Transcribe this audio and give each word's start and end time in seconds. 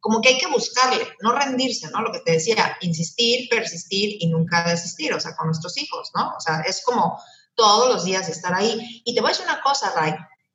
como 0.00 0.20
que 0.20 0.30
hay 0.30 0.38
que 0.38 0.46
buscarle, 0.46 1.06
no 1.20 1.32
rendirse, 1.32 1.88
¿no? 1.90 2.00
Lo 2.00 2.10
que 2.12 2.20
te 2.20 2.32
decía, 2.32 2.76
insistir, 2.80 3.48
persistir 3.48 4.16
y 4.20 4.28
nunca 4.28 4.68
desistir, 4.68 5.12
o 5.12 5.20
sea, 5.20 5.36
con 5.36 5.46
nuestros 5.46 5.76
hijos, 5.76 6.10
¿no? 6.14 6.34
O 6.36 6.40
sea, 6.40 6.60
es 6.62 6.82
como 6.84 7.20
todos 7.54 7.88
los 7.88 8.04
días 8.04 8.28
estar 8.28 8.54
ahí. 8.54 9.02
Y 9.04 9.14
te 9.14 9.20
voy 9.20 9.28
a 9.28 9.32
decir 9.32 9.46
una 9.46 9.60
cosa, 9.60 9.92
Ray, 9.94 10.14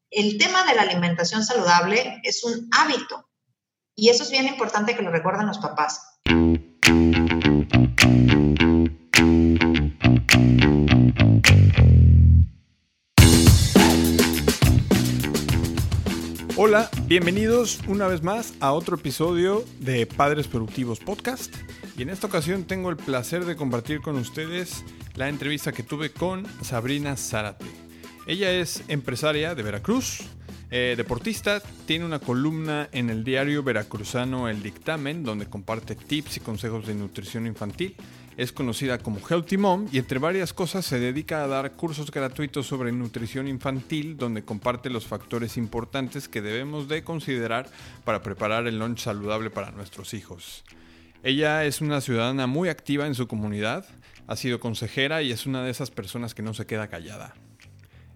el 0.09 0.37
tema 0.37 0.65
de 0.65 0.75
la 0.75 0.81
alimentación 0.81 1.43
saludable 1.43 2.19
es 2.23 2.43
un 2.43 2.67
hábito 2.71 3.29
y 3.95 4.09
eso 4.09 4.23
es 4.23 4.31
bien 4.31 4.47
importante 4.47 4.95
que 4.95 5.01
lo 5.01 5.11
recuerden 5.11 5.47
los 5.47 5.59
papás. 5.59 6.14
Bienvenidos 17.07 17.79
una 17.87 18.07
vez 18.07 18.21
más 18.21 18.53
a 18.59 18.73
otro 18.73 18.97
episodio 18.97 19.63
de 19.79 20.05
Padres 20.05 20.47
Productivos 20.47 20.99
Podcast. 20.99 21.55
Y 21.97 22.01
en 22.01 22.09
esta 22.09 22.27
ocasión 22.27 22.65
tengo 22.65 22.89
el 22.89 22.97
placer 22.97 23.45
de 23.45 23.55
compartir 23.55 24.01
con 24.01 24.17
ustedes 24.17 24.83
la 25.15 25.29
entrevista 25.29 25.71
que 25.71 25.83
tuve 25.83 26.11
con 26.11 26.45
Sabrina 26.63 27.15
Zárate. 27.15 27.65
Ella 28.27 28.51
es 28.51 28.83
empresaria 28.89 29.55
de 29.55 29.63
Veracruz, 29.63 30.23
eh, 30.69 30.95
deportista, 30.97 31.61
tiene 31.85 32.03
una 32.03 32.19
columna 32.19 32.89
en 32.91 33.09
el 33.09 33.23
diario 33.23 33.63
veracruzano 33.63 34.49
El 34.49 34.61
Dictamen, 34.61 35.23
donde 35.23 35.45
comparte 35.45 35.95
tips 35.95 36.37
y 36.37 36.39
consejos 36.41 36.87
de 36.87 36.95
nutrición 36.95 37.47
infantil 37.47 37.95
es 38.37 38.51
conocida 38.51 38.97
como 38.97 39.19
Healthy 39.19 39.57
Mom 39.57 39.87
y 39.91 39.97
entre 39.97 40.19
varias 40.19 40.53
cosas 40.53 40.85
se 40.85 40.99
dedica 40.99 41.43
a 41.43 41.47
dar 41.47 41.73
cursos 41.73 42.11
gratuitos 42.11 42.67
sobre 42.67 42.91
nutrición 42.91 43.47
infantil 43.47 44.17
donde 44.17 44.43
comparte 44.43 44.89
los 44.89 45.05
factores 45.05 45.57
importantes 45.57 46.27
que 46.27 46.41
debemos 46.41 46.87
de 46.87 47.03
considerar 47.03 47.69
para 48.03 48.21
preparar 48.21 48.67
el 48.67 48.79
lunch 48.79 48.99
saludable 48.99 49.49
para 49.49 49.71
nuestros 49.71 50.13
hijos. 50.13 50.63
Ella 51.23 51.65
es 51.65 51.81
una 51.81 52.01
ciudadana 52.01 52.45
muy 52.45 52.69
activa 52.69 53.07
en 53.07 53.15
su 53.15 53.27
comunidad, 53.27 53.85
ha 54.27 54.35
sido 54.35 54.59
consejera 54.59 55.21
y 55.21 55.31
es 55.31 55.45
una 55.45 55.63
de 55.63 55.71
esas 55.71 55.89
personas 55.89 56.35
que 56.35 56.43
no 56.43 56.53
se 56.53 56.65
queda 56.65 56.87
callada. 56.87 57.33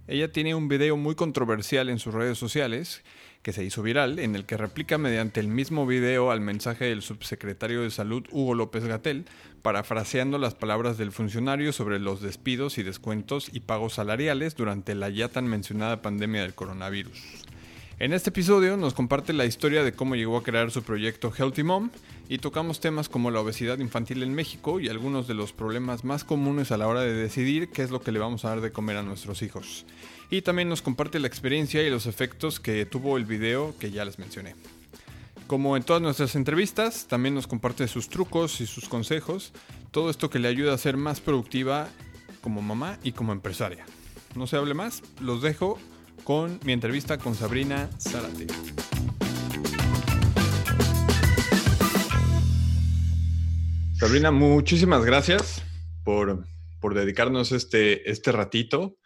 Ella 0.08 0.32
tiene 0.32 0.56
un 0.56 0.68
video 0.68 0.98
muy 0.98 1.16
controversial 1.16 1.88
en 1.88 2.00
sus 2.00 2.14
redes 2.14 2.38
sociales 2.38 3.04
que 3.50 3.54
se 3.54 3.66
hizo 3.66 3.82
viral, 3.82 4.20
en 4.20 4.36
el 4.36 4.46
que 4.46 4.58
replica 4.58 5.00
mediante 5.00 5.40
el 5.40 5.48
mismo 5.48 5.88
video 5.88 6.30
al 6.30 6.40
mensaje 6.40 6.86
del 6.86 7.02
subsecretario 7.02 7.82
de 7.82 7.90
Salud 7.90 8.24
Hugo 8.30 8.54
López 8.54 8.86
Gatel, 8.86 9.26
parafraseando 9.64 10.38
las 10.38 10.54
palabras 10.54 11.00
del 11.00 11.12
funcionario 11.12 11.74
sobre 11.74 11.98
los 11.98 12.22
despidos 12.22 12.78
y 12.78 12.84
descuentos 12.84 13.50
y 13.52 13.62
pagos 13.62 13.94
salariales 13.96 14.56
durante 14.56 14.94
la 14.94 15.10
ya 15.10 15.30
tan 15.30 15.48
mencionada 15.48 16.04
pandemia 16.04 16.44
del 16.44 16.54
coronavirus. 16.54 17.20
En 17.98 18.14
este 18.14 18.30
episodio 18.30 18.78
nos 18.78 18.94
comparte 18.94 19.34
la 19.34 19.46
historia 19.46 19.84
de 19.84 19.94
cómo 19.94 20.16
llegó 20.16 20.38
a 20.38 20.44
crear 20.44 20.70
su 20.70 20.84
proyecto 20.84 21.34
Healthy 21.36 21.64
Mom 21.64 21.90
y 22.30 22.38
tocamos 22.38 22.80
temas 22.80 23.10
como 23.10 23.32
la 23.32 23.40
obesidad 23.40 23.80
infantil 23.80 24.22
en 24.22 24.36
México 24.36 24.80
y 24.80 24.90
algunos 24.90 25.28
de 25.28 25.34
los 25.34 25.54
problemas 25.54 26.04
más 26.04 26.24
comunes 26.24 26.72
a 26.72 26.78
la 26.78 26.88
hora 26.88 27.02
de 27.02 27.16
decidir 27.16 27.70
qué 27.70 27.82
es 27.82 27.90
lo 27.90 28.00
que 28.00 28.12
le 28.12 28.20
vamos 28.20 28.46
a 28.46 28.50
dar 28.50 28.62
de 28.62 28.72
comer 28.72 28.98
a 28.98 29.02
nuestros 29.02 29.42
hijos. 29.42 29.88
Y 30.32 30.44
también 30.44 30.70
nos 30.70 30.82
comparte 30.84 31.20
la 31.20 31.28
experiencia 31.28 31.82
y 31.82 31.90
los 31.90 32.06
efectos 32.06 32.60
que 32.60 32.86
tuvo 32.86 33.18
el 33.18 33.26
video 33.26 33.76
que 33.80 33.90
ya 33.90 34.06
les 34.06 34.20
mencioné. 34.20 34.56
Como 35.48 35.76
en 35.76 35.82
todas 35.82 36.04
nuestras 36.04 36.36
entrevistas, 36.36 37.08
también 37.08 37.34
nos 37.34 37.48
comparte 37.48 37.88
sus 37.88 38.10
trucos 38.10 38.62
y 38.62 38.68
sus 38.68 38.88
consejos, 38.88 39.52
todo 39.90 40.12
esto 40.12 40.30
que 40.30 40.38
le 40.38 40.48
ayuda 40.48 40.76
a 40.76 40.78
ser 40.78 40.98
más 40.98 41.20
productiva 41.20 41.90
como 42.42 42.62
mamá 42.62 43.00
y 43.02 43.14
como 43.14 43.34
empresaria. 43.34 43.86
No 44.36 44.46
se 44.46 44.58
hable 44.58 44.76
más, 44.76 45.02
los 45.20 45.42
dejo 45.42 45.80
con 46.24 46.60
mi 46.64 46.74
entrevista 46.74 47.18
con 47.18 47.34
Sabrina 47.34 47.90
Zárate. 48.00 48.46
Sabrina, 54.00 54.30
muchísimas 54.30 55.04
gracias 55.04 55.64
por, 56.04 56.46
por 56.80 56.94
dedicarnos 56.94 57.52
este, 57.52 58.12
este 58.12 58.32
ratito. 58.32 58.99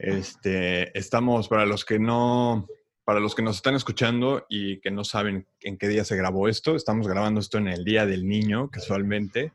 Este, 0.00 0.96
estamos, 0.98 1.48
para 1.48 1.66
los 1.66 1.84
que 1.84 1.98
no, 1.98 2.66
para 3.04 3.20
los 3.20 3.34
que 3.34 3.42
nos 3.42 3.56
están 3.56 3.74
escuchando 3.74 4.46
y 4.48 4.80
que 4.80 4.90
no 4.90 5.04
saben 5.04 5.46
en 5.60 5.76
qué 5.76 5.88
día 5.88 6.04
se 6.04 6.16
grabó 6.16 6.48
esto, 6.48 6.74
estamos 6.74 7.06
grabando 7.06 7.38
esto 7.38 7.58
en 7.58 7.68
el 7.68 7.84
Día 7.84 8.06
del 8.06 8.26
Niño, 8.26 8.70
casualmente. 8.70 9.52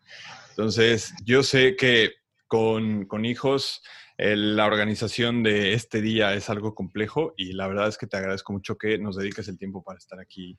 Entonces, 0.50 1.16
yo 1.24 1.42
sé 1.42 1.76
que 1.76 2.12
con, 2.48 3.26
hijos 3.26 3.82
la 4.18 4.66
organización 4.68 5.42
de 5.42 5.74
este 5.74 6.00
día 6.00 6.36
es 6.36 6.50
algo 6.52 6.76
complejo 6.76 7.34
y 7.36 7.54
la 7.54 7.68
verdad 7.68 7.88
es 7.88 7.98
que 7.98 8.06
te 8.06 8.16
agradezco 8.16 8.54
mucho 8.54 8.78
que 8.78 9.00
nos 9.00 9.18
dediques 9.18 9.48
el 9.48 9.58
tiempo 9.58 9.82
para 9.84 9.98
estar 9.98 10.20
aquí 10.20 10.58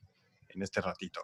en 0.49 0.63
este 0.63 0.81
ratito. 0.81 1.21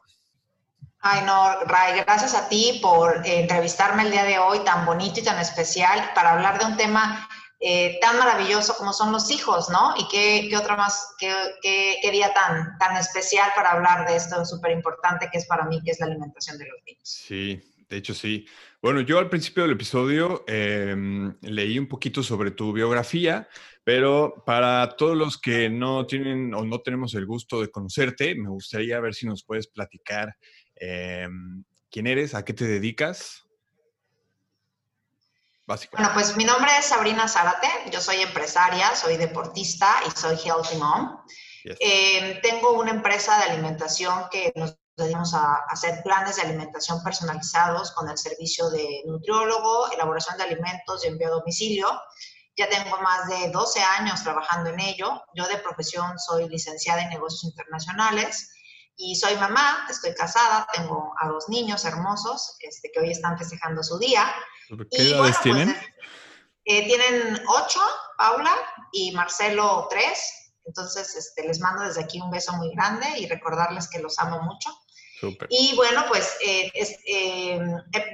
Ay, 1.00 1.26
no, 1.26 1.64
Ray, 1.64 2.00
gracias 2.00 2.34
a 2.34 2.48
ti 2.48 2.78
por 2.80 3.26
eh, 3.26 3.40
entrevistarme 3.40 4.04
el 4.04 4.12
día 4.12 4.22
de 4.22 4.38
hoy 4.38 4.60
tan 4.60 4.86
bonito 4.86 5.18
y 5.18 5.24
tan 5.24 5.38
especial 5.40 6.10
para 6.14 6.34
hablar 6.34 6.60
de 6.60 6.66
un 6.66 6.76
tema 6.76 7.28
eh, 7.64 8.00
tan 8.00 8.18
maravilloso 8.18 8.74
como 8.76 8.92
son 8.92 9.12
los 9.12 9.30
hijos, 9.30 9.70
¿no? 9.70 9.94
Y 9.96 10.08
qué, 10.08 10.48
qué 10.50 10.56
otra 10.56 10.76
más, 10.76 11.14
qué, 11.16 11.32
qué, 11.62 12.10
día 12.10 12.34
tan, 12.34 12.76
tan 12.76 12.96
especial 12.96 13.50
para 13.54 13.70
hablar 13.70 14.04
de 14.08 14.16
esto 14.16 14.44
súper 14.44 14.72
importante 14.72 15.28
que 15.30 15.38
es 15.38 15.46
para 15.46 15.64
mí, 15.66 15.80
que 15.84 15.92
es 15.92 16.00
la 16.00 16.06
alimentación 16.06 16.58
de 16.58 16.66
los 16.66 16.82
niños. 16.84 17.08
Sí, 17.08 17.62
de 17.88 17.96
hecho 17.96 18.14
sí. 18.14 18.46
Bueno, 18.82 19.00
yo 19.00 19.20
al 19.20 19.28
principio 19.28 19.62
del 19.62 19.74
episodio 19.74 20.42
em, 20.48 21.36
leí 21.42 21.78
un 21.78 21.86
poquito 21.86 22.24
sobre 22.24 22.50
tu 22.50 22.72
biografía, 22.72 23.48
pero 23.84 24.42
para 24.44 24.96
todos 24.96 25.16
los 25.16 25.40
que 25.40 25.70
no 25.70 26.04
tienen 26.04 26.52
o 26.54 26.64
no 26.64 26.80
tenemos 26.80 27.14
el 27.14 27.26
gusto 27.26 27.60
de 27.60 27.70
conocerte, 27.70 28.34
me 28.34 28.48
gustaría 28.48 28.98
ver 28.98 29.14
si 29.14 29.26
nos 29.26 29.44
puedes 29.44 29.68
platicar 29.68 30.34
em, 30.74 31.62
quién 31.92 32.08
eres, 32.08 32.34
a 32.34 32.44
qué 32.44 32.54
te 32.54 32.66
dedicas. 32.66 33.44
Bueno, 35.66 36.10
pues 36.12 36.36
mi 36.36 36.44
nombre 36.44 36.70
es 36.78 36.86
Sabrina 36.86 37.28
Zárate, 37.28 37.68
yo 37.90 38.00
soy 38.00 38.20
empresaria, 38.20 38.94
soy 38.96 39.16
deportista 39.16 39.94
y 40.06 40.10
soy 40.18 40.36
healthy 40.36 40.76
mom. 40.76 41.22
Em, 41.64 42.40
tengo 42.40 42.72
una 42.72 42.90
empresa 42.90 43.38
de 43.38 43.44
alimentación 43.44 44.28
que 44.30 44.52
nos 44.56 44.76
dedicamos 44.96 45.32
a 45.34 45.54
hacer 45.68 46.02
planes 46.02 46.36
de 46.36 46.42
alimentación 46.42 47.02
personalizados 47.02 47.92
con 47.92 48.08
el 48.10 48.18
servicio 48.18 48.68
de 48.70 49.02
nutriólogo, 49.06 49.90
elaboración 49.92 50.36
de 50.36 50.44
alimentos 50.44 51.04
y 51.04 51.08
envío 51.08 51.28
a 51.28 51.30
domicilio. 51.30 51.88
Ya 52.56 52.68
tengo 52.68 52.98
más 52.98 53.28
de 53.28 53.50
12 53.50 53.80
años 53.80 54.22
trabajando 54.22 54.70
en 54.70 54.80
ello. 54.80 55.22
Yo 55.34 55.46
de 55.46 55.56
profesión 55.58 56.18
soy 56.18 56.48
licenciada 56.48 57.02
en 57.02 57.10
negocios 57.10 57.44
internacionales 57.44 58.50
y 58.96 59.16
soy 59.16 59.36
mamá, 59.36 59.86
estoy 59.88 60.14
casada, 60.14 60.66
tengo 60.72 61.14
a 61.18 61.28
dos 61.28 61.48
niños 61.48 61.84
hermosos 61.84 62.56
este, 62.60 62.90
que 62.92 63.00
hoy 63.00 63.10
están 63.10 63.38
festejando 63.38 63.82
su 63.82 63.98
día. 63.98 64.32
¿Qué 64.90 65.02
edades 65.02 65.36
pues, 65.36 65.40
tienen? 65.42 65.76
Eh, 66.64 66.86
tienen 66.86 67.40
ocho, 67.46 67.80
Paula, 68.16 68.54
y 68.92 69.12
Marcelo 69.12 69.86
tres. 69.90 70.52
Entonces, 70.64 71.14
este, 71.16 71.46
les 71.46 71.60
mando 71.60 71.82
desde 71.82 72.02
aquí 72.02 72.20
un 72.20 72.30
beso 72.30 72.52
muy 72.52 72.70
grande 72.74 73.06
y 73.18 73.26
recordarles 73.26 73.88
que 73.88 73.98
los 73.98 74.18
amo 74.18 74.40
mucho. 74.42 74.70
Y 75.50 75.76
bueno, 75.76 76.04
pues 76.08 76.36
eh, 76.44 76.72
eh, 77.06 77.60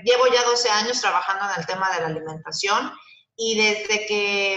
llevo 0.04 0.26
ya 0.26 0.42
12 0.44 0.68
años 0.68 1.00
trabajando 1.00 1.46
en 1.46 1.60
el 1.60 1.66
tema 1.66 1.90
de 1.94 2.00
la 2.02 2.06
alimentación 2.08 2.92
y 3.34 3.56
desde 3.56 4.04
que 4.04 4.54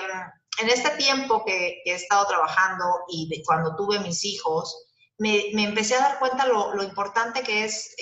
en 0.59 0.69
este 0.69 0.89
tiempo 0.97 1.45
que, 1.45 1.81
he 1.85 1.94
estado 1.94 2.28
trabajando 2.28 3.06
y 3.07 3.41
cuando 3.45 3.78
tuve 3.78 4.00
mis 4.00 4.25
hijos, 4.25 4.85
me, 5.18 5.50
empecé 5.63 5.95
a 5.95 6.01
dar 6.01 6.19
cuenta 6.19 6.45
lo, 6.45 6.75
lo 6.75 6.83
importante 6.83 7.41
que 7.41 7.63
es 7.63 7.95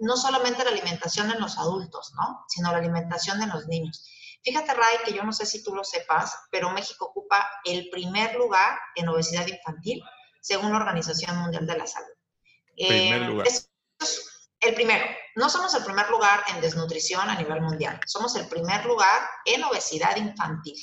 no 0.00 0.16
solamente 0.16 0.64
la 0.64 0.70
alimentación 0.70 1.30
en 1.30 1.40
los 1.40 1.58
adultos, 1.58 2.12
¿no? 2.16 2.44
Sino 2.48 2.72
la 2.72 2.78
alimentación 2.78 3.38
de 3.40 3.46
los 3.46 3.66
niños. 3.66 4.04
Fíjate, 4.42 4.72
Ray, 4.72 4.96
que 5.04 5.12
yo 5.12 5.22
no 5.22 5.32
sé 5.32 5.44
si 5.44 5.62
tú 5.62 5.74
lo 5.74 5.84
sepas, 5.84 6.34
pero 6.50 6.70
México 6.70 7.06
ocupa 7.06 7.46
el 7.64 7.90
primer 7.90 8.34
lugar 8.36 8.78
en 8.94 9.08
obesidad 9.08 9.46
infantil, 9.46 10.02
según 10.40 10.72
la 10.72 10.78
Organización 10.78 11.36
Mundial 11.38 11.66
de 11.66 11.76
la 11.76 11.86
Salud. 11.86 12.14
Primer 12.74 13.22
eh, 13.22 13.26
lugar. 13.26 13.46
el 14.60 14.74
primero. 14.74 15.04
No 15.36 15.50
somos 15.50 15.74
el 15.74 15.84
primer 15.84 16.08
lugar 16.08 16.42
en 16.48 16.60
desnutrición 16.62 17.28
a 17.28 17.36
nivel 17.36 17.60
mundial, 17.60 18.00
somos 18.06 18.34
el 18.36 18.48
primer 18.48 18.86
lugar 18.86 19.28
en 19.44 19.62
obesidad 19.64 20.16
infantil. 20.16 20.76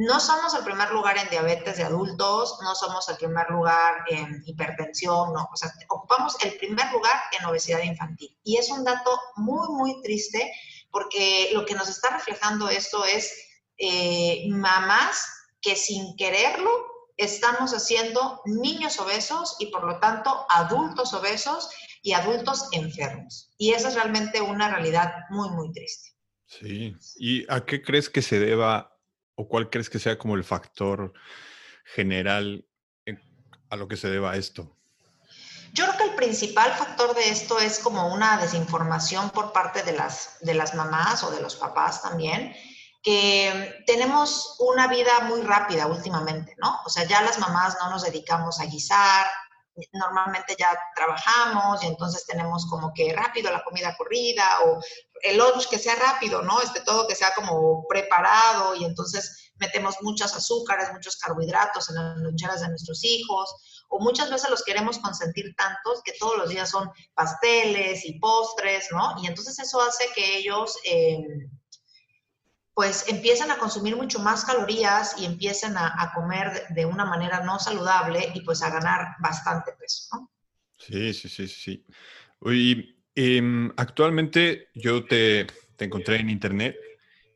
No 0.00 0.18
somos 0.18 0.54
el 0.54 0.64
primer 0.64 0.90
lugar 0.92 1.18
en 1.18 1.28
diabetes 1.28 1.76
de 1.76 1.84
adultos, 1.84 2.58
no 2.62 2.74
somos 2.74 3.06
el 3.10 3.16
primer 3.16 3.50
lugar 3.50 3.96
en 4.08 4.42
hipertensión, 4.46 5.34
no, 5.34 5.46
o 5.52 5.56
sea, 5.56 5.70
ocupamos 5.90 6.42
el 6.42 6.56
primer 6.56 6.90
lugar 6.90 7.12
en 7.38 7.44
obesidad 7.44 7.82
infantil. 7.82 8.34
Y 8.42 8.56
es 8.56 8.70
un 8.70 8.82
dato 8.82 9.20
muy, 9.36 9.68
muy 9.68 10.00
triste 10.00 10.50
porque 10.90 11.50
lo 11.52 11.66
que 11.66 11.74
nos 11.74 11.90
está 11.90 12.16
reflejando 12.16 12.70
esto 12.70 13.04
es 13.04 13.30
eh, 13.76 14.46
mamás 14.48 15.22
que 15.60 15.76
sin 15.76 16.16
quererlo 16.16 16.70
estamos 17.18 17.74
haciendo 17.74 18.40
niños 18.46 18.98
obesos 19.00 19.56
y 19.58 19.66
por 19.66 19.84
lo 19.84 20.00
tanto 20.00 20.46
adultos 20.48 21.12
obesos 21.12 21.68
y 22.00 22.12
adultos 22.12 22.68
enfermos. 22.72 23.52
Y 23.58 23.74
esa 23.74 23.88
es 23.88 23.96
realmente 23.96 24.40
una 24.40 24.70
realidad 24.70 25.12
muy, 25.28 25.50
muy 25.50 25.70
triste. 25.72 26.08
Sí. 26.46 26.96
¿Y 27.16 27.44
a 27.52 27.66
qué 27.66 27.82
crees 27.82 28.08
que 28.08 28.22
se 28.22 28.38
deba 28.38 28.89
¿O 29.40 29.48
cuál 29.48 29.70
crees 29.70 29.88
que 29.88 29.98
sea 29.98 30.18
como 30.18 30.34
el 30.34 30.44
factor 30.44 31.14
general 31.94 32.66
a 33.70 33.76
lo 33.76 33.88
que 33.88 33.96
se 33.96 34.10
deba 34.10 34.36
esto? 34.36 34.76
Yo 35.72 35.86
creo 35.86 35.96
que 35.96 36.04
el 36.10 36.14
principal 36.14 36.70
factor 36.72 37.14
de 37.14 37.30
esto 37.30 37.58
es 37.58 37.78
como 37.78 38.12
una 38.12 38.36
desinformación 38.36 39.30
por 39.30 39.54
parte 39.54 39.82
de 39.82 39.92
las, 39.92 40.36
de 40.42 40.52
las 40.52 40.74
mamás 40.74 41.24
o 41.24 41.30
de 41.30 41.40
los 41.40 41.56
papás 41.56 42.02
también, 42.02 42.54
que 43.02 43.82
tenemos 43.86 44.56
una 44.58 44.88
vida 44.88 45.20
muy 45.20 45.40
rápida 45.40 45.86
últimamente, 45.86 46.54
¿no? 46.58 46.78
O 46.84 46.90
sea, 46.90 47.04
ya 47.04 47.22
las 47.22 47.38
mamás 47.38 47.78
no 47.80 47.88
nos 47.88 48.02
dedicamos 48.02 48.60
a 48.60 48.66
guisar, 48.66 49.26
normalmente 49.92 50.54
ya 50.58 50.78
trabajamos 50.94 51.82
y 51.82 51.86
entonces 51.86 52.26
tenemos 52.26 52.66
como 52.66 52.92
que 52.92 53.14
rápido 53.14 53.50
la 53.50 53.64
comida 53.64 53.96
corrida 53.96 54.44
o 54.66 54.82
el 55.22 55.38
lunch 55.38 55.68
que 55.68 55.78
sea 55.78 55.94
rápido, 55.96 56.42
¿no? 56.42 56.60
Este 56.60 56.80
todo 56.80 57.06
que 57.06 57.14
sea 57.14 57.32
como 57.34 57.86
preparado 57.88 58.74
y 58.74 58.84
entonces 58.84 59.52
metemos 59.56 59.96
muchos 60.00 60.34
azúcares, 60.34 60.92
muchos 60.92 61.16
carbohidratos 61.16 61.90
en 61.90 61.96
las 61.96 62.18
loncheras 62.18 62.60
de 62.60 62.68
nuestros 62.68 63.04
hijos 63.04 63.84
o 63.88 64.00
muchas 64.00 64.30
veces 64.30 64.48
los 64.50 64.62
queremos 64.62 64.98
consentir 64.98 65.54
tantos 65.56 66.02
que 66.04 66.12
todos 66.18 66.38
los 66.38 66.48
días 66.48 66.70
son 66.70 66.90
pasteles 67.14 68.04
y 68.04 68.18
postres, 68.18 68.88
¿no? 68.92 69.14
Y 69.22 69.26
entonces 69.26 69.58
eso 69.58 69.80
hace 69.80 70.04
que 70.14 70.38
ellos... 70.38 70.76
Eh, 70.84 71.18
pues 72.72 73.04
empiezan 73.08 73.50
a 73.50 73.58
consumir 73.58 73.94
mucho 73.94 74.20
más 74.20 74.44
calorías 74.44 75.14
y 75.18 75.26
empiezan 75.26 75.76
a, 75.76 76.12
comer 76.14 76.66
de, 76.70 76.86
una 76.86 77.04
manera 77.04 77.40
no 77.40 77.58
saludable 77.58 78.32
y 78.34 78.40
pues 78.40 78.62
a 78.62 78.70
ganar 78.70 79.16
bastante 79.18 79.72
peso, 79.72 80.08
¿no? 80.12 80.30
Sí, 80.78 81.12
sí, 81.12 81.28
sí, 81.28 81.46
sí. 81.46 81.86
Y 82.46 82.99
em, 83.20 83.72
actualmente 83.76 84.68
yo 84.74 85.04
te, 85.04 85.46
te, 85.76 85.84
encontré 85.84 86.16
en 86.16 86.30
internet 86.30 86.76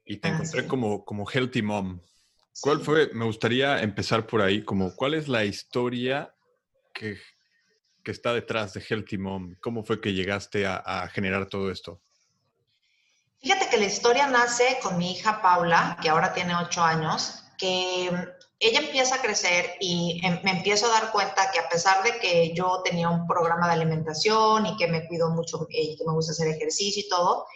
y 0.05 0.17
te 0.19 0.29
ah, 0.29 0.33
encontré 0.33 0.67
como, 0.67 1.05
como 1.05 1.29
Healthy 1.29 1.63
Mom. 1.63 2.01
¿Cuál 2.61 2.81
fue? 2.81 3.11
Me 3.13 3.25
gustaría 3.25 3.83
empezar 3.83 4.27
por 4.27 4.41
ahí, 4.41 4.63
como 4.63 4.95
cuál 4.95 5.15
es 5.15 5.29
la 5.29 5.45
historia 5.45 6.35
que, 6.93 7.19
que 8.03 8.11
está 8.11 8.33
detrás 8.33 8.75
de 8.75 8.81
Healthy 8.81 9.19
Mom? 9.19 9.57
¿Cómo 9.61 9.83
fue 9.83 10.01
que 10.01 10.13
llegaste 10.13 10.67
a, 10.67 10.77
a 10.77 11.09
generar 11.09 11.47
todo 11.47 11.71
esto? 11.71 12.01
Fíjate 13.41 13.69
que 13.69 13.77
la 13.77 13.87
historia 13.87 14.27
nace 14.29 14.79
con 14.83 14.97
mi 14.97 15.13
hija 15.13 15.43
Paula, 15.43 15.99
que 16.01 16.09
ahora 16.09 16.33
tiene 16.33 16.55
ocho 16.55 16.83
años, 16.83 17.45
que 17.59 18.11
ella 18.59 18.81
empieza 18.81 19.17
a 19.17 19.23
crecer 19.23 19.77
y 19.81 20.21
em, 20.25 20.41
me 20.43 20.53
empiezo 20.53 20.87
a 20.87 21.01
dar 21.01 21.13
cuenta 21.13 21.51
que 21.51 21.59
a 21.59 21.69
pesar 21.69 22.03
de 22.03 22.19
que 22.19 22.55
yo 22.55 22.83
tenía 22.85 23.09
un 23.09 23.27
programa 23.27 23.67
de 23.67 23.75
alimentación 23.75 24.67
y 24.67 24.77
que 24.77 24.89
me 24.89 25.07
cuido 25.07 25.31
mucho 25.31 25.67
y 25.71 25.97
que 25.97 26.05
me 26.05 26.13
gusta 26.13 26.33
hacer 26.33 26.49
ejercicio 26.49 27.03
y 27.05 27.09
todo, 27.09 27.47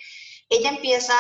ella 0.49 0.71
empieza 0.71 1.15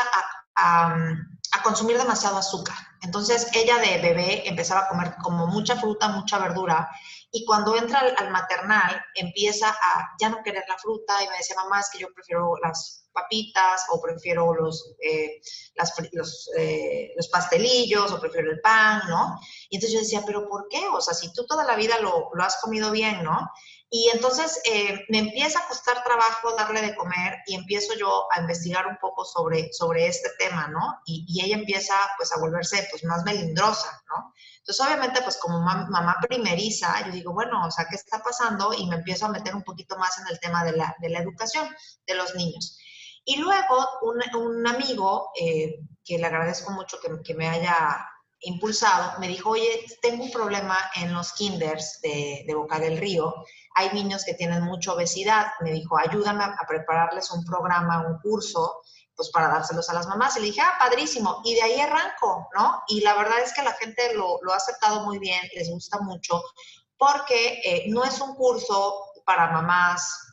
a, 0.56 0.94
a, 0.94 1.62
consumir 1.62 1.98
demasiado 1.98 2.38
azúcar. 2.38 2.76
Entonces 3.02 3.48
ella 3.54 3.78
de 3.78 3.98
bebé 3.98 4.48
empezaba 4.48 4.82
a 4.82 4.88
comer 4.88 5.14
como 5.22 5.46
mucha 5.46 5.76
fruta, 5.76 6.08
mucha 6.08 6.38
verdura 6.38 6.88
y 7.30 7.44
cuando 7.44 7.76
entra 7.76 8.00
al, 8.00 8.30
maternal 8.30 9.04
empieza 9.14 9.68
a 9.68 10.10
ya 10.18 10.30
no 10.30 10.42
querer 10.42 10.64
la 10.68 10.78
fruta 10.78 11.22
y 11.22 11.28
me 11.28 11.36
decía, 11.36 11.56
mamá, 11.56 11.80
es 11.80 11.90
que 11.90 11.98
yo 11.98 12.12
prefiero 12.14 12.54
las 12.62 13.07
papitas 13.18 13.86
o 13.90 14.00
prefiero 14.00 14.54
los, 14.54 14.94
eh, 15.02 15.40
los, 16.12 16.50
eh, 16.56 17.12
los, 17.16 17.28
pastelillos 17.28 18.12
o 18.12 18.20
prefiero 18.20 18.50
el 18.50 18.60
pan, 18.60 19.02
¿no? 19.08 19.38
Y 19.68 19.76
entonces 19.76 19.94
yo 19.94 20.00
decía, 20.00 20.22
pero 20.26 20.48
¿por 20.48 20.68
qué? 20.68 20.82
O 20.92 21.00
sea, 21.00 21.14
si 21.14 21.32
tú 21.32 21.46
toda 21.46 21.64
la 21.64 21.76
vida 21.76 21.98
lo, 22.00 22.30
lo 22.32 22.42
has 22.42 22.60
comido 22.60 22.90
bien, 22.90 23.22
¿no? 23.22 23.50
Y 23.90 24.10
entonces 24.12 24.60
eh, 24.64 25.06
me 25.08 25.18
empieza 25.18 25.60
a 25.60 25.66
costar 25.66 26.04
trabajo 26.04 26.54
darle 26.54 26.82
de 26.82 26.94
comer 26.94 27.38
y 27.46 27.54
empiezo 27.54 27.94
yo 27.98 28.26
a 28.32 28.40
investigar 28.40 28.86
un 28.86 28.98
poco 28.98 29.24
sobre, 29.24 29.72
sobre 29.72 30.06
este 30.06 30.28
tema, 30.38 30.68
¿no? 30.68 31.00
Y, 31.06 31.24
y 31.26 31.44
ella 31.44 31.56
empieza 31.56 31.94
pues 32.18 32.30
a 32.32 32.38
volverse 32.38 32.86
pues 32.90 33.02
más 33.04 33.24
melindrosa, 33.24 34.02
¿no? 34.10 34.34
Entonces, 34.68 34.86
obviamente, 34.86 35.22
pues 35.22 35.38
como 35.38 35.60
mamá 35.60 36.16
primeriza, 36.28 37.02
yo 37.06 37.12
digo, 37.12 37.32
bueno, 37.32 37.66
o 37.66 37.70
sea, 37.70 37.86
¿qué 37.88 37.96
está 37.96 38.18
pasando? 38.18 38.74
Y 38.74 38.86
me 38.86 38.96
empiezo 38.96 39.24
a 39.24 39.30
meter 39.30 39.54
un 39.54 39.62
poquito 39.62 39.96
más 39.96 40.18
en 40.18 40.26
el 40.28 40.38
tema 40.40 40.62
de 40.62 40.72
la, 40.72 40.94
de 40.98 41.08
la 41.08 41.20
educación 41.20 41.74
de 42.06 42.14
los 42.14 42.34
niños. 42.34 42.76
Y 43.28 43.36
luego 43.36 43.86
un, 44.00 44.66
amigo, 44.66 45.30
eh, 45.38 45.80
que 46.02 46.16
le 46.16 46.26
agradezco 46.26 46.72
mucho 46.72 46.98
que, 46.98 47.10
que, 47.22 47.34
me 47.34 47.46
haya 47.46 48.02
impulsado, 48.40 49.20
me 49.20 49.28
dijo, 49.28 49.50
oye, 49.50 49.84
tengo 50.00 50.24
un 50.24 50.30
problema 50.30 50.78
en 50.94 51.12
los 51.12 51.34
kinders 51.34 52.00
de, 52.00 52.44
de, 52.46 52.54
Boca 52.54 52.78
del 52.78 52.96
Río. 52.96 53.34
Hay 53.74 53.90
niños 53.92 54.24
que 54.24 54.32
tienen 54.32 54.62
mucha 54.62 54.94
obesidad. 54.94 55.48
Me 55.60 55.72
dijo, 55.72 55.98
ayúdame 55.98 56.42
a, 56.42 56.56
prepararles 56.66 57.30
un 57.30 57.44
programa, 57.44 58.06
un 58.06 58.18
curso, 58.20 58.80
pues 59.14 59.28
para 59.28 59.48
dárselos 59.48 59.90
a 59.90 59.92
las 59.92 60.06
mamás. 60.06 60.38
Y 60.38 60.40
le 60.40 60.46
dije, 60.46 60.62
ah, 60.62 60.76
padrísimo. 60.78 61.42
Y 61.44 61.54
de 61.56 61.62
ahí 61.64 61.80
arranco, 61.82 62.48
¿no? 62.56 62.80
Y 62.88 63.02
la 63.02 63.14
verdad 63.14 63.40
es 63.44 63.52
que 63.52 63.62
la 63.62 63.74
gente 63.74 64.14
lo, 64.14 64.38
lo 64.40 64.54
ha 64.54 64.56
aceptado 64.56 65.04
muy 65.04 65.18
bien, 65.18 65.42
les 65.54 65.68
gusta 65.68 65.98
mucho, 66.00 66.42
porque 66.96 67.60
eh, 67.62 67.84
no 67.88 68.04
es 68.04 68.18
un 68.22 68.34
curso 68.36 69.04
para 69.26 69.52
mamás 69.52 70.27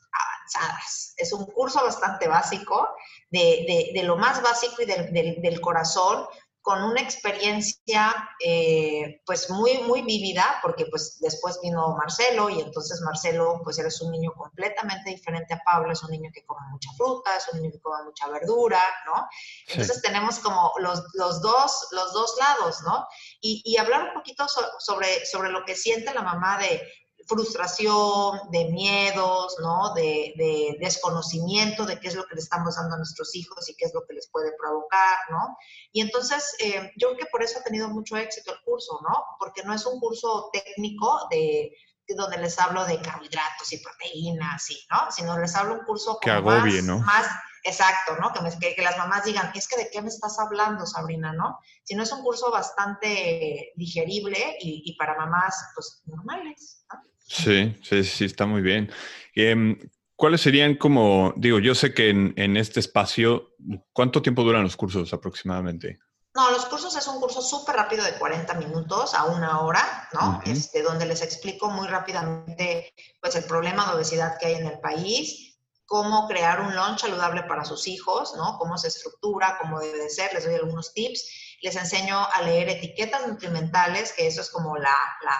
es 1.17 1.33
un 1.33 1.45
curso 1.45 1.83
bastante 1.83 2.27
básico, 2.27 2.89
de, 3.29 3.91
de, 3.93 4.03
lo 4.03 4.17
más 4.17 4.41
básico 4.41 4.81
y 4.81 4.85
del, 4.85 5.11
del, 5.41 5.61
corazón, 5.61 6.25
con 6.61 6.81
una 6.81 6.99
experiencia 6.99 8.11
eh, 8.43 9.21
pues 9.25 9.51
muy, 9.51 9.77
muy 9.83 10.01
vívida, 10.01 10.57
porque 10.63 10.87
pues 10.87 11.19
después 11.19 11.59
vino 11.61 11.95
Marcelo 11.95 12.49
y 12.49 12.59
entonces 12.59 13.01
Marcelo 13.01 13.61
pues 13.63 13.77
eres 13.77 14.01
un 14.01 14.11
niño 14.11 14.33
completamente 14.35 15.11
diferente 15.11 15.53
a 15.53 15.61
Pablo, 15.63 15.91
es 15.91 16.01
un 16.01 16.09
niño 16.09 16.31
que 16.33 16.43
come 16.43 16.65
mucha 16.71 16.89
fruta, 16.97 17.37
es 17.37 17.47
un 17.53 17.61
niño 17.61 17.71
que 17.71 17.79
come 17.81 18.03
mucha 18.05 18.27
verdura, 18.29 18.81
¿no? 19.05 19.27
Entonces 19.67 20.01
tenemos 20.01 20.39
como 20.39 20.71
los, 20.79 21.03
los, 21.13 21.39
dos, 21.41 21.87
los 21.91 22.13
dos 22.13 22.35
lados, 22.39 22.81
¿no? 22.81 23.05
Y, 23.41 23.61
y 23.63 23.77
hablar 23.77 24.07
un 24.07 24.13
poquito 24.15 24.47
sobre, 24.79 25.23
sobre 25.25 25.51
lo 25.51 25.65
que 25.65 25.75
siente 25.75 26.15
la 26.15 26.23
mamá 26.23 26.57
de, 26.57 26.81
frustración, 27.27 28.39
de 28.51 28.65
miedos, 28.65 29.55
¿no? 29.59 29.93
De, 29.93 30.33
de, 30.37 30.77
desconocimiento 30.79 31.85
de 31.85 31.99
qué 31.99 32.07
es 32.07 32.15
lo 32.15 32.25
que 32.25 32.35
le 32.35 32.41
estamos 32.41 32.75
dando 32.75 32.95
a 32.95 32.97
nuestros 32.97 33.35
hijos 33.35 33.69
y 33.69 33.75
qué 33.75 33.85
es 33.85 33.93
lo 33.93 34.05
que 34.05 34.13
les 34.13 34.29
puede 34.29 34.51
provocar, 34.57 35.17
¿no? 35.29 35.57
Y 35.91 36.01
entonces, 36.01 36.55
eh, 36.59 36.91
yo 36.97 37.09
creo 37.09 37.17
que 37.17 37.25
por 37.31 37.43
eso 37.43 37.59
ha 37.59 37.63
tenido 37.63 37.89
mucho 37.89 38.15
éxito 38.17 38.53
el 38.53 38.61
curso, 38.61 38.99
¿no? 39.07 39.23
Porque 39.39 39.63
no 39.63 39.73
es 39.73 39.85
un 39.85 39.99
curso 39.99 40.49
técnico 40.53 41.27
de, 41.31 41.71
donde 42.09 42.37
les 42.37 42.59
hablo 42.59 42.85
de 42.85 43.01
carbohidratos 43.01 43.71
y 43.71 43.77
proteínas, 43.77 44.69
y, 44.69 44.77
¿no? 44.91 45.11
Sino 45.11 45.37
les 45.39 45.55
hablo 45.55 45.75
un 45.75 45.85
curso 45.85 46.19
que 46.21 46.31
agobie, 46.31 46.81
¿no? 46.81 46.99
más 46.99 47.27
exacto, 47.63 48.15
¿no? 48.21 48.31
Que, 48.31 48.75
que, 48.75 48.81
las 48.83 48.97
mamás 48.97 49.25
digan, 49.25 49.51
es 49.55 49.67
que 49.67 49.77
de 49.77 49.89
qué 49.89 49.99
me 50.01 50.09
estás 50.09 50.37
hablando, 50.37 50.85
Sabrina, 50.85 51.33
¿no? 51.33 51.57
Si 51.83 51.95
no 51.95 52.03
es 52.03 52.11
un 52.11 52.21
curso 52.21 52.51
bastante 52.51 53.73
digerible 53.75 54.57
y, 54.59 54.83
y 54.85 54.95
para 54.97 55.17
mamás, 55.17 55.71
pues, 55.73 56.03
normales, 56.05 56.85
¿no? 56.93 57.01
Sí, 57.27 57.75
sí, 57.83 58.03
sí, 58.03 58.25
está 58.25 58.45
muy 58.45 58.61
bien. 58.61 58.91
Em, 59.33 59.77
¿Cuáles 60.15 60.41
serían 60.41 60.75
como, 60.75 61.33
digo, 61.35 61.59
yo 61.59 61.75
sé 61.75 61.93
que 61.93 62.09
en, 62.09 62.57
este 62.57 62.79
espacio, 62.79 63.55
¿cuánto 63.91 64.21
tiempo 64.21 64.43
duran 64.43 64.63
los 64.63 64.77
cursos 64.77 65.13
aproximadamente? 65.13 65.99
No, 66.33 66.51
los 66.51 66.65
cursos 66.67 66.95
es 66.95 67.05
un 67.07 67.19
curso 67.19 67.41
súper 67.41 67.75
rápido 67.75 68.03
de 68.05 68.13
40 68.13 68.53
minutos 68.53 69.13
a 69.13 69.25
una 69.25 69.59
hora, 69.59 70.07
¿no? 70.13 70.41
este, 70.45 70.83
donde 70.83 71.05
les 71.05 71.21
explico 71.21 71.69
muy 71.69 71.87
rápidamente, 71.87 72.93
pues, 73.21 73.35
el 73.35 73.43
problema 73.43 73.85
de 73.85 73.95
obesidad 73.95 74.37
que 74.39 74.47
hay 74.47 74.53
en 74.55 74.67
el 74.67 74.79
país, 74.79 75.57
cómo 75.85 76.27
crear 76.27 76.61
un 76.61 76.73
lunch 76.73 76.99
saludable 76.99 77.43
para 77.43 77.65
sus 77.65 77.87
hijos, 77.87 78.33
¿no? 78.35 78.57
Cómo 78.57 78.77
se 78.77 78.87
estructura, 78.87 79.57
cómo 79.61 79.79
debe 79.79 79.99
de 79.99 80.09
ser, 80.09 80.33
les 80.33 80.45
doy 80.45 80.55
algunos 80.55 80.93
tips, 80.93 81.57
les 81.61 81.75
enseño 81.75 82.25
a 82.33 82.41
leer 82.41 82.69
etiquetas 82.69 83.27
nutrimentales, 83.27 84.13
que 84.13 84.27
eso 84.27 84.41
es 84.41 84.49
como 84.49 84.77
la, 84.77 84.95
la 85.23 85.37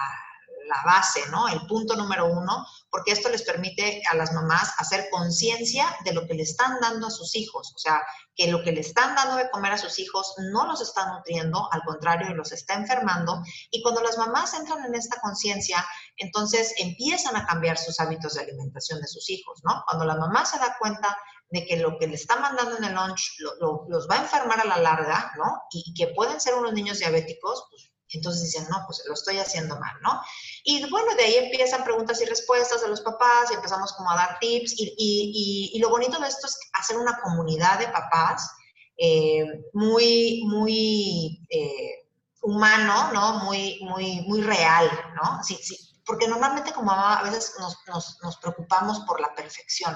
la 0.68 0.82
base, 0.86 1.22
¿no? 1.32 1.48
El 1.48 1.66
punto 1.68 1.96
número 1.96 2.26
uno, 2.28 2.66
porque 2.90 3.12
esto 3.12 3.30
les 3.30 3.44
permite 3.44 4.02
a 4.10 4.16
las 4.16 4.32
mamás 4.34 4.74
hacer 4.78 5.08
conciencia 5.12 5.86
de 6.04 6.14
lo 6.14 6.26
que 6.28 6.34
le 6.34 6.44
están 6.44 6.80
dando 6.80 7.08
a 7.08 7.12
sus 7.12 7.36
hijos, 7.36 7.74
o 7.76 7.78
sea, 7.78 8.02
que 8.36 8.48
lo 8.48 8.64
que 8.64 8.72
le 8.72 8.82
están 8.82 9.16
dando 9.16 9.36
de 9.36 9.50
comer 9.50 9.74
a 9.74 9.78
sus 9.78 9.98
hijos 10.00 10.34
no 10.52 10.66
los 10.68 10.82
está 10.82 11.12
nutriendo, 11.14 11.70
al 11.72 11.82
contrario, 11.84 12.34
los 12.36 12.52
está 12.52 12.74
enfermando. 12.74 13.42
Y 13.72 13.82
cuando 13.82 14.02
las 14.02 14.18
mamás 14.18 14.54
entran 14.54 14.84
en 14.86 14.96
esta 14.96 15.20
conciencia, 15.22 15.86
entonces 16.18 16.74
empiezan 16.78 17.36
a 17.36 17.46
cambiar 17.46 17.78
sus 17.78 18.00
hábitos 18.00 18.34
de 18.34 18.42
alimentación 18.42 19.02
de 19.02 19.08
sus 19.08 19.30
hijos, 19.30 19.62
¿no? 19.64 19.84
Cuando 19.88 20.06
la 20.06 20.16
mamá 20.16 20.46
se 20.46 20.60
da 20.60 20.76
cuenta 20.80 21.18
de 21.50 21.66
que 21.66 21.78
lo 21.78 21.98
que 21.98 22.08
le 22.08 22.16
está 22.16 22.38
mandando 22.38 22.78
en 22.78 22.84
el 22.86 22.96
lunch 22.96 23.38
los 23.60 24.10
va 24.10 24.16
a 24.16 24.24
enfermar 24.24 24.60
a 24.60 24.66
la 24.66 24.78
larga, 24.78 25.32
¿no? 25.38 25.62
Y, 25.72 25.84
y 25.88 25.94
que 25.94 26.14
pueden 26.14 26.42
ser 26.42 26.56
unos 26.56 26.74
niños 26.74 27.00
diabéticos, 27.00 27.66
pues 27.70 27.92
entonces 28.16 28.44
dicen, 28.44 28.68
no, 28.70 28.84
pues 28.86 29.04
lo 29.08 29.14
estoy 29.14 29.38
haciendo 29.38 29.80
mal, 29.80 29.94
¿no? 30.02 30.22
Y 30.64 30.90
bueno, 30.90 31.16
de 31.16 31.24
ahí 31.24 31.36
empiezan 31.36 31.84
preguntas 31.84 32.22
y 32.22 32.26
respuestas 32.26 32.82
de 32.82 32.88
los 32.88 33.02
papás 33.02 33.52
y 33.52 33.56
empezamos 33.56 33.94
como 33.94 34.12
a 34.12 34.16
dar 34.16 34.40
tips. 34.40 34.74
Y, 34.78 34.96
y, 34.98 35.72
y, 35.74 35.80
lo 35.80 35.90
bonito 35.90 36.20
de 36.20 36.28
esto 36.28 36.48
es 36.48 36.58
hacer 36.74 36.98
una 36.98 37.20
comunidad 37.22 37.80
de 37.80 37.88
papás 37.88 38.50
eh, 38.98 39.46
muy, 39.74 40.44
muy 40.46 41.46
eh, 41.50 42.08
humano, 42.42 43.12
¿no? 43.14 43.46
Muy, 43.46 43.80
muy, 43.82 44.22
muy 44.22 44.42
real, 44.42 44.90
¿no? 45.16 45.44
Sí, 45.44 45.56
sí, 45.62 45.78
porque 46.06 46.28
normalmente 46.28 46.72
como 46.72 46.88
mamá 46.88 47.20
a 47.20 47.24
veces 47.24 47.54
nos, 47.60 47.78
nos 48.22 48.38
preocupamos 48.38 49.02
por 49.02 49.20
la 49.20 49.34
perfección. 49.34 49.96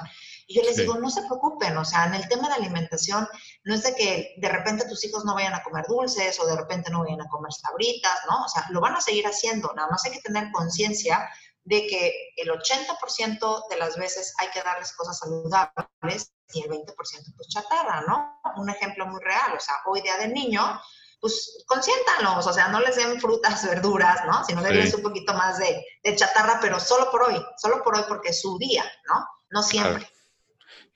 Y 0.49 0.55
yo 0.55 0.63
les 0.63 0.77
digo, 0.77 0.95
no 0.95 1.11
se 1.11 1.21
preocupen, 1.21 1.77
o 1.77 1.85
sea, 1.85 2.07
en 2.07 2.15
el 2.15 2.27
tema 2.27 2.47
de 2.47 2.55
alimentación 2.55 3.27
no 3.65 3.75
es 3.75 3.83
de 3.83 3.93
que 3.93 4.33
de 4.37 4.49
repente 4.49 4.89
tus 4.89 5.05
hijos 5.05 5.23
no 5.23 5.35
vayan 5.35 5.53
a 5.53 5.61
comer 5.61 5.85
dulces 5.87 6.39
o 6.39 6.47
de 6.47 6.55
repente 6.55 6.89
no 6.89 7.03
vayan 7.03 7.21
a 7.21 7.29
comer 7.29 7.53
sabritas, 7.53 8.19
¿no? 8.27 8.45
O 8.45 8.49
sea, 8.49 8.65
lo 8.71 8.81
van 8.81 8.95
a 8.95 9.01
seguir 9.01 9.27
haciendo, 9.27 9.71
nada 9.75 9.89
más 9.91 10.03
hay 10.05 10.11
que 10.11 10.21
tener 10.21 10.51
conciencia 10.51 11.29
de 11.65 11.85
que 11.85 12.31
el 12.37 12.49
80% 12.49 13.69
de 13.69 13.77
las 13.77 13.95
veces 13.95 14.33
hay 14.39 14.47
que 14.49 14.63
darles 14.63 14.91
cosas 14.93 15.19
saludables 15.19 16.33
y 16.51 16.63
el 16.63 16.71
20% 16.71 16.95
pues 16.95 17.47
chatarra, 17.49 18.01
¿no? 18.07 18.41
Un 18.57 18.71
ejemplo 18.71 19.05
muy 19.05 19.21
real, 19.21 19.53
o 19.55 19.59
sea, 19.59 19.75
hoy 19.85 20.01
día 20.01 20.17
del 20.17 20.33
niño, 20.33 20.81
pues 21.21 21.63
consiéntanlos, 21.67 22.47
o 22.47 22.53
sea, 22.53 22.69
no 22.69 22.79
les 22.79 22.95
den 22.95 23.21
frutas, 23.21 23.63
verduras, 23.63 24.25
¿no? 24.25 24.43
Sino 24.45 24.63
denles 24.63 24.95
un 24.95 25.03
poquito 25.03 25.31
más 25.35 25.59
de, 25.59 25.85
chatarra, 26.15 26.57
pero 26.59 26.79
solo 26.79 27.11
por 27.11 27.21
hoy, 27.21 27.45
solo 27.57 27.83
por 27.83 27.95
hoy 27.95 28.03
porque 28.07 28.29
es 28.29 28.41
su 28.41 28.57
día, 28.57 28.83
¿no? 29.07 29.27
No 29.51 29.61
siempre. 29.61 30.09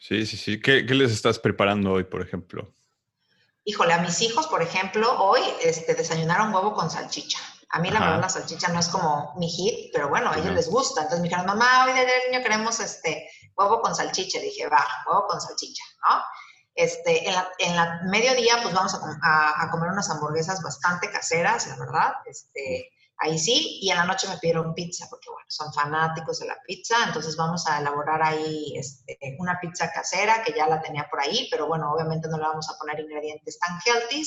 Sí, 0.03 0.25
sí, 0.25 0.35
sí. 0.35 0.59
¿Qué, 0.59 0.85
¿Qué, 0.85 0.95
les 0.95 1.13
estás 1.13 1.39
preparando 1.39 1.93
hoy, 1.93 2.03
por 2.03 2.21
ejemplo? 2.21 2.75
Híjole, 3.63 3.93
a 3.93 3.99
mis 3.99 4.21
hijos, 4.21 4.47
por 4.47 4.61
ejemplo, 4.61 5.09
hoy 5.23 5.39
este, 5.61 5.95
desayunaron 5.95 6.53
huevo 6.53 6.73
con 6.73 6.91
salchicha. 6.91 7.39
A 7.69 7.79
mí 7.79 7.89
la 7.89 8.01
verdad 8.01 8.19
la 8.19 8.27
salchicha 8.27 8.67
no 8.67 8.81
es 8.81 8.89
como 8.89 9.33
mi 9.37 9.49
hit, 9.49 9.91
pero 9.93 10.09
bueno, 10.09 10.29
a 10.29 10.37
ellos 10.37 10.53
les 10.53 10.69
gusta. 10.69 11.03
Entonces 11.03 11.21
me 11.21 11.29
dijeron, 11.29 11.45
mamá, 11.45 11.85
hoy 11.85 11.93
de 11.93 12.05
niño 12.29 12.43
queremos 12.43 12.81
este 12.81 13.29
huevo 13.55 13.79
con 13.79 13.95
salchicha. 13.95 14.41
dije, 14.41 14.67
va, 14.67 14.85
huevo 15.07 15.25
con 15.25 15.39
salchicha, 15.39 15.85
¿no? 16.09 16.21
Este, 16.75 17.25
en 17.25 17.33
la, 17.33 17.49
en 17.59 17.75
la 17.77 18.01
mediodía, 18.03 18.59
pues 18.61 18.73
vamos 18.73 18.93
a, 18.95 19.63
a, 19.63 19.71
comer 19.71 19.89
unas 19.89 20.09
hamburguesas 20.09 20.61
bastante 20.61 21.09
caseras, 21.11 21.65
la 21.67 21.77
verdad. 21.77 22.13
Este, 22.25 22.91
ahí 23.23 23.39
sí, 23.39 23.79
y 23.81 23.89
en 23.89 23.97
la 23.97 24.05
noche 24.05 24.27
me 24.27 24.37
pidieron 24.37 24.73
pizza, 24.73 25.07
porque 25.09 25.29
bueno, 25.29 25.45
son 25.49 25.73
fanáticos 25.73 26.39
de 26.39 26.47
la 26.47 26.57
pizza, 26.67 26.95
entonces 27.07 27.35
vamos 27.35 27.65
a 27.67 27.79
elaborar 27.79 28.21
ahí 28.21 28.73
este, 28.77 29.17
una 29.39 29.59
pizza 29.59 29.91
casera, 29.91 30.43
que 30.43 30.53
ya 30.53 30.67
la 30.67 30.81
tenía 30.81 31.07
por 31.09 31.21
ahí, 31.21 31.47
pero 31.49 31.67
bueno, 31.67 31.91
obviamente 31.91 32.27
no 32.27 32.37
le 32.37 32.43
vamos 32.43 32.69
a 32.69 32.77
poner 32.77 32.99
ingredientes 32.99 33.57
tan 33.59 33.79
healthy 33.85 34.23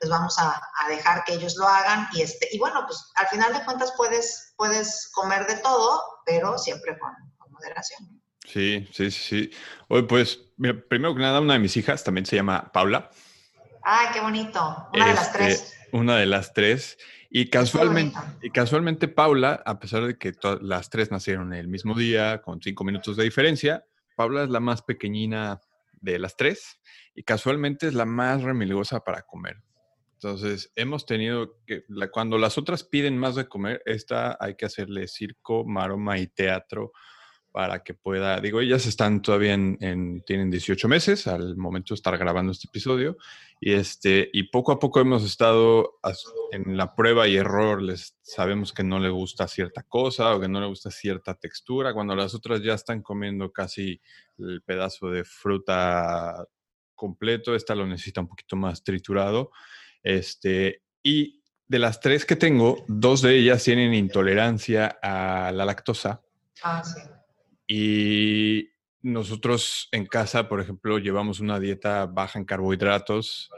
pues 0.00 0.10
vamos 0.10 0.36
a, 0.38 0.60
dejar 0.88 1.24
que 1.24 1.32
ellos 1.32 1.56
lo 1.56 1.66
hagan 1.66 2.06
y, 2.12 2.20
este, 2.20 2.48
y 2.52 2.58
bueno, 2.58 2.84
pues 2.86 3.10
al 3.14 3.26
final 3.28 3.54
de 3.54 3.64
cuentas 3.64 3.94
puedes, 3.96 4.52
puedes 4.56 5.10
comer 5.14 5.46
de 5.46 5.56
todo, 5.56 5.98
pero 6.26 6.58
siempre 6.58 6.98
con, 6.98 7.10
moderación. 7.50 8.20
Sí, 8.46 8.86
sí, 8.92 9.10
sí. 9.10 9.50
Hoy 9.88 10.02
pues, 10.02 10.40
primero 10.88 11.14
que 11.14 11.22
nada, 11.22 11.40
una 11.40 11.54
de 11.54 11.60
mis 11.60 11.76
hijas 11.78 12.04
también 12.04 12.26
se 12.26 12.36
llama 12.36 12.70
Paula. 12.72 13.10
Ay, 13.82 14.08
qué 14.12 14.20
bonito. 14.20 14.88
Una 14.92 15.06
de 15.06 15.14
las 15.14 15.26
este, 15.26 15.38
tres. 15.38 15.74
Una 15.92 16.16
de 16.16 16.26
las 16.26 16.52
tres. 16.52 16.98
Y 17.36 17.50
casualmente, 17.50 18.16
y 18.42 18.50
casualmente 18.50 19.08
Paula, 19.08 19.60
a 19.66 19.80
pesar 19.80 20.06
de 20.06 20.16
que 20.16 20.34
las 20.60 20.88
tres 20.88 21.10
nacieron 21.10 21.52
el 21.52 21.66
mismo 21.66 21.98
día, 21.98 22.40
con 22.42 22.62
cinco 22.62 22.84
minutos 22.84 23.16
de 23.16 23.24
diferencia, 23.24 23.84
Paula 24.14 24.44
es 24.44 24.50
la 24.50 24.60
más 24.60 24.82
pequeñina 24.82 25.60
de 25.94 26.20
las 26.20 26.36
tres 26.36 26.80
y 27.12 27.24
casualmente 27.24 27.88
es 27.88 27.94
la 27.94 28.04
más 28.04 28.44
remilgosa 28.44 29.00
para 29.00 29.22
comer. 29.22 29.56
Entonces, 30.12 30.70
hemos 30.76 31.06
tenido 31.06 31.58
que, 31.66 31.82
cuando 32.12 32.38
las 32.38 32.56
otras 32.56 32.84
piden 32.84 33.18
más 33.18 33.34
de 33.34 33.48
comer, 33.48 33.82
esta 33.84 34.36
hay 34.38 34.54
que 34.54 34.66
hacerle 34.66 35.08
circo, 35.08 35.64
maroma 35.64 36.20
y 36.20 36.28
teatro 36.28 36.92
para 37.54 37.84
que 37.84 37.94
pueda, 37.94 38.40
digo, 38.40 38.60
ellas 38.60 38.84
están 38.84 39.22
todavía 39.22 39.54
en, 39.54 40.24
tienen 40.26 40.50
18 40.50 40.88
meses 40.88 41.28
al 41.28 41.56
momento 41.56 41.94
de 41.94 41.98
estar 41.98 42.18
grabando 42.18 42.50
este 42.50 42.66
episodio 42.66 43.16
y 43.60 43.74
este, 43.74 44.28
y 44.32 44.50
poco 44.50 44.72
a 44.72 44.80
poco 44.80 44.98
hemos 44.98 45.22
estado 45.22 46.00
en 46.50 46.76
la 46.76 46.96
prueba 46.96 47.28
y 47.28 47.36
error, 47.36 47.80
les 47.80 48.18
sabemos 48.22 48.72
que 48.72 48.82
no 48.82 48.98
le 48.98 49.08
gusta 49.08 49.46
cierta 49.46 49.84
cosa 49.84 50.34
o 50.34 50.40
que 50.40 50.48
no 50.48 50.60
le 50.60 50.66
gusta 50.66 50.90
cierta 50.90 51.36
textura, 51.36 51.94
cuando 51.94 52.16
las 52.16 52.34
otras 52.34 52.60
ya 52.60 52.74
están 52.74 53.02
comiendo 53.02 53.52
casi 53.52 54.00
el 54.36 54.60
pedazo 54.62 55.10
de 55.10 55.22
fruta 55.22 56.44
completo, 56.96 57.54
esta 57.54 57.76
lo 57.76 57.86
necesita 57.86 58.20
un 58.20 58.26
poquito 58.26 58.56
más 58.56 58.82
triturado 58.82 59.52
este, 60.02 60.82
y 61.04 61.40
de 61.68 61.78
las 61.78 62.00
tres 62.00 62.26
que 62.26 62.34
tengo, 62.34 62.84
dos 62.88 63.22
de 63.22 63.38
ellas 63.38 63.62
tienen 63.62 63.94
intolerancia 63.94 64.98
a 65.00 65.52
la 65.52 65.64
lactosa. 65.64 66.20
Ah, 66.64 66.82
sí. 66.82 67.13
Y 67.66 68.70
nosotros 69.02 69.88
en 69.92 70.06
casa, 70.06 70.48
por 70.48 70.60
ejemplo, 70.60 70.98
llevamos 70.98 71.40
una 71.40 71.60
dieta 71.60 72.06
baja 72.06 72.38
en 72.38 72.44
carbohidratos, 72.44 73.50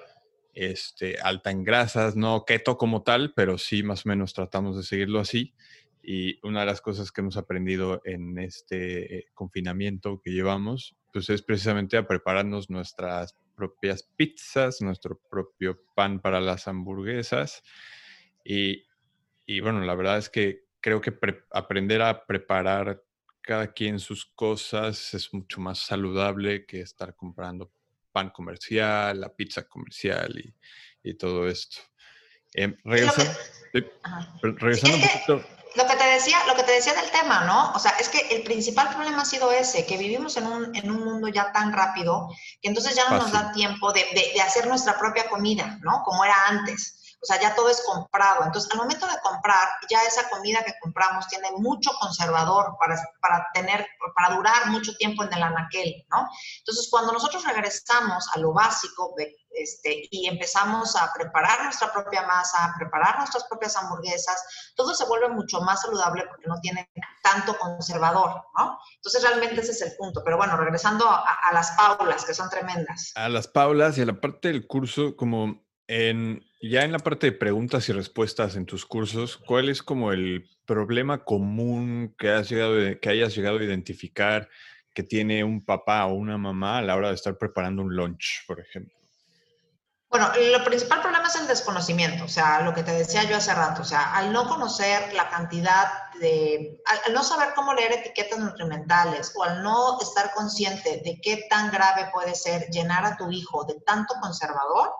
este, 0.54 1.18
alta 1.20 1.50
en 1.50 1.64
grasas, 1.64 2.16
no 2.16 2.44
keto 2.44 2.78
como 2.78 3.02
tal, 3.02 3.32
pero 3.34 3.58
sí 3.58 3.82
más 3.82 4.06
o 4.06 4.08
menos 4.08 4.32
tratamos 4.32 4.76
de 4.76 4.82
seguirlo 4.82 5.20
así. 5.20 5.54
Y 6.02 6.38
una 6.46 6.60
de 6.60 6.66
las 6.66 6.80
cosas 6.80 7.10
que 7.10 7.20
hemos 7.20 7.36
aprendido 7.36 8.00
en 8.04 8.38
este 8.38 9.18
eh, 9.18 9.24
confinamiento 9.34 10.20
que 10.22 10.30
llevamos, 10.30 10.96
pues 11.12 11.28
es 11.30 11.42
precisamente 11.42 11.96
a 11.96 12.06
prepararnos 12.06 12.70
nuestras 12.70 13.36
propias 13.56 14.04
pizzas, 14.16 14.80
nuestro 14.82 15.18
propio 15.28 15.82
pan 15.94 16.20
para 16.20 16.40
las 16.40 16.68
hamburguesas. 16.68 17.62
Y, 18.44 18.84
bueno, 19.60 19.80
la 19.80 19.94
verdad 19.94 20.18
es 20.18 20.28
que 20.28 20.66
creo 20.80 21.00
que 21.00 21.12
aprender 21.50 22.02
a 22.02 22.24
preparar 22.26 23.02
cada 23.46 23.72
quien 23.72 24.00
sus 24.00 24.26
cosas 24.26 25.14
es 25.14 25.32
mucho 25.32 25.60
más 25.60 25.78
saludable 25.78 26.66
que 26.66 26.80
estar 26.80 27.14
comprando 27.14 27.70
pan 28.12 28.30
comercial, 28.30 29.20
la 29.20 29.34
pizza 29.34 29.68
comercial 29.68 30.34
y, 31.02 31.14
todo 31.14 31.46
esto. 31.46 31.78
Eh, 32.52 32.76
regresando, 32.84 33.32
regresando 34.42 34.96
un 34.96 35.02
poquito 35.02 35.56
lo 35.76 35.86
que 35.86 35.96
te 35.96 36.04
decía, 36.04 36.38
lo 36.46 36.54
que 36.56 36.62
te 36.62 36.72
decía 36.72 36.94
del 36.94 37.10
tema, 37.10 37.44
¿no? 37.44 37.72
O 37.72 37.78
sea, 37.78 37.92
es 38.00 38.08
que 38.08 38.18
el 38.34 38.42
principal 38.42 38.88
problema 38.88 39.22
ha 39.22 39.24
sido 39.24 39.52
ese, 39.52 39.86
que 39.86 39.98
vivimos 39.98 40.36
en 40.36 40.46
un, 40.46 40.74
en 40.74 40.90
un 40.90 41.04
mundo 41.04 41.28
ya 41.28 41.52
tan 41.52 41.72
rápido 41.72 42.28
que 42.62 42.68
entonces 42.68 42.96
ya 42.96 43.08
no 43.10 43.18
nos 43.18 43.32
da 43.32 43.52
tiempo 43.52 43.92
de, 43.92 44.04
de, 44.14 44.40
hacer 44.40 44.66
nuestra 44.66 44.98
propia 44.98 45.28
comida, 45.28 45.78
¿no? 45.82 46.02
Como 46.04 46.24
era 46.24 46.34
antes. 46.48 47.05
O 47.26 47.32
sea, 47.32 47.40
ya 47.40 47.56
todo 47.56 47.68
es 47.68 47.82
comprado. 47.84 48.44
Entonces, 48.44 48.70
al 48.70 48.78
momento 48.78 49.04
de 49.04 49.18
comprar, 49.20 49.68
ya 49.90 50.00
esa 50.04 50.30
comida 50.30 50.64
que 50.64 50.78
compramos 50.80 51.26
tiene 51.26 51.50
mucho 51.56 51.90
conservador 51.98 52.76
para, 52.78 52.96
para 53.20 53.48
tener, 53.52 53.84
para 54.14 54.36
durar 54.36 54.68
mucho 54.68 54.94
tiempo 54.94 55.24
en 55.24 55.32
el 55.32 55.42
anaquel, 55.42 56.06
¿no? 56.08 56.28
Entonces, 56.58 56.86
cuando 56.88 57.12
nosotros 57.12 57.42
regresamos 57.42 58.28
a 58.32 58.38
lo 58.38 58.52
básico 58.52 59.12
este, 59.50 60.06
y 60.08 60.28
empezamos 60.28 60.94
a 60.94 61.12
preparar 61.12 61.64
nuestra 61.64 61.92
propia 61.92 62.22
masa, 62.22 62.66
a 62.66 62.74
preparar 62.78 63.18
nuestras 63.18 63.42
propias 63.48 63.76
hamburguesas, 63.76 64.72
todo 64.76 64.94
se 64.94 65.04
vuelve 65.06 65.28
mucho 65.30 65.60
más 65.62 65.82
saludable 65.82 66.26
porque 66.28 66.46
no 66.46 66.60
tiene 66.60 66.88
tanto 67.24 67.58
conservador, 67.58 68.40
¿no? 68.56 68.78
Entonces 68.94 69.20
realmente 69.24 69.62
ese 69.62 69.72
es 69.72 69.82
el 69.82 69.96
punto. 69.96 70.22
Pero 70.24 70.36
bueno, 70.36 70.56
regresando 70.56 71.08
a, 71.08 71.24
a 71.42 71.52
las 71.52 71.72
paulas, 71.72 72.24
que 72.24 72.34
son 72.34 72.48
tremendas. 72.50 73.10
A 73.16 73.28
las 73.28 73.48
paulas 73.48 73.98
y 73.98 74.02
a 74.02 74.06
la 74.06 74.20
parte 74.20 74.46
del 74.46 74.68
curso, 74.68 75.16
como 75.16 75.66
en, 75.88 76.45
ya 76.60 76.82
en 76.82 76.92
la 76.92 76.98
parte 76.98 77.26
de 77.26 77.36
preguntas 77.36 77.88
y 77.88 77.92
respuestas 77.92 78.56
en 78.56 78.66
tus 78.66 78.86
cursos, 78.86 79.36
¿cuál 79.36 79.68
es 79.68 79.82
como 79.82 80.12
el 80.12 80.48
problema 80.64 81.24
común 81.24 82.14
que, 82.18 82.30
has 82.30 82.48
llegado, 82.48 82.74
que 83.00 83.08
hayas 83.08 83.34
llegado 83.34 83.58
a 83.58 83.64
identificar 83.64 84.48
que 84.94 85.02
tiene 85.02 85.44
un 85.44 85.64
papá 85.64 86.06
o 86.06 86.14
una 86.14 86.38
mamá 86.38 86.78
a 86.78 86.82
la 86.82 86.96
hora 86.96 87.08
de 87.08 87.14
estar 87.14 87.36
preparando 87.36 87.82
un 87.82 87.94
lunch, 87.94 88.44
por 88.46 88.60
ejemplo? 88.60 88.96
Bueno, 90.08 90.32
el 90.34 90.62
principal 90.62 91.02
problema 91.02 91.26
es 91.26 91.34
el 91.34 91.48
desconocimiento, 91.48 92.24
o 92.24 92.28
sea, 92.28 92.60
lo 92.60 92.72
que 92.72 92.84
te 92.84 92.92
decía 92.92 93.24
yo 93.24 93.36
hace 93.36 93.52
rato, 93.52 93.82
o 93.82 93.84
sea, 93.84 94.14
al 94.14 94.32
no 94.32 94.48
conocer 94.48 95.12
la 95.12 95.28
cantidad 95.28 96.10
de, 96.20 96.80
al, 97.06 97.12
no 97.12 97.24
saber 97.24 97.48
cómo 97.54 97.74
leer 97.74 97.92
etiquetas 97.92 98.38
nutrimentales 98.38 99.32
o 99.36 99.42
al 99.42 99.62
no 99.62 100.00
estar 100.00 100.32
consciente 100.32 101.02
de 101.04 101.20
qué 101.20 101.46
tan 101.50 101.70
grave 101.72 102.08
puede 102.14 102.34
ser 102.34 102.68
llenar 102.70 103.04
a 103.04 103.16
tu 103.16 103.30
hijo 103.30 103.64
de 103.64 103.74
tanto 103.80 104.14
conservador, 104.20 104.94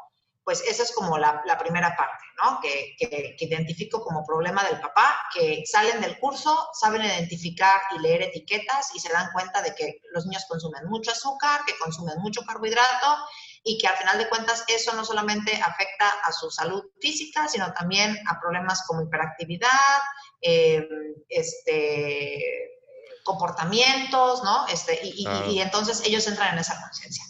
pues 0.47 0.63
esa 0.65 0.85
es 0.85 0.93
como 0.93 1.19
la, 1.19 1.43
primera 1.59 1.97
parte, 1.97 2.25
¿no? 2.41 2.61
Que, 2.61 2.95
que, 2.97 3.35
identifico 3.41 4.01
como 4.01 4.25
problema 4.25 4.63
del 4.63 4.79
papá, 4.79 5.17
que 5.35 5.65
salen 5.67 6.01
del 6.01 6.21
curso, 6.21 6.69
saben 6.73 7.03
identificar 7.03 7.81
y 7.97 7.99
leer 7.99 8.23
etiquetas 8.23 8.95
y 8.95 9.01
se 9.01 9.13
dan 9.13 9.33
cuenta 9.33 9.61
de 9.61 9.75
que 9.75 10.03
los 10.13 10.25
niños 10.25 10.45
consumen 10.49 10.87
mucho 10.87 11.11
azúcar, 11.11 11.63
que 11.67 11.77
consumen 11.77 12.21
mucho 12.21 12.43
carbohidrato 12.47 13.17
y 13.65 13.77
que 13.77 13.89
al 13.89 13.97
final 13.97 14.19
de 14.19 14.29
cuentas 14.29 14.63
eso 14.69 14.93
no 14.93 15.05
solamente 15.05 15.53
afecta 15.61 16.09
a 16.23 16.31
su 16.31 16.49
salud 16.49 16.85
física, 17.01 17.49
sino 17.49 17.73
también 17.73 18.17
a 18.29 18.39
problemas 18.41 18.87
como 18.87 19.03
hiperactividad, 19.03 19.99
eh, 20.43 20.87
este, 21.29 22.79
comportamientos, 23.25 24.45
¿no? 24.45 24.69
Este, 24.69 25.01
y, 25.03 25.27
y 25.49 25.61
entonces 25.61 26.03
ellos 26.05 26.25
entran 26.29 26.53
en 26.53 26.61
esa 26.61 26.81
conciencia. 26.81 27.25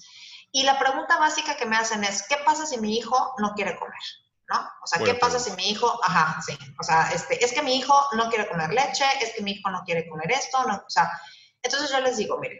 Y 0.56 0.62
la 0.62 0.78
pregunta 0.78 1.18
básica 1.18 1.54
que 1.54 1.66
me 1.66 1.76
hacen 1.76 2.02
es, 2.02 2.26
¿qué 2.28 2.38
pasa 2.38 2.64
si 2.64 2.78
mi 2.78 2.96
hijo 2.96 3.34
no 3.36 3.52
quiere 3.52 3.76
comer? 3.76 4.00
¿No? 4.48 4.58
O 4.82 4.86
sea, 4.86 5.04
¿qué 5.04 5.12
pasa 5.12 5.38
si 5.38 5.50
mi 5.50 5.68
hijo, 5.68 6.00
ajá, 6.02 6.40
sí, 6.40 6.56
o 6.80 6.82
sea, 6.82 7.10
este, 7.12 7.44
es 7.44 7.52
que 7.52 7.60
mi 7.60 7.76
hijo 7.76 7.94
no 8.16 8.30
quiere 8.30 8.48
comer 8.48 8.72
leche, 8.72 9.04
es 9.20 9.34
que 9.34 9.42
mi 9.42 9.50
hijo 9.50 9.68
no 9.68 9.82
quiere 9.84 10.08
comer 10.08 10.32
esto, 10.32 10.62
no, 10.66 10.76
o 10.76 10.88
sea, 10.88 11.10
entonces 11.60 11.90
yo 11.90 12.00
les 12.00 12.16
digo, 12.16 12.38
miren, 12.38 12.58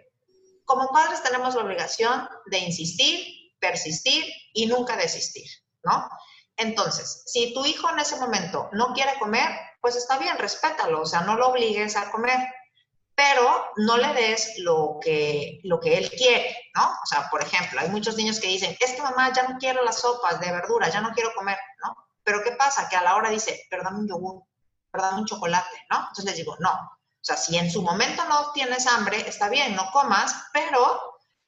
como 0.66 0.90
padres 0.90 1.22
tenemos 1.22 1.54
la 1.54 1.62
obligación 1.62 2.28
de 2.50 2.58
insistir, 2.58 3.26
persistir 3.60 4.26
y 4.52 4.66
nunca 4.66 4.94
desistir, 4.96 5.48
¿no? 5.82 6.06
Entonces, 6.58 7.22
si 7.24 7.54
tu 7.54 7.64
hijo 7.64 7.88
en 7.88 8.00
ese 8.00 8.16
momento 8.16 8.68
no 8.72 8.92
quiere 8.92 9.18
comer, 9.18 9.48
pues 9.80 9.96
está 9.96 10.18
bien, 10.18 10.36
respétalo, 10.36 11.00
o 11.00 11.06
sea, 11.06 11.22
no 11.22 11.36
lo 11.36 11.48
obligues 11.48 11.96
a 11.96 12.10
comer 12.10 12.46
pero 13.16 13.73
no 13.76 13.96
le 13.96 14.12
des 14.12 14.58
lo 14.58 14.99
que, 15.00 15.61
lo 15.64 15.80
que 15.80 15.96
él 15.96 16.11
quiere, 16.11 16.54
¿no? 16.75 16.85
O 16.85 17.06
sea, 17.06 17.28
por 17.30 17.42
ejemplo, 17.42 17.80
hay 17.80 17.88
muchos 17.88 18.16
niños 18.16 18.38
que 18.38 18.49
dicen, 18.49 18.76
es 18.78 18.92
que 18.92 19.02
mamá, 19.02 19.32
ya 19.32 19.44
no 19.44 19.56
quiero 19.58 19.82
las 19.82 20.00
sopas 20.00 20.38
de 20.38 20.52
verdura, 20.52 20.90
ya 20.90 21.00
no 21.00 21.12
quiero 21.12 21.32
comer, 21.35 21.56
¿no? 21.82 21.96
Pero 22.23 22.42
¿qué 22.44 22.52
pasa? 22.52 22.88
Que 22.88 22.96
a 22.96 23.02
la 23.02 23.16
hora 23.16 23.30
dice, 23.30 23.66
pero 23.70 23.82
dame 23.82 24.00
un 24.00 24.08
yogur, 24.08 24.42
pero 24.90 25.04
dame 25.04 25.20
un 25.20 25.26
chocolate, 25.26 25.87
¿no? 25.90 25.99
Entonces 26.00 26.25
les 26.26 26.37
digo, 26.37 26.56
no. 26.61 26.73
O 26.73 27.25
sea, 27.26 27.38
si 27.38 27.56
en 27.56 27.70
su 27.70 27.82
momento 27.82 28.23
no 28.28 28.52
tienes 28.52 28.87
hambre, 28.87 29.26
está 29.26 29.49
bien, 29.49 29.75
no 29.75 29.90
comas, 29.92 30.35
pero 30.52 31.00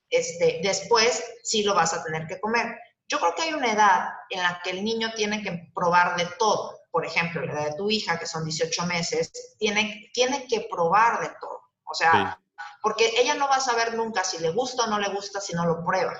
este, 0.08 0.60
después 0.62 1.22
sí 1.42 1.62
lo 1.62 1.74
vas 1.74 1.92
a 1.92 2.02
tener 2.02 2.26
que 2.26 2.40
comer. 2.40 2.78
Yo 3.08 3.18
creo 3.20 3.34
que 3.34 3.42
hay 3.42 3.52
una 3.52 3.72
edad 3.72 4.08
en 4.30 4.42
la 4.42 4.60
que 4.64 4.70
el 4.70 4.82
niño 4.84 5.12
tiene 5.14 5.42
que 5.42 5.70
probar 5.74 6.16
de 6.16 6.26
todo. 6.38 6.78
Por 6.90 7.04
ejemplo, 7.04 7.44
la 7.44 7.52
edad 7.52 7.70
de 7.70 7.76
tu 7.76 7.90
hija, 7.90 8.18
que 8.18 8.26
son 8.26 8.44
18 8.44 8.86
meses, 8.86 9.56
tiene, 9.58 10.10
tiene 10.12 10.46
que 10.46 10.66
probar 10.70 11.20
de 11.20 11.28
todo. 11.40 11.57
O 11.90 11.94
sea, 11.94 12.38
porque 12.82 13.12
ella 13.16 13.34
no 13.34 13.48
va 13.48 13.56
a 13.56 13.60
saber 13.60 13.94
nunca 13.94 14.24
si 14.24 14.38
le 14.38 14.50
gusta 14.50 14.84
o 14.84 14.86
no 14.86 14.98
le 14.98 15.08
gusta 15.08 15.40
si 15.40 15.54
no 15.54 15.66
lo 15.66 15.84
prueba. 15.84 16.14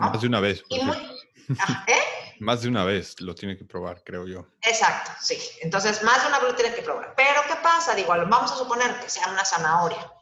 Más 0.00 0.20
de 0.20 0.26
una 0.26 0.40
vez. 0.40 0.62
¿Eh? 0.70 1.14
Más 2.40 2.62
de 2.62 2.68
una 2.68 2.84
vez 2.84 3.20
lo 3.20 3.34
tiene 3.34 3.56
que 3.56 3.64
probar, 3.64 4.02
creo 4.02 4.26
yo. 4.26 4.46
Exacto, 4.62 5.12
sí. 5.20 5.38
Entonces, 5.62 6.02
más 6.02 6.20
de 6.20 6.28
una 6.28 6.40
vez 6.40 6.50
lo 6.50 6.56
tiene 6.56 6.74
que 6.74 6.82
probar. 6.82 7.14
Pero, 7.16 7.40
¿qué 7.46 7.54
pasa? 7.62 7.94
Digo, 7.94 8.08
vamos 8.08 8.50
a 8.50 8.56
suponer 8.56 8.98
que 8.98 9.08
sea 9.08 9.28
una 9.28 9.44
zanahoria. 9.44 10.12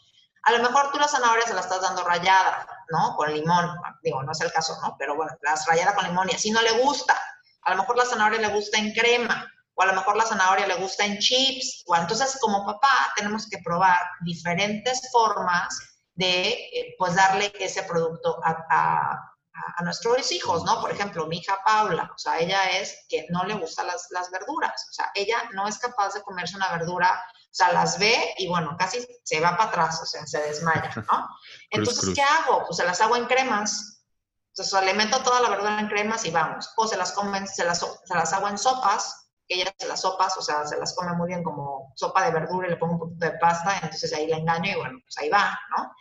A 0.42 0.52
lo 0.52 0.58
mejor 0.58 0.92
tú 0.92 0.98
la 0.98 1.08
zanahoria 1.08 1.46
se 1.46 1.54
la 1.54 1.62
estás 1.62 1.80
dando 1.80 2.04
rayada, 2.04 2.66
¿no? 2.90 3.16
Con 3.16 3.32
limón. 3.32 3.76
Digo, 4.02 4.22
no 4.22 4.32
es 4.32 4.40
el 4.42 4.52
caso, 4.52 4.78
¿no? 4.82 4.94
Pero 4.98 5.16
bueno, 5.16 5.32
la 5.40 5.54
rayada 5.66 5.94
con 5.94 6.04
limón 6.04 6.28
y 6.30 6.34
así 6.34 6.50
no 6.50 6.60
le 6.60 6.72
gusta. 6.82 7.18
A 7.62 7.70
lo 7.70 7.78
mejor 7.78 7.96
la 7.96 8.04
zanahoria 8.04 8.40
le 8.40 8.48
gusta 8.48 8.78
en 8.78 8.92
crema 8.92 9.50
o 9.74 9.82
a 9.82 9.86
lo 9.86 9.94
mejor 9.94 10.16
la 10.16 10.26
zanahoria 10.26 10.66
le 10.66 10.74
gusta 10.74 11.04
en 11.04 11.18
chips. 11.18 11.84
O 11.86 11.96
entonces, 11.96 12.38
como 12.40 12.64
papá, 12.66 13.12
tenemos 13.16 13.48
que 13.48 13.58
probar 13.64 13.98
diferentes 14.22 15.10
formas 15.10 15.76
de, 16.14 16.50
eh, 16.50 16.94
pues, 16.98 17.14
darle 17.14 17.52
ese 17.58 17.82
producto 17.84 18.40
a 18.44 19.32
a, 19.76 19.82
nuestros 19.84 20.30
hijos, 20.32 20.64
¿no? 20.64 20.80
Por 20.80 20.90
ejemplo, 20.90 21.26
mi 21.26 21.38
hija 21.38 21.58
Paula, 21.64 22.10
o 22.14 22.18
sea, 22.18 22.38
ella 22.38 22.78
es 22.78 23.04
que 23.08 23.26
no 23.30 23.44
le 23.44 23.54
gustan 23.54 23.86
las, 23.86 24.08
las 24.10 24.30
verduras, 24.30 24.86
o 24.90 24.92
sea, 24.92 25.10
ella 25.14 25.36
no 25.52 25.68
es 25.68 25.78
capaz 25.78 26.14
de 26.14 26.22
comerse 26.22 26.56
una 26.56 26.70
verdura, 26.72 27.22
o 27.26 27.54
sea, 27.54 27.72
las 27.72 27.98
ve 27.98 28.34
y 28.38 28.48
bueno, 28.48 28.76
casi 28.78 29.06
se 29.24 29.40
va 29.40 29.56
para 29.56 29.70
atrás, 29.70 30.00
o 30.02 30.06
sea, 30.06 30.26
se 30.26 30.40
desmaya, 30.40 30.90
¿no? 31.10 31.28
Entonces, 31.70 32.14
¿qué 32.14 32.22
hago? 32.22 32.64
Pues 32.66 32.76
se 32.76 32.84
las 32.84 33.00
hago 33.00 33.16
en 33.16 33.26
cremas, 33.26 34.04
entonces 34.50 34.74
alimento 34.74 35.22
toda 35.22 35.40
la 35.40 35.50
verdura 35.50 35.80
en 35.80 35.88
cremas 35.88 36.24
y 36.24 36.30
vamos, 36.30 36.70
o 36.76 36.86
se 36.86 36.96
las 36.96 37.12
comen, 37.12 37.46
se 37.46 37.64
las, 37.64 37.80
se 37.80 38.14
las 38.14 38.32
hago 38.32 38.48
en 38.48 38.58
sopas, 38.58 39.21
que 39.48 39.56
ella 39.56 39.74
se 39.78 39.86
las 39.86 40.00
sopas, 40.00 40.36
o 40.36 40.42
sea, 40.42 40.64
se 40.66 40.76
las 40.78 40.94
come 40.94 41.12
muy 41.14 41.28
bien 41.28 41.42
como 41.42 41.92
sopa 41.96 42.24
de 42.24 42.32
verdura 42.32 42.66
y 42.66 42.70
le 42.70 42.76
pongo 42.76 42.94
un 42.94 42.98
poquito 42.98 43.26
de 43.26 43.38
pasta, 43.38 43.74
entonces 43.82 44.12
ahí 44.12 44.26
la 44.26 44.38
engaño 44.38 44.70
y 44.70 44.74
bueno, 44.74 44.98
pues 45.04 45.18
ahí 45.18 45.28
va, 45.28 45.58
¿no? 45.76 45.92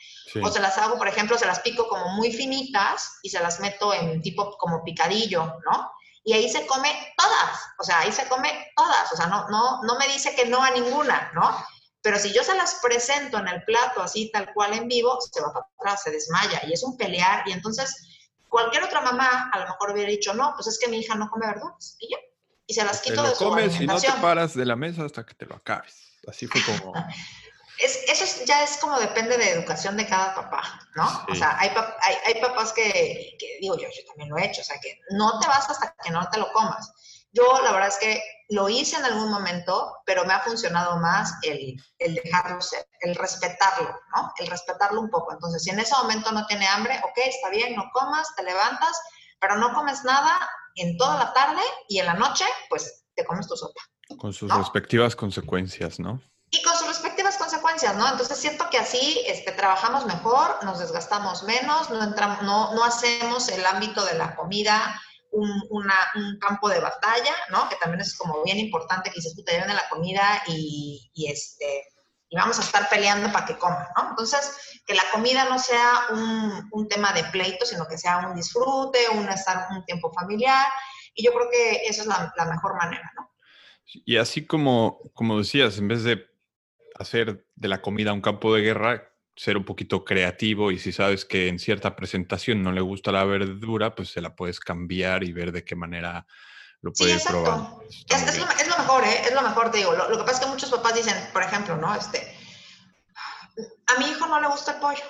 O 0.45 0.51
se 0.51 0.59
las 0.59 0.77
hago, 0.77 0.97
por 0.97 1.07
ejemplo, 1.07 1.37
se 1.37 1.45
las 1.45 1.59
pico 1.59 1.87
como 1.87 2.09
muy 2.09 2.31
finitas 2.31 3.19
y 3.23 3.29
se 3.29 3.39
las 3.39 3.59
meto 3.59 3.93
en 3.93 4.21
tipo 4.21 4.57
como 4.57 4.83
picadillo, 4.83 5.59
¿no? 5.65 5.91
Y 6.23 6.33
ahí 6.33 6.49
se 6.49 6.67
come 6.67 6.89
todas, 7.17 7.59
o 7.79 7.83
sea, 7.83 7.99
ahí 7.99 8.11
se 8.11 8.27
come 8.27 8.71
todas, 8.75 9.11
o 9.11 9.15
sea, 9.15 9.27
no, 9.27 9.47
no, 9.49 9.81
no 9.83 9.97
me 9.97 10.07
dice 10.07 10.35
que 10.35 10.45
no 10.45 10.63
a 10.63 10.69
ninguna, 10.69 11.31
¿no? 11.33 11.55
Pero 12.03 12.17
si 12.17 12.33
yo 12.33 12.43
se 12.43 12.55
las 12.55 12.75
presento 12.81 13.37
en 13.37 13.47
el 13.47 13.63
plato 13.63 14.01
así 14.01 14.31
tal 14.31 14.53
cual 14.53 14.73
en 14.73 14.87
vivo, 14.87 15.19
se 15.21 15.41
va 15.41 15.53
para 15.53 15.65
atrás, 15.79 16.03
se 16.03 16.11
desmaya 16.11 16.61
y 16.67 16.73
es 16.73 16.83
un 16.83 16.97
pelear 16.97 17.47
y 17.47 17.51
entonces 17.51 18.07
cualquier 18.49 18.83
otra 18.83 19.01
mamá 19.01 19.49
a 19.53 19.59
lo 19.59 19.65
mejor 19.65 19.91
hubiera 19.91 20.09
dicho, 20.09 20.33
no, 20.33 20.53
pues 20.55 20.67
es 20.67 20.79
que 20.79 20.89
mi 20.89 20.97
hija 20.99 21.15
no 21.15 21.29
come 21.29 21.47
verduras 21.47 21.95
y 21.99 22.09
ya, 22.09 22.17
y 22.71 22.73
se 22.73 22.85
las 22.85 23.01
quito 23.01 23.15
te 23.15 23.21
lo 23.21 23.29
de 23.29 23.35
comes 23.35 23.81
y 23.81 23.85
no 23.85 23.99
te 23.99 24.09
paras 24.21 24.53
de 24.53 24.65
la 24.65 24.77
mesa 24.77 25.03
hasta 25.03 25.25
que 25.25 25.33
te 25.33 25.45
lo 25.45 25.55
acabes. 25.55 26.13
Así 26.25 26.47
fue 26.47 26.61
como... 26.63 26.93
es, 27.83 27.99
eso 28.07 28.45
ya 28.45 28.63
es 28.63 28.77
como 28.77 28.97
depende 28.97 29.37
de 29.37 29.49
educación 29.49 29.97
de 29.97 30.07
cada 30.07 30.33
papá, 30.33 30.79
¿no? 30.95 31.25
O 31.29 31.35
sea, 31.35 31.57
hay, 31.59 31.69
hay, 31.69 32.15
hay 32.25 32.41
papás 32.41 32.71
que, 32.71 33.35
que, 33.37 33.57
digo 33.59 33.75
yo, 33.75 33.89
yo 33.89 34.05
también 34.07 34.29
lo 34.29 34.37
he 34.37 34.45
hecho, 34.45 34.61
o 34.61 34.63
sea, 34.63 34.79
que 34.79 34.99
no 35.09 35.37
te 35.41 35.49
vas 35.49 35.69
hasta 35.69 35.93
que 36.01 36.11
no 36.11 36.25
te 36.29 36.39
lo 36.39 36.49
comas. 36.53 36.93
Yo 37.33 37.43
la 37.61 37.73
verdad 37.73 37.89
es 37.89 37.97
que 37.97 38.23
lo 38.49 38.69
hice 38.69 38.95
en 38.95 39.05
algún 39.05 39.29
momento, 39.29 39.97
pero 40.05 40.23
me 40.23 40.33
ha 40.33 40.39
funcionado 40.39 40.97
más 40.97 41.33
el, 41.41 41.75
el, 41.99 42.15
dejarlo 42.15 42.61
ser, 42.61 42.87
el 43.01 43.15
respetarlo, 43.15 43.99
¿no? 44.15 44.31
El 44.37 44.47
respetarlo 44.47 45.01
un 45.01 45.09
poco. 45.09 45.33
Entonces, 45.33 45.63
si 45.63 45.71
en 45.71 45.79
ese 45.79 45.95
momento 45.95 46.31
no 46.31 46.45
tiene 46.45 46.67
hambre, 46.67 47.01
ok, 47.03 47.17
está 47.25 47.49
bien, 47.49 47.75
no 47.75 47.83
comas, 47.93 48.33
te 48.35 48.43
levantas, 48.43 48.97
pero 49.39 49.57
no 49.57 49.73
comes 49.73 50.05
nada 50.05 50.39
en 50.75 50.97
toda 50.97 51.17
la 51.17 51.33
tarde 51.33 51.61
y 51.87 51.99
en 51.99 52.05
la 52.05 52.13
noche, 52.13 52.45
pues 52.69 53.05
te 53.15 53.25
comes 53.25 53.47
tu 53.47 53.55
sopa. 53.55 53.81
Con 54.17 54.33
sus 54.33 54.53
respectivas 54.53 55.15
consecuencias, 55.15 55.99
¿no? 55.99 56.21
Y 56.49 56.61
con 56.63 56.75
sus 56.75 56.87
respectivas 56.87 57.37
consecuencias, 57.37 57.95
¿no? 57.95 58.09
Entonces 58.09 58.37
siento 58.37 58.69
que 58.69 58.77
así 58.77 59.23
este, 59.25 59.53
trabajamos 59.53 60.05
mejor, 60.05 60.63
nos 60.63 60.79
desgastamos 60.79 61.43
menos, 61.43 61.89
no, 61.89 62.03
entramos, 62.03 62.41
no, 62.41 62.73
no 62.73 62.83
hacemos 62.83 63.47
el 63.47 63.65
ámbito 63.65 64.03
de 64.03 64.15
la 64.15 64.35
comida 64.35 64.99
un, 65.31 65.49
una, 65.69 65.95
un, 66.15 66.37
campo 66.39 66.69
de 66.69 66.79
batalla, 66.79 67.33
¿no? 67.49 67.69
Que 67.69 67.77
también 67.77 68.01
es 68.01 68.17
como 68.17 68.43
bien 68.43 68.59
importante 68.59 69.11
que 69.11 69.21
se 69.21 69.33
te 69.33 69.51
lleven 69.51 69.73
la 69.73 69.89
comida 69.89 70.43
y, 70.47 71.09
y, 71.13 71.31
este, 71.31 71.85
y 72.29 72.35
vamos 72.35 72.59
a 72.59 72.63
estar 72.63 72.89
peleando 72.89 73.31
para 73.31 73.45
que 73.45 73.57
coman, 73.57 73.87
¿no? 73.95 74.09
Entonces, 74.09 74.70
que 74.91 74.97
la 74.97 75.09
comida 75.09 75.45
no 75.45 75.57
sea 75.57 76.07
un, 76.11 76.67
un, 76.71 76.87
tema 76.89 77.13
de 77.13 77.23
pleito, 77.25 77.65
sino 77.65 77.87
que 77.87 77.97
sea 77.97 78.27
un 78.27 78.35
disfrute, 78.35 78.99
un 79.13 79.29
estar 79.29 79.67
un 79.71 79.85
tiempo 79.85 80.11
familiar, 80.11 80.67
y 81.13 81.23
yo 81.23 81.31
creo 81.31 81.49
que 81.49 81.83
esa 81.87 82.01
es 82.01 82.07
la, 82.07 82.33
la 82.35 82.45
mejor 82.45 82.75
manera, 82.75 83.09
¿no? 83.15 83.31
Y 83.85 84.17
así 84.17 84.45
como, 84.45 84.99
como 85.13 85.37
decías, 85.37 85.77
en 85.77 85.87
vez 85.87 86.03
de 86.03 86.25
hacer 86.95 87.47
de 87.55 87.67
la 87.69 87.81
comida 87.81 88.11
un 88.11 88.21
campo 88.21 88.53
de 88.53 88.61
guerra, 88.61 89.13
ser 89.33 89.55
un 89.55 89.63
poquito 89.63 90.03
creativo 90.03 90.71
y 90.71 90.77
si 90.79 90.91
sabes 90.91 91.23
que 91.23 91.47
en 91.47 91.57
cierta 91.57 91.95
presentación 91.95 92.61
no 92.61 92.73
le 92.73 92.81
gusta 92.81 93.13
la 93.13 93.23
verdura, 93.23 93.95
pues 93.95 94.09
se 94.09 94.19
la 94.19 94.35
puedes 94.35 94.59
cambiar 94.59 95.23
y 95.23 95.31
ver 95.31 95.53
de 95.53 95.63
qué 95.63 95.75
manera 95.77 96.27
lo 96.81 96.91
puedes 96.91 97.23
probar. 97.23 97.75
Es, 97.89 98.21
es, 98.23 98.37
lo, 98.39 98.49
es, 98.49 98.67
lo, 98.67 98.77
mejor, 98.77 99.03
¿eh? 99.05 99.21
Es 99.25 99.33
lo 99.33 99.41
mejor, 99.41 99.71
te 99.71 99.77
digo. 99.77 99.93
Lo, 99.93 100.09
lo, 100.09 100.17
que 100.17 100.23
pasa 100.23 100.39
es 100.39 100.39
que 100.41 100.51
muchos 100.51 100.69
papás 100.69 100.95
dicen, 100.95 101.15
por 101.31 101.43
ejemplo, 101.43 101.77
¿no? 101.77 101.95
Este, 101.95 102.35
a 103.87 103.99
mi 103.99 104.05
hijo 104.05 104.27
no 104.27 104.39
le 104.39 104.47
gusta 104.47 104.73
el 104.73 104.79
pollo. 104.79 105.03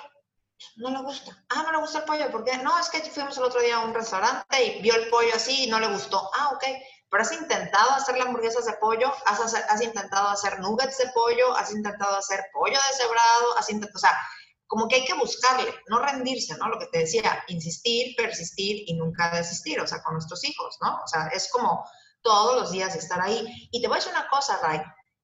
No 0.76 0.90
le 0.90 1.02
gusta. 1.02 1.44
Ah, 1.50 1.62
no 1.64 1.72
le 1.72 1.78
gusta 1.78 1.98
el 1.98 2.04
pollo. 2.04 2.30
¿Por 2.30 2.44
qué? 2.44 2.56
No, 2.58 2.78
es 2.78 2.88
que 2.88 3.00
fuimos 3.02 3.36
el 3.36 3.44
otro 3.44 3.60
día 3.60 3.76
a 3.76 3.84
un 3.84 3.94
restaurante 3.94 4.64
y 4.64 4.82
vio 4.82 4.94
el 4.94 5.08
pollo 5.08 5.34
así 5.34 5.64
y 5.64 5.70
no 5.70 5.80
le 5.80 5.88
gustó. 5.88 6.30
Ah, 6.34 6.50
ok. 6.54 6.64
Pero 7.10 7.22
has 7.22 7.32
intentado 7.32 7.90
hacer 7.90 8.20
hamburguesas 8.20 8.64
de 8.64 8.72
pollo, 8.74 9.12
has, 9.26 9.54
has 9.54 9.82
intentado 9.82 10.28
hacer 10.28 10.60
nuggets 10.60 10.96
de 10.96 11.10
pollo, 11.12 11.54
has 11.56 11.70
intentado 11.70 12.16
hacer 12.16 12.42
pollo 12.54 12.78
deshebrado, 12.90 13.58
has 13.58 13.68
intentado, 13.68 13.96
o 13.96 14.00
sea, 14.00 14.18
como 14.66 14.88
que 14.88 14.96
hay 14.96 15.04
que 15.04 15.12
buscarle, 15.12 15.74
no 15.88 15.98
rendirse, 15.98 16.56
¿no? 16.56 16.68
Lo 16.70 16.78
que 16.78 16.86
te 16.86 17.00
decía, 17.00 17.44
insistir, 17.48 18.16
persistir 18.16 18.84
y 18.86 18.94
nunca 18.94 19.36
desistir, 19.36 19.78
o 19.78 19.86
sea, 19.86 20.02
con 20.02 20.14
nuestros 20.14 20.42
hijos, 20.44 20.78
¿no? 20.80 21.02
O 21.04 21.06
sea, 21.06 21.26
es 21.26 21.50
como 21.52 21.84
todos 22.22 22.56
los 22.56 22.70
días 22.70 22.96
estar 22.96 23.20
ahí. 23.20 23.68
Y 23.70 23.82
te 23.82 23.88
voy 23.88 23.96
a 23.96 23.98
decir 23.98 24.12
una 24.12 24.28
cosa, 24.28 24.58
Ray, 24.62 24.80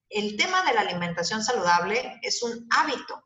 el 0.09 0.37
tema 0.37 0.63
de 0.63 0.73
la 0.73 0.81
alimentación 0.81 1.43
saludable 1.43 2.19
es 2.21 2.41
un 2.43 2.67
hábito. 2.71 3.23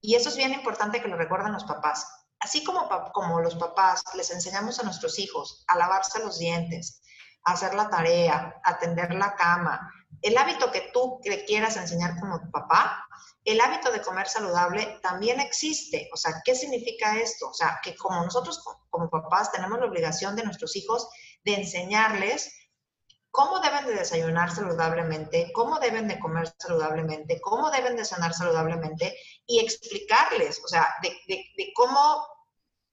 Y 0.00 0.14
eso 0.14 0.28
es 0.28 0.36
bien 0.36 0.52
importante 0.52 1.00
que 1.00 1.08
lo 1.08 1.16
recuerden 1.16 1.52
los 1.52 1.64
papás. 1.64 2.06
Así 2.40 2.62
como, 2.64 2.88
como 3.12 3.40
los 3.40 3.54
papás 3.56 4.02
les 4.14 4.30
enseñamos 4.30 4.78
a 4.78 4.82
nuestros 4.82 5.18
hijos 5.18 5.64
a 5.68 5.76
lavarse 5.76 6.18
los 6.20 6.38
dientes, 6.38 7.02
a 7.44 7.52
hacer 7.52 7.74
la 7.74 7.88
tarea, 7.88 8.60
a 8.64 8.78
tender 8.78 9.14
la 9.14 9.34
cama, 9.34 9.90
el 10.22 10.36
hábito 10.36 10.70
que 10.70 10.90
tú 10.92 11.20
le 11.24 11.44
quieras 11.44 11.76
enseñar 11.76 12.18
como 12.18 12.50
papá, 12.50 13.06
el 13.44 13.60
hábito 13.60 13.92
de 13.92 14.02
comer 14.02 14.26
saludable 14.26 14.98
también 15.02 15.40
existe. 15.40 16.08
O 16.12 16.16
sea, 16.16 16.42
¿qué 16.44 16.54
significa 16.54 17.18
esto? 17.18 17.48
O 17.48 17.54
sea, 17.54 17.78
que 17.82 17.94
como 17.94 18.24
nosotros 18.24 18.62
como 18.90 19.08
papás 19.08 19.52
tenemos 19.52 19.78
la 19.78 19.86
obligación 19.86 20.34
de 20.34 20.44
nuestros 20.44 20.74
hijos 20.76 21.08
de 21.44 21.54
enseñarles 21.54 22.52
cómo 23.36 23.60
deben 23.60 23.84
de 23.84 23.92
desayunar 23.92 24.50
saludablemente, 24.50 25.52
cómo 25.52 25.78
deben 25.78 26.08
de 26.08 26.18
comer 26.18 26.50
saludablemente, 26.58 27.38
cómo 27.42 27.70
deben 27.70 27.94
de 27.94 28.06
cenar 28.06 28.32
saludablemente 28.32 29.14
y 29.44 29.60
explicarles, 29.60 30.62
o 30.64 30.68
sea, 30.68 30.88
de, 31.02 31.10
de, 31.28 31.44
de, 31.54 31.72
cómo, 31.74 32.26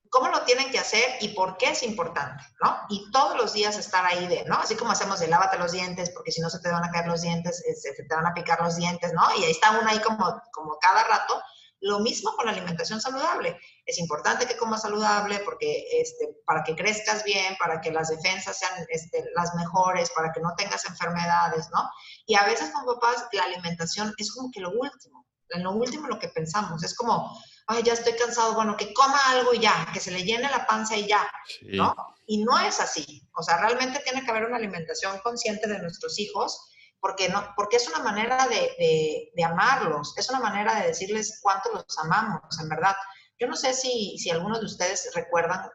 cómo 0.10 0.28
lo 0.28 0.42
tienen 0.42 0.70
que 0.70 0.80
hacer 0.80 1.16
y 1.22 1.30
por 1.30 1.56
qué 1.56 1.70
es 1.70 1.82
importante, 1.84 2.44
¿no? 2.62 2.78
Y 2.90 3.10
todos 3.12 3.38
los 3.38 3.54
días 3.54 3.78
estar 3.78 4.06
ahí 4.06 4.28
de, 4.28 4.44
¿no? 4.44 4.56
Así 4.56 4.76
como 4.76 4.92
hacemos 4.92 5.22
de 5.22 5.30
lávate 5.30 5.58
los 5.58 5.72
dientes, 5.72 6.10
porque 6.10 6.34
si 6.34 6.42
no 6.42 6.50
se 6.50 6.60
te 6.60 6.70
van 6.70 6.84
a 6.84 6.92
caer 6.92 7.08
los 7.08 7.22
dientes, 7.22 7.64
se 7.82 7.94
te 7.94 8.14
van 8.14 8.28
a 8.28 8.34
picar 8.34 8.62
los 8.62 8.76
dientes, 8.76 9.14
¿no? 9.14 9.24
Y 9.38 9.46
ahí 9.46 9.52
está 9.52 9.80
uno 9.80 9.90
ahí 9.90 10.02
como, 10.02 10.42
como 10.52 10.78
cada 10.78 11.06
rato. 11.06 11.42
Lo 11.84 12.00
mismo 12.00 12.34
con 12.36 12.46
la 12.46 12.54
alimentación 12.54 13.02
saludable 13.02 13.60
es 13.86 14.00
importante 14.00 14.48
que 14.48 14.56
comas 14.56 14.84
saludable 14.84 15.40
porque 15.40 15.86
este, 15.92 16.30
para 16.46 16.64
que 16.64 16.78
crezcas 16.78 17.26
bien, 17.26 17.58
para 17.60 17.82
que 17.82 17.92
las 17.92 18.08
defensas 18.08 18.58
sean 18.58 18.72
este, 18.88 19.26
las 19.36 19.54
mejores, 19.56 20.10
para 20.12 20.32
que 20.32 20.40
no 20.40 20.56
tengas 20.56 20.86
enfermedades, 20.86 21.68
¿no? 21.74 21.90
Y 22.26 22.36
a 22.36 22.46
veces 22.46 22.72
con 22.72 22.86
papás 22.86 23.28
la 23.34 23.44
alimentación 23.44 24.14
es 24.18 24.32
como 24.34 24.50
que 24.50 24.62
lo 24.62 24.72
último, 24.72 25.28
lo 25.50 25.72
último 25.74 26.08
lo 26.08 26.20
que 26.20 26.30
pensamos, 26.30 26.82
es 26.84 26.96
como, 26.96 27.38
ay, 27.68 27.84
ya 27.84 27.92
estoy 27.92 28.14
cansado, 28.14 28.54
bueno, 28.54 28.78
que 28.78 28.94
coma 28.94 29.20
algo 29.32 29.54
y 29.54 29.60
ya, 29.60 29.86
que 29.94 30.00
se 30.00 30.12
le 30.12 30.24
llene 30.24 30.50
la 30.50 30.66
panza 30.66 30.96
y 30.96 31.06
ya, 31.06 31.30
sí. 31.46 31.68
¿no? 31.74 31.94
Y 32.28 32.46
no 32.46 32.58
es 32.60 32.80
así, 32.80 33.28
o 33.36 33.44
sea, 33.44 33.58
realmente 33.58 34.00
tiene 34.06 34.24
que 34.24 34.32
haber 34.32 34.46
una 34.46 34.56
alimentación 34.56 35.20
consciente 35.20 35.68
de 35.68 35.80
nuestros 35.80 36.18
hijos 36.18 36.70
porque, 37.04 37.28
no, 37.28 37.54
porque 37.58 37.76
es 37.76 37.90
una 37.90 38.00
manera 38.00 38.48
de, 38.48 38.56
de, 38.80 39.32
de 39.36 39.44
amarlos, 39.44 40.18
es 40.18 40.30
una 40.30 40.40
manera 40.40 40.74
de 40.76 40.88
decirles 40.88 41.40
cuánto 41.42 41.70
los 41.74 42.00
amamos, 42.00 42.42
en 42.62 42.70
verdad. 42.70 42.96
Yo 43.38 43.46
no 43.46 43.58
sé 43.58 43.74
si, 43.74 44.18
si 44.18 44.30
algunos 44.30 44.62
de 44.62 44.68
ustedes 44.68 45.12
recuerdan, 45.14 45.70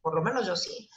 por 0.00 0.14
lo 0.14 0.22
menos 0.22 0.46
yo 0.46 0.56
sí, 0.56 0.88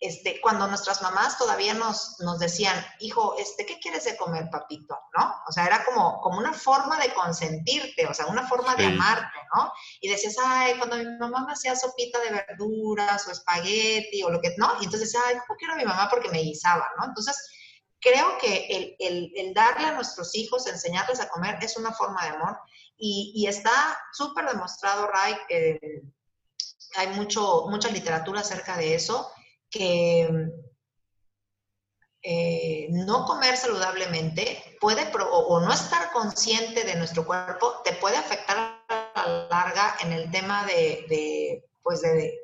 este, 0.00 0.40
cuando 0.40 0.66
nuestras 0.66 1.02
mamás 1.02 1.36
todavía 1.36 1.74
nos, 1.74 2.16
nos 2.20 2.38
decían, 2.38 2.74
hijo, 3.00 3.36
este, 3.38 3.66
¿qué 3.66 3.78
quieres 3.78 4.06
de 4.06 4.16
comer, 4.16 4.48
papito? 4.50 4.98
¿No? 5.14 5.34
O 5.46 5.52
sea, 5.52 5.66
era 5.66 5.84
como, 5.84 6.18
como 6.22 6.38
una 6.38 6.54
forma 6.54 6.98
de 6.98 7.12
consentirte, 7.12 8.06
o 8.06 8.14
sea, 8.14 8.24
una 8.24 8.48
forma 8.48 8.74
de 8.74 8.86
amarte, 8.86 9.38
¿no? 9.54 9.70
Y 10.00 10.08
decías, 10.08 10.36
ay, 10.42 10.78
cuando 10.78 10.96
mi 10.96 11.04
mamá 11.18 11.44
me 11.44 11.52
hacía 11.52 11.76
sopita 11.76 12.18
de 12.20 12.30
verduras 12.30 13.28
o 13.28 13.32
espagueti 13.32 14.22
o 14.22 14.30
lo 14.30 14.40
que, 14.40 14.54
¿no? 14.56 14.76
Y 14.80 14.86
entonces, 14.86 15.14
ay, 15.26 15.36
¿cómo 15.46 15.58
quiero 15.58 15.74
a 15.74 15.76
mi 15.76 15.84
mamá 15.84 16.08
porque 16.08 16.30
me 16.30 16.38
guisaba, 16.38 16.88
¿no? 16.98 17.04
Entonces, 17.04 17.36
creo 18.00 18.38
que 18.40 18.96
el, 18.98 19.54
darle 19.54 19.88
a 19.88 19.92
nuestros 19.92 20.34
hijos, 20.34 20.66
enseñarles 20.66 21.20
a 21.20 21.28
comer, 21.28 21.58
es 21.62 21.76
una 21.76 21.92
forma 21.92 22.22
de 22.22 22.30
amor 22.30 22.58
y, 22.96 23.46
está 23.46 23.70
súper 24.12 24.46
demostrado, 24.46 25.06
Ray, 25.06 25.34
eh, 25.48 26.02
hay 26.96 27.08
mucho, 27.08 27.66
mucha 27.68 27.88
literatura 27.88 28.40
acerca 28.40 28.76
de 28.76 28.94
eso, 28.94 29.30
que 29.70 30.28
eh, 32.22 32.88
no 32.90 33.24
comer 33.24 33.56
saludablemente 33.56 34.76
puede, 34.80 35.10
o, 35.30 35.60
no 35.60 35.72
estar 35.72 36.12
consciente 36.12 36.84
de 36.84 36.96
nuestro 36.96 37.24
cuerpo, 37.24 37.80
te 37.84 37.92
puede 37.94 38.16
afectar 38.16 38.82
a 38.88 39.26
la 39.26 39.48
larga 39.48 39.96
en 40.00 40.12
el 40.12 40.30
tema 40.30 40.66
de 40.66 41.64
pues 41.82 42.02
de 42.02 42.39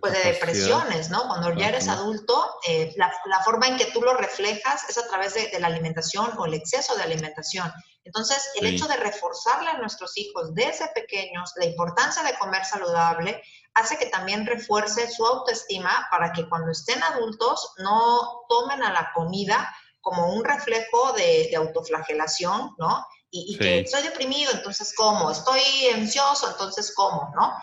pues 0.00 0.12
de 0.12 0.32
depresiones, 0.32 1.08
¿no? 1.08 1.26
Cuando 1.26 1.54
ya 1.54 1.68
eres 1.68 1.88
adulto, 1.88 2.58
eh, 2.68 2.92
la, 2.96 3.12
la, 3.24 3.40
forma 3.42 3.66
en 3.66 3.78
que 3.78 3.86
tú 3.86 4.02
lo 4.02 4.12
reflejas 4.14 4.88
es 4.88 4.98
a 4.98 5.08
través 5.08 5.34
de, 5.34 5.48
de, 5.48 5.58
la 5.58 5.68
alimentación 5.68 6.32
o 6.38 6.44
el 6.44 6.54
exceso 6.54 6.94
de 6.96 7.02
alimentación. 7.02 7.72
Entonces, 8.04 8.50
el 8.60 8.66
hecho 8.66 8.86
de 8.86 8.96
reforzarle 8.96 9.70
a 9.70 9.78
nuestros 9.78 10.16
hijos 10.18 10.54
desde 10.54 10.88
pequeños 10.88 11.52
la 11.56 11.64
importancia 11.64 12.22
de 12.22 12.36
comer 12.38 12.64
saludable 12.64 13.42
hace 13.74 13.96
que 13.96 14.06
también 14.06 14.46
refuerce 14.46 15.10
su 15.10 15.24
autoestima 15.24 16.06
para 16.10 16.32
que 16.32 16.48
cuando 16.48 16.72
estén 16.72 17.02
adultos 17.02 17.72
no 17.78 18.44
tomen 18.48 18.82
a 18.82 18.92
la 18.92 19.10
comida 19.14 19.74
como 20.00 20.32
un 20.32 20.44
reflejo 20.44 21.12
de, 21.12 21.48
de 21.50 21.56
autoflagelación, 21.56 22.74
¿no? 22.78 23.06
Y, 23.30 23.54
y 23.54 23.58
que 23.58 23.80
estoy 23.80 24.02
deprimido, 24.02 24.50
entonces 24.52 24.92
como, 24.96 25.30
estoy 25.30 25.60
ansioso, 25.94 26.50
entonces 26.50 26.92
como, 26.94 27.30
¿no? 27.36 27.54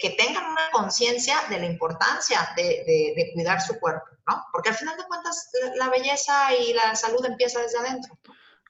Que, 0.00 0.10
tengan 0.16 0.44
una 0.46 0.70
conciencia 0.72 1.36
de 1.50 1.58
la 1.58 1.66
importancia 1.66 2.48
de, 2.56 3.30
cuidar 3.34 3.60
su 3.60 3.78
cuerpo, 3.78 4.06
¿no? 4.26 4.42
Porque 4.52 4.70
al 4.70 4.74
final 4.74 4.96
de 4.96 5.04
cuentas 5.04 5.50
la 5.76 5.90
belleza 5.90 6.54
y 6.54 6.72
la 6.72 6.94
salud 6.94 7.24
empieza 7.26 7.60
desde 7.60 7.78
adentro. 7.78 8.18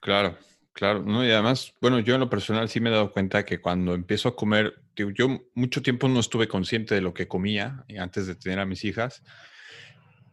Claro, 0.01 0.37
claro, 0.73 1.03
¿no? 1.03 1.25
Y 1.25 1.31
además, 1.31 1.73
bueno, 1.81 2.01
yo 2.01 2.15
en 2.15 2.21
lo 2.21 2.31
personal 2.31 2.69
sí 2.69 2.81
me 2.81 2.91
he 2.91 2.93
dado 2.93 3.13
cuenta 3.13 3.45
que 3.45 3.61
cuando 3.61 3.95
empiezo 3.95 4.29
a 4.29 4.37
comer, 4.37 4.83
yo 4.97 5.29
mucho 5.55 5.83
tiempo 5.83 6.09
no 6.09 6.21
estuve 6.21 6.49
consciente 6.49 6.95
de 6.95 7.01
lo 7.01 7.15
que 7.15 7.29
comía 7.29 7.85
antes 7.99 8.27
de 8.27 8.35
tener 8.35 8.59
a 8.59 8.67
mis 8.67 8.85
hijas. 8.85 9.23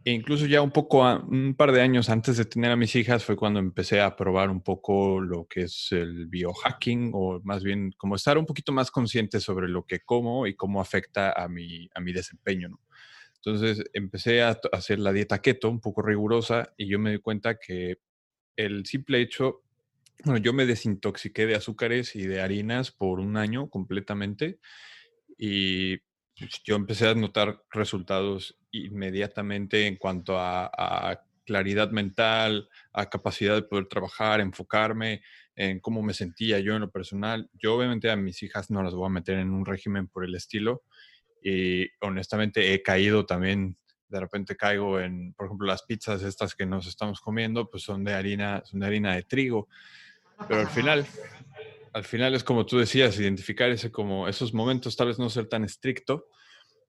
E 0.06 0.12
incluso 0.12 0.46
ya 0.48 0.62
un 0.62 0.72
poco, 0.72 1.02
un 1.02 1.56
par 1.56 1.72
de 1.72 1.82
años 1.82 2.10
antes 2.10 2.36
de 2.36 2.44
tener 2.44 2.72
a 2.72 2.76
mis 2.76 2.94
hijas 2.96 3.24
fue 3.24 3.38
cuando 3.38 3.60
empecé 3.60 4.02
a 4.02 4.18
probar 4.18 4.50
un 4.50 4.62
poco 4.62 5.22
lo 5.22 5.46
que 5.48 5.62
es 5.62 5.94
el 5.94 6.28
biohacking 6.28 7.12
o 7.14 7.40
más 7.44 7.64
bien 7.64 7.94
como 7.98 8.16
estar 8.16 8.38
un 8.38 8.46
poquito 8.46 8.74
más 8.74 8.92
consciente 8.92 9.40
sobre 9.40 9.70
lo 9.70 9.86
que 9.86 10.02
como 10.02 10.46
y 10.46 10.56
cómo 10.56 10.82
afecta 10.82 11.32
a 11.32 11.48
mi, 11.48 11.90
a 11.96 12.02
mi 12.02 12.12
desempeño. 12.12 12.80
Entonces 13.36 13.86
empecé 13.94 14.42
a 14.42 14.60
hacer 14.74 15.00
la 15.00 15.14
dieta 15.14 15.42
keto 15.42 15.70
un 15.70 15.80
poco 15.80 16.02
rigurosa 16.02 16.74
y 16.76 16.88
yo 16.88 17.00
me 17.00 17.12
di 17.12 17.20
cuenta 17.20 17.58
que 17.58 18.00
el 18.58 18.86
simple 18.86 19.22
hecho, 19.22 19.64
bueno, 20.26 20.38
yo 20.40 20.52
me 20.52 20.66
desintoxiqué 20.66 21.46
de 21.46 21.56
azúcares 21.56 22.16
y 22.18 22.28
de 22.28 22.42
harinas 22.42 22.92
por 22.92 23.22
un 23.22 23.38
año 23.38 23.70
completamente 23.70 24.60
y 25.38 25.98
pues, 26.38 26.62
yo 26.66 26.76
empecé 26.76 27.08
a 27.08 27.16
notar 27.16 27.64
resultados 27.72 28.58
inmediatamente 28.74 29.88
en 29.88 29.96
cuanto 29.96 30.38
a, 30.38 31.22
claridad 31.46 31.92
mental, 31.92 32.70
a 32.94 33.10
capacidad 33.10 33.54
de 33.54 33.64
poder 33.64 33.88
trabajar, 33.88 34.40
enfocarme 34.40 35.22
en 35.58 35.82
cómo 35.82 36.02
me 36.02 36.14
sentía 36.14 36.58
yo 36.60 36.74
en 36.74 36.80
lo 36.80 36.90
personal. 36.90 37.50
Yo 37.52 37.76
obviamente 37.76 38.10
a 38.10 38.16
mis 38.16 38.42
hijas 38.44 38.72
no 38.72 38.82
las 38.82 38.94
voy 38.94 39.08
a 39.08 39.10
meter 39.10 39.40
en 39.40 39.52
un 39.52 39.66
régimen 39.66 40.08
por 40.08 40.24
el 40.24 40.36
estilo 40.36 40.84
y 41.42 41.86
honestamente 42.00 42.74
he 42.74 42.82
caído 42.82 43.26
también, 43.26 43.76
de 44.08 44.22
repente 44.22 44.56
caigo 44.56 45.02
en, 45.02 45.34
por 45.34 45.48
ejemplo, 45.48 45.68
las 45.68 45.84
pizzas 45.84 46.24
estas 46.24 46.56
que 46.56 46.66
nos 46.66 46.88
estamos 46.88 47.20
comiendo, 47.20 47.70
pues 47.70 47.84
son 47.84 48.06
de 48.06 48.14
harina, 48.14 48.64
son 48.64 48.80
de 48.80 48.86
harina 48.86 49.14
de 49.14 49.24
trigo. 49.24 49.68
Pero 50.48 50.62
al 50.62 50.70
final, 50.70 51.06
al 51.92 52.06
final 52.06 52.36
es 52.36 52.46
como 52.46 52.66
tú 52.66 52.78
decías, 52.78 53.20
identificar 53.20 53.70
ese 53.70 53.92
como 53.92 54.30
esos 54.30 54.54
momentos, 54.54 54.96
tal 54.96 55.08
vez 55.08 55.20
no 55.20 55.30
ser 55.30 55.48
tan 55.48 55.66
estricto 55.66 56.30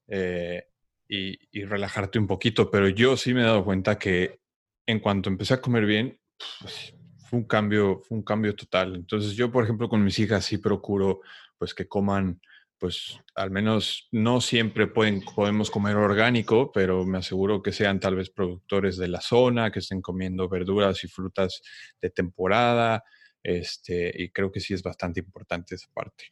eh, 0.07 0.69
y, 1.09 1.65
relajarte 1.65 2.19
un 2.19 2.27
poquito, 2.27 2.71
pero 2.71 2.89
yo 2.89 3.17
sí 3.17 3.35
me 3.35 3.43
he 3.43 3.45
dado 3.45 3.65
cuenta 3.65 3.99
que 3.99 4.41
en 4.87 5.01
cuanto 5.01 5.29
empecé 5.29 5.55
a 5.55 5.61
comer 5.61 5.87
bien, 5.87 6.19
pues, 6.61 6.95
fue 7.29 7.39
un 7.39 7.47
cambio, 7.47 8.03
fue 8.07 8.19
un 8.19 8.25
cambio 8.25 8.55
total. 8.55 8.97
Entonces 8.97 9.33
yo, 9.35 9.51
por 9.51 9.65
ejemplo, 9.65 9.89
con 9.89 10.05
mis 10.05 10.19
hijas 10.19 10.45
sí 10.45 10.59
procuro 10.59 11.21
pues 11.59 11.75
que 11.75 11.89
coman 11.89 12.41
pues 12.79 13.19
al 13.35 13.51
menos 13.51 14.09
no 14.13 14.43
siempre 14.43 14.87
pueden, 14.87 15.23
podemos 15.23 15.71
comer 15.71 15.97
orgánico, 15.97 16.71
pero 16.71 17.07
me 17.07 17.17
aseguro 17.17 17.63
que 17.63 17.73
sean 17.73 17.99
tal 17.99 18.17
vez 18.17 18.29
productores 18.29 18.99
de 18.99 19.09
la 19.09 19.23
zona, 19.23 19.71
que 19.71 19.79
estén 19.79 20.03
comiendo 20.03 20.51
verduras 20.51 21.03
y 21.03 21.09
frutas 21.09 21.63
de 22.01 22.11
temporada, 22.11 23.03
este, 23.43 24.13
y 24.15 24.31
creo 24.31 24.53
que 24.53 24.61
sí 24.61 24.75
es 24.75 24.83
bastante 24.83 25.21
importante 25.21 25.77
esa 25.77 25.89
parte. 25.95 26.25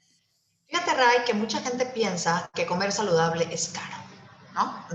Fíjate, 0.66 0.94
Ray, 0.94 1.24
que 1.26 1.32
mucha 1.32 1.60
gente 1.60 1.86
piensa 1.86 2.50
que 2.54 2.66
comer 2.66 2.92
saludable 2.92 3.46
es 3.50 3.68
caro, 3.68 4.01
¿no? 4.54 4.86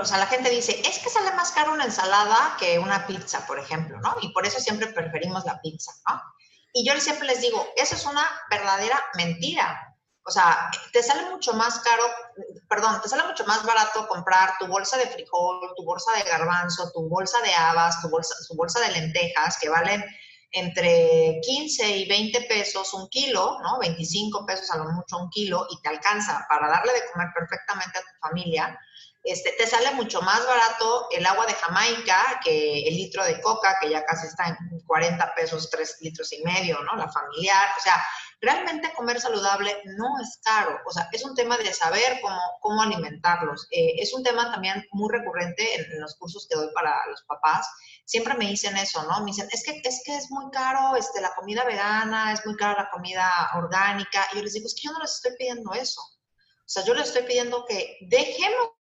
O 0.00 0.04
sea, 0.04 0.18
la 0.18 0.26
gente 0.26 0.50
dice, 0.50 0.80
es 0.84 0.98
que 0.98 1.10
sale 1.10 1.32
más 1.32 1.52
caro 1.52 1.72
una 1.72 1.84
ensalada 1.84 2.56
que 2.58 2.78
una 2.78 3.06
pizza, 3.06 3.46
por 3.46 3.58
ejemplo, 3.58 3.98
¿no? 4.00 4.16
Y 4.22 4.32
por 4.32 4.46
eso 4.46 4.60
siempre 4.60 4.88
preferimos 4.88 5.44
la 5.44 5.60
pizza, 5.60 5.92
¿no? 6.08 6.20
Y 6.72 6.86
yo 6.86 6.98
siempre 7.00 7.26
les 7.26 7.40
digo, 7.40 7.66
eso 7.76 7.94
es 7.94 8.04
una 8.04 8.24
verdadera 8.50 9.02
mentira. 9.14 9.96
O 10.24 10.30
sea, 10.30 10.70
te 10.92 11.02
sale 11.02 11.30
mucho 11.30 11.54
más 11.54 11.80
caro, 11.80 12.04
perdón, 12.68 13.00
te 13.00 13.08
sale 13.08 13.24
mucho 13.24 13.46
más 13.46 13.64
barato 13.64 14.06
comprar 14.08 14.52
tu 14.58 14.66
bolsa 14.66 14.98
de 14.98 15.06
frijol, 15.06 15.72
tu 15.74 15.84
bolsa 15.84 16.12
de 16.12 16.24
garbanzo, 16.24 16.90
tu 16.92 17.08
bolsa 17.08 17.40
de 17.40 17.54
habas, 17.54 18.02
tu 18.02 18.10
bolsa, 18.10 18.34
tu 18.46 18.54
bolsa 18.54 18.78
de 18.80 18.90
lentejas, 18.90 19.58
que 19.58 19.70
valen 19.70 20.04
entre 20.52 21.40
15 21.42 21.96
y 21.96 22.08
20 22.08 22.42
pesos 22.42 22.92
un 22.92 23.08
kilo, 23.08 23.58
¿no? 23.62 23.78
25 23.78 24.44
pesos 24.44 24.70
a 24.70 24.76
lo 24.76 24.84
mucho 24.84 25.16
un 25.18 25.30
kilo 25.30 25.66
y 25.70 25.80
te 25.80 25.88
alcanza 25.88 26.46
para 26.48 26.68
darle 26.68 26.92
de 26.92 27.10
comer 27.10 27.28
perfectamente 27.34 27.98
a 27.98 28.02
tu 28.02 28.18
familia, 28.20 28.78
este, 29.24 29.52
te 29.52 29.66
sale 29.66 29.90
mucho 29.92 30.22
más 30.22 30.46
barato 30.46 31.08
el 31.10 31.26
agua 31.26 31.46
de 31.46 31.54
Jamaica 31.54 32.40
que 32.42 32.88
el 32.88 32.96
litro 32.96 33.24
de 33.24 33.40
coca, 33.40 33.78
que 33.80 33.90
ya 33.90 34.04
casi 34.04 34.26
está 34.26 34.48
en 34.48 34.80
40 34.86 35.34
pesos, 35.34 35.68
3 35.70 35.98
litros 36.00 36.32
y 36.32 36.42
medio, 36.42 36.80
¿no? 36.82 36.96
La 36.96 37.10
familiar, 37.10 37.68
o 37.76 37.82
sea, 37.82 38.02
realmente 38.40 38.92
comer 38.94 39.20
saludable 39.20 39.76
no 39.84 40.20
es 40.22 40.40
caro, 40.42 40.78
o 40.86 40.92
sea, 40.92 41.08
es 41.12 41.24
un 41.24 41.34
tema 41.34 41.56
de 41.58 41.72
saber 41.74 42.20
cómo, 42.22 42.40
cómo 42.60 42.82
alimentarlos. 42.82 43.66
Eh, 43.70 43.94
es 43.98 44.14
un 44.14 44.22
tema 44.22 44.50
también 44.52 44.86
muy 44.92 45.10
recurrente 45.12 45.74
en, 45.74 46.00
los 46.00 46.14
cursos 46.16 46.46
que 46.48 46.56
doy 46.56 46.68
para 46.72 46.94
los 47.08 47.22
papás. 47.24 47.68
Siempre 48.04 48.34
me 48.34 48.46
dicen 48.46 48.76
eso, 48.76 49.02
¿no? 49.02 49.20
Me 49.20 49.32
dicen, 49.32 49.48
es 49.50 49.64
que 49.64 49.80
es, 49.84 50.02
que 50.04 50.16
es 50.16 50.30
muy 50.30 50.50
caro 50.50 50.96
este, 50.96 51.20
la 51.20 51.34
comida 51.34 51.64
vegana, 51.64 52.32
es 52.32 52.44
muy 52.46 52.56
caro 52.56 52.78
la 52.78 52.88
comida 52.90 53.50
orgánica. 53.56 54.26
Y 54.32 54.36
yo 54.36 54.42
les 54.42 54.52
digo, 54.54 54.66
es 54.66 54.74
que 54.74 54.86
yo 54.86 54.92
no 54.92 55.00
les 55.00 55.16
estoy 55.16 55.32
pidiendo 55.36 55.72
eso. 55.74 56.00
O 56.00 56.70
sea, 56.70 56.84
yo 56.84 56.94
les 56.94 57.08
estoy 57.08 57.22
pidiendo 57.22 57.64
que 57.66 57.98
dejemos 58.02 58.77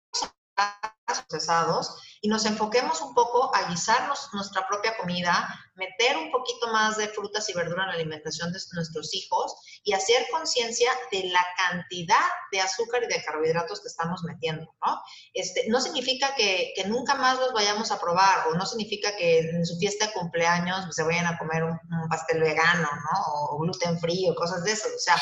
procesados 1.06 1.96
y 2.20 2.28
nos 2.28 2.46
enfoquemos 2.46 3.02
un 3.02 3.14
poco 3.14 3.54
a 3.54 3.68
guisarnos 3.68 4.30
nuestra 4.32 4.66
propia 4.66 4.96
comida, 4.96 5.46
meter 5.74 6.16
un 6.16 6.30
poquito 6.30 6.68
más 6.68 6.96
de 6.96 7.08
frutas 7.08 7.48
y 7.50 7.52
verdura 7.52 7.82
en 7.82 7.88
la 7.88 7.94
alimentación 7.96 8.50
de 8.50 8.58
nuestros 8.72 9.14
hijos 9.14 9.54
y 9.84 9.92
hacer 9.92 10.26
conciencia 10.30 10.90
de 11.12 11.24
la 11.24 11.44
cantidad 11.58 12.24
de 12.50 12.60
azúcar 12.60 13.02
y 13.02 13.08
de 13.08 13.22
carbohidratos 13.22 13.82
que 13.82 13.88
estamos 13.88 14.22
metiendo, 14.22 14.74
¿no? 14.84 15.02
Este, 15.34 15.68
no 15.68 15.80
significa 15.80 16.34
que, 16.34 16.72
que 16.74 16.84
nunca 16.84 17.14
más 17.16 17.38
los 17.38 17.52
vayamos 17.52 17.90
a 17.90 18.00
probar 18.00 18.48
o 18.48 18.54
no 18.54 18.64
significa 18.64 19.14
que 19.16 19.40
en 19.40 19.66
su 19.66 19.76
fiesta 19.76 20.06
de 20.06 20.12
cumpleaños 20.12 20.86
se 20.94 21.02
vayan 21.02 21.26
a 21.26 21.36
comer 21.36 21.64
un, 21.64 21.78
pastel 22.08 22.40
vegano, 22.40 22.88
¿no? 22.88 23.22
O 23.50 23.58
gluten 23.58 23.98
free 23.98 24.28
o 24.30 24.34
cosas 24.34 24.62
de 24.64 24.72
eso. 24.72 24.88
O 24.88 24.98
sea, 24.98 25.16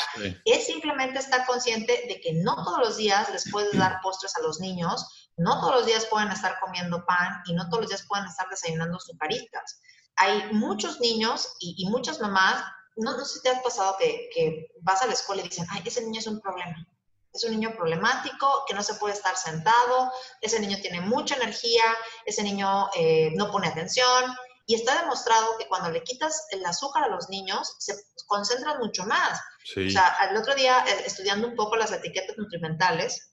es 0.45 0.65
simplemente 0.65 1.19
estar 1.19 1.45
consciente 1.45 2.05
de 2.07 2.19
que 2.21 2.33
no 2.33 2.55
todos 2.63 2.79
los 2.79 2.97
días 2.97 3.29
les 3.31 3.49
puedes 3.51 3.77
dar 3.77 3.99
postres 4.01 4.35
a 4.35 4.41
los 4.41 4.59
niños, 4.59 5.22
no 5.37 5.59
todos 5.59 5.75
los 5.75 5.85
días 5.85 6.05
pueden 6.05 6.31
estar 6.31 6.59
comiendo 6.59 7.05
pan 7.05 7.41
y 7.45 7.53
no 7.53 7.67
todos 7.69 7.81
los 7.81 7.89
días 7.89 8.05
pueden 8.07 8.25
estar 8.25 8.47
desayunando 8.49 8.99
sucaritas. 8.99 9.79
Hay 10.15 10.53
muchos 10.53 10.99
niños 10.99 11.55
y, 11.59 11.87
muchas 11.89 12.19
mamás, 12.19 12.63
no, 12.97 13.17
no, 13.17 13.25
sé 13.25 13.35
si 13.35 13.41
te 13.41 13.49
ha 13.49 13.61
pasado 13.63 13.95
que, 13.97 14.67
vas 14.81 15.01
a 15.01 15.07
la 15.07 15.13
escuela 15.13 15.41
y 15.41 15.49
dicen, 15.49 15.65
ay, 15.71 15.81
ese 15.85 16.01
niño 16.01 16.19
es 16.19 16.27
un 16.27 16.39
problema. 16.39 16.87
Es 17.33 17.43
un 17.45 17.51
niño 17.51 17.73
problemático, 17.75 18.63
que 18.67 18.75
no 18.75 18.83
se 18.83 18.93
puede 18.95 19.15
estar 19.15 19.35
sentado, 19.35 20.11
ese 20.39 20.59
niño 20.59 20.77
tiene 20.81 21.01
mucha 21.01 21.35
energía, 21.35 21.83
ese 22.25 22.43
niño 22.43 22.89
eh, 22.95 23.31
no 23.35 23.51
pone 23.51 23.67
atención. 23.67 24.35
Y 24.67 24.75
está 24.75 25.01
demostrado 25.01 25.57
que 25.57 25.67
cuando 25.67 25.89
le 25.89 26.03
quitas 26.03 26.45
el 26.51 26.63
azúcar 26.63 27.03
a 27.03 27.09
los 27.09 27.29
niños, 27.29 27.75
se 27.79 27.95
concentran 28.27 28.77
mucho 28.77 29.03
más. 29.05 29.39
O 29.75 29.89
sea, 29.89 30.15
el 30.29 30.37
otro 30.37 30.53
día, 30.53 30.85
eh, 30.87 31.03
estudiando 31.05 31.47
un 31.47 31.55
poco 31.55 31.75
las 31.75 31.91
etiquetas 31.91 32.37
nutrimentales, 32.37 33.32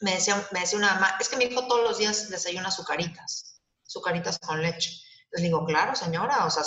me 0.00 0.14
decía, 0.14 0.46
me 0.52 0.60
decía 0.60 0.78
una 0.78 0.94
mamá, 0.94 1.16
es 1.20 1.28
que 1.28 1.36
mi 1.36 1.44
hijo 1.44 1.66
todos 1.66 1.82
los 1.82 1.98
días 1.98 2.28
desayuna 2.30 2.68
azucaritas, 2.68 3.60
azucaritas 3.86 4.38
con 4.38 4.62
leche. 4.62 4.90
Entonces 5.24 5.44
digo, 5.44 5.64
claro, 5.64 5.94
señora, 5.94 6.44
o 6.44 6.50
sea, 6.50 6.64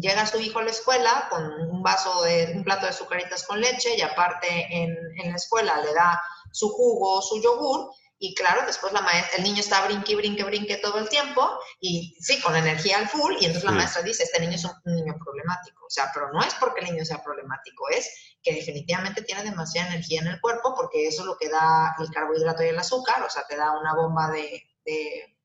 llega 0.00 0.26
su 0.26 0.40
hijo 0.40 0.58
a 0.58 0.64
la 0.64 0.70
escuela 0.70 1.28
con 1.30 1.44
un 1.44 1.82
vaso 1.82 2.22
de, 2.22 2.52
un 2.56 2.64
plato 2.64 2.82
de 2.82 2.90
azucaritas 2.90 3.44
con 3.44 3.60
leche 3.60 3.96
y 3.96 4.00
aparte 4.00 4.48
en, 4.48 4.96
en 5.22 5.30
la 5.30 5.36
escuela 5.36 5.80
le 5.80 5.94
da 5.94 6.20
su 6.50 6.68
jugo, 6.70 7.22
su 7.22 7.40
yogur, 7.40 7.92
y 8.22 8.34
claro, 8.34 8.66
después 8.66 8.92
la 8.92 9.00
maestra, 9.00 9.38
el 9.38 9.44
niño 9.44 9.60
está 9.60 9.82
brinque, 9.86 10.14
brinque, 10.14 10.44
brinque 10.44 10.76
todo 10.76 10.98
el 10.98 11.08
tiempo 11.08 11.58
y 11.80 12.14
sí, 12.20 12.38
con 12.42 12.54
energía 12.54 12.98
al 12.98 13.08
full 13.08 13.32
y 13.40 13.46
entonces 13.46 13.64
la 13.64 13.70
maestra 13.70 14.02
dice, 14.02 14.24
este 14.24 14.40
niño 14.40 14.56
es 14.56 14.64
un, 14.66 14.94
niño 14.94 15.16
problemático. 15.24 15.86
O 15.86 15.90
sea, 15.90 16.10
pero 16.12 16.30
no 16.30 16.42
es 16.42 16.54
porque 16.56 16.80
el 16.80 16.92
niño 16.92 17.04
sea 17.06 17.24
problemático, 17.24 17.88
es 17.88 18.29
que 18.42 18.54
definitivamente 18.54 19.22
tiene 19.22 19.42
demasiada 19.42 19.88
energía 19.88 20.20
en 20.20 20.28
el 20.28 20.40
cuerpo 20.40 20.74
porque 20.74 21.06
eso 21.06 21.22
es 21.22 21.26
lo 21.26 21.36
que 21.36 21.48
da 21.48 21.94
el 21.98 22.10
carbohidrato 22.10 22.62
y 22.62 22.68
el 22.68 22.78
azúcar, 22.78 23.22
o 23.22 23.30
sea, 23.30 23.44
te 23.48 23.56
da 23.56 23.78
una 23.78 23.94
bomba 23.94 24.30
de, 24.30 24.62
de, 24.84 25.36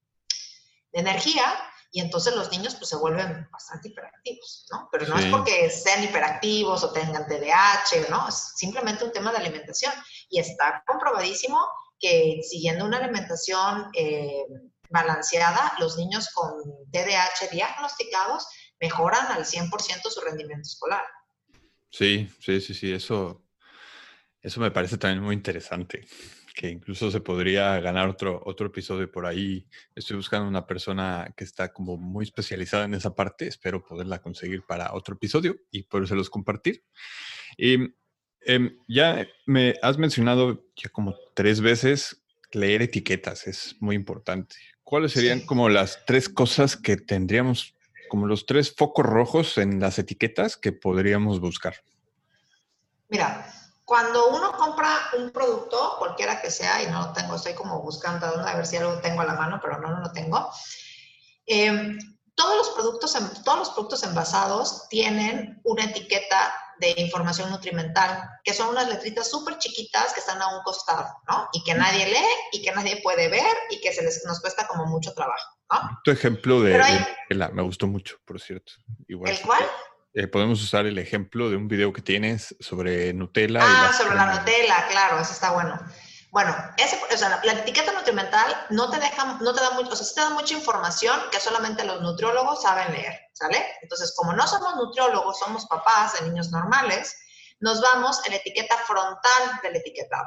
de 0.92 1.00
energía 1.00 1.44
y 1.96 2.02
entonces 2.02 2.36
los 2.36 2.52
niños 2.52 2.76
pues 2.76 2.90
se 2.90 2.98
vuelven 2.98 3.48
bastante 3.52 3.88
hiperactivos, 3.88 4.68
¿no? 4.70 4.90
Pero 4.92 5.08
no 5.08 5.18
es 5.18 5.28
porque 5.28 5.70
sean 5.70 6.04
hiperactivos 6.04 6.84
o 6.84 6.92
tengan 6.92 7.26
TDAH, 7.26 8.10
¿no? 8.10 8.28
Es 8.28 8.52
simplemente 8.58 9.06
un 9.06 9.14
tema 9.14 9.32
de 9.32 9.38
alimentación 9.38 9.94
y 10.30 10.40
está 10.40 10.84
comprobadísimo 10.86 11.58
que 11.98 12.42
siguiendo 12.44 12.84
una 12.84 12.98
alimentación 12.98 13.92
eh, 13.94 14.46
balanceada, 14.90 15.74
los 15.80 15.98
niños 15.98 16.30
con 16.34 16.62
TDAH 16.92 17.50
diagnosticados 17.52 18.46
mejoran 18.82 19.28
al 19.28 19.46
100% 19.46 19.70
su 20.10 20.20
rendimiento 20.20 20.68
escolar. 20.68 21.06
Sí, 21.96 22.28
sí, 22.40 22.60
sí, 22.60 22.74
sí, 22.74 22.92
eso, 22.92 23.46
eso 24.42 24.60
me 24.60 24.72
parece 24.72 24.98
también 24.98 25.24
muy 25.24 25.36
interesante, 25.36 26.06
que 26.54 26.70
incluso 26.70 27.10
se 27.10 27.22
podría 27.22 27.80
ganar 27.80 28.10
otro, 28.10 28.42
otro 28.46 28.68
episodio 28.68 29.10
por 29.10 29.26
ahí. 29.26 29.66
Estoy 29.96 30.18
buscando 30.18 30.48
una 30.48 30.68
persona 30.68 31.34
que 31.38 31.44
está 31.44 31.72
como 31.72 31.98
muy 31.98 32.26
especializada 32.26 32.86
en 32.86 32.96
esa 32.96 33.16
parte, 33.16 33.48
espero 33.48 33.84
poderla 33.84 34.20
conseguir 34.20 34.64
para 34.64 34.94
otro 34.94 35.16
episodio 35.16 35.56
y 35.72 35.86
los 35.92 36.30
compartir. 36.30 36.84
Y 37.58 37.78
Em, 38.46 38.78
ya 38.88 39.28
me 39.48 39.74
has 39.82 39.98
mencionado 39.98 40.64
ya 40.76 40.90
como 40.90 41.16
tres 41.34 41.62
veces 41.62 42.24
leer 42.52 42.84
etiquetas, 42.84 43.48
es 43.48 43.76
muy 43.80 43.96
importante. 43.96 44.56
¿Cuáles 44.84 45.14
serían 45.14 45.40
como 45.42 45.68
las 45.68 46.06
tres 46.06 46.30
cosas 46.30 46.78
que 46.78 46.96
tendríamos, 46.96 47.75
como 48.08 48.28
los 48.28 48.46
tres 48.46 48.74
focos 48.76 49.06
rojos 49.06 49.58
en 49.58 49.80
las 49.80 50.00
etiquetas 50.00 50.58
que 50.58 50.72
podríamos 50.72 51.40
buscar? 51.40 51.76
Mira, 53.10 53.46
cuando 53.86 54.30
uno 54.30 54.52
compra 54.54 54.90
un 55.18 55.32
producto, 55.32 55.96
cualquiera 56.00 56.42
que 56.42 56.50
sea, 56.50 56.82
y 56.82 56.88
no 56.88 57.08
lo 57.08 57.14
tengo, 57.14 57.36
estoy 57.36 57.54
como 57.54 57.82
buscando 57.82 58.26
a 58.26 58.56
ver 58.56 58.66
si 58.66 58.78
algo 58.78 59.00
tengo 59.00 59.22
a 59.22 59.26
la 59.26 59.36
mano, 59.36 59.60
pero 59.62 59.80
no, 59.80 59.90
no 59.90 60.00
lo 60.02 60.12
tengo. 60.12 60.50
Em, 61.46 61.98
todos 62.34 62.58
los 62.58 62.70
productos, 62.72 63.16
todos 63.44 63.60
los 63.60 63.70
productos 63.70 64.04
envasados 64.04 64.90
tienen 64.90 65.62
una 65.64 65.86
etiqueta 65.86 66.54
de 66.80 66.94
información 66.98 67.50
nutrimental, 67.50 68.30
que 68.44 68.54
son 68.54 68.70
unas 68.70 68.88
letritas 68.88 69.30
súper 69.30 69.58
chiquitas 69.58 70.14
que 70.14 70.20
están 70.20 70.42
a 70.42 70.56
un 70.56 70.64
costado, 70.64 71.08
¿no? 71.28 71.50
Y 71.54 71.64
que 71.64 71.74
nadie 71.74 72.06
lee 72.08 72.36
y 72.52 72.62
que 72.62 72.72
nadie 72.72 73.02
puede 73.02 73.28
ver 73.30 73.56
y 73.70 73.80
que 73.82 73.94
se 73.94 74.04
les, 74.04 74.24
nos 74.26 74.40
cuesta 74.42 74.68
como 74.68 74.86
mucho 74.86 75.14
trabajo, 75.14 75.58
¿no? 75.72 76.00
Tu 76.04 76.12
ejemplo 76.12 76.62
de, 76.62 76.82
me 77.54 77.62
gustó 77.62 77.88
mucho, 77.88 78.18
por 78.26 78.40
cierto. 78.40 78.74
¿El 79.08 79.40
cuál? 79.42 79.66
Eh, 80.14 80.28
podemos 80.28 80.64
usar 80.64 80.86
el 80.86 80.98
ejemplo 80.98 81.50
de 81.50 81.58
un 81.58 81.68
video 81.68 81.92
que 81.92 82.02
tienes 82.02 82.56
sobre 82.62 83.14
Nutella. 83.14 83.60
Ah, 83.62 83.92
sobre 83.92 84.16
la 84.16 84.38
Nutella, 84.38 84.88
claro, 84.90 85.20
eso 85.20 85.34
está 85.34 85.52
bueno. 85.52 85.78
Bueno, 86.36 86.54
ese, 86.76 87.00
o 87.02 87.18
sea, 87.18 87.40
la, 87.46 87.54
etiqueta 87.54 87.94
nutrimental 87.94 88.68
no 88.70 88.90
te 88.90 89.00
deja, 89.00 89.38
no 89.40 89.54
te 89.54 89.62
da 89.62 89.72
mucho, 89.72 89.94
o 89.94 89.96
sea, 89.96 90.06
sí 90.06 90.16
te 90.16 90.20
da 90.20 90.32
mucha 90.32 90.54
información 90.54 91.18
que 91.32 91.40
solamente 91.40 91.86
los 91.86 92.02
nutriólogos 92.02 92.62
saben 92.62 92.92
leer, 92.92 93.18
¿sale? 93.32 93.66
Entonces, 93.82 94.14
como 94.18 94.34
no 94.34 94.46
somos 94.46 94.76
nutriólogos, 94.76 95.40
somos 95.40 95.66
papás 95.68 96.20
de 96.20 96.28
niños 96.28 96.52
normales, 96.52 97.16
nos 97.62 97.80
vamos 97.80 98.20
en 98.26 98.34
la 98.34 98.40
etiqueta 98.40 98.76
frontal 98.80 99.62
del 99.64 99.78
etiquetado. 99.78 100.26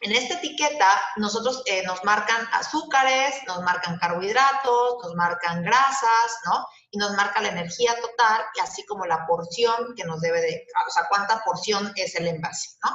En 0.00 0.10
esta 0.10 0.34
etiqueta, 0.38 0.90
nosotros 1.14 1.62
eh, 1.66 1.84
nos 1.84 2.02
marcan 2.02 2.44
azúcares, 2.52 3.36
nos 3.46 3.62
marcan 3.62 4.00
carbohidratos, 4.00 5.04
nos 5.04 5.14
marcan 5.14 5.62
grasas, 5.62 6.38
¿no? 6.46 6.66
Y 6.90 6.98
nos 6.98 7.12
marca 7.12 7.40
la 7.40 7.50
energía 7.50 7.94
total, 8.00 8.44
y 8.56 8.60
así 8.60 8.84
como 8.86 9.06
la 9.06 9.24
porción 9.28 9.94
que 9.96 10.02
nos 10.02 10.20
debe 10.20 10.40
de, 10.40 10.66
o 10.84 10.90
sea, 10.90 11.06
cuánta 11.08 11.44
porción 11.44 11.92
es 11.94 12.16
el 12.16 12.26
envase, 12.26 12.70
¿no? 12.82 12.90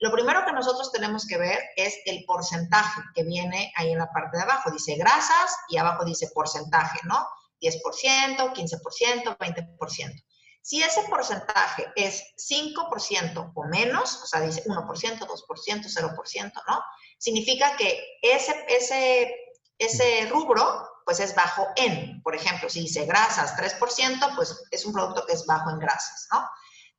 Lo 0.00 0.12
primero 0.12 0.44
que 0.44 0.52
nosotros 0.52 0.90
tenemos 0.92 1.26
que 1.26 1.38
ver 1.38 1.58
es 1.76 1.98
el 2.04 2.24
porcentaje 2.24 3.00
que 3.14 3.24
viene 3.24 3.72
ahí 3.76 3.92
en 3.92 3.98
la 3.98 4.10
parte 4.10 4.36
de 4.36 4.42
abajo. 4.42 4.70
Dice 4.70 4.96
grasas 4.96 5.56
y 5.68 5.76
abajo 5.76 6.04
dice 6.04 6.30
porcentaje, 6.34 7.00
¿no? 7.04 7.26
10%, 7.60 8.52
15%, 8.52 9.36
20%. 9.38 10.24
Si 10.62 10.82
ese 10.82 11.02
porcentaje 11.02 11.92
es 11.94 12.24
5% 12.38 13.52
o 13.54 13.64
menos, 13.64 14.22
o 14.22 14.26
sea, 14.26 14.40
dice 14.40 14.64
1%, 14.64 15.18
2%, 15.18 15.26
0%, 15.26 16.52
¿no? 16.66 16.82
Significa 17.18 17.76
que 17.76 18.02
ese, 18.22 18.64
ese, 18.68 19.34
ese 19.78 20.26
rubro, 20.30 20.88
pues 21.04 21.20
es 21.20 21.34
bajo 21.34 21.68
en. 21.76 22.22
Por 22.22 22.34
ejemplo, 22.34 22.70
si 22.70 22.80
dice 22.80 23.04
grasas 23.04 23.54
3%, 23.56 24.34
pues 24.36 24.64
es 24.70 24.86
un 24.86 24.94
producto 24.94 25.26
que 25.26 25.34
es 25.34 25.44
bajo 25.44 25.68
en 25.68 25.78
grasas, 25.78 26.28
¿no? 26.32 26.48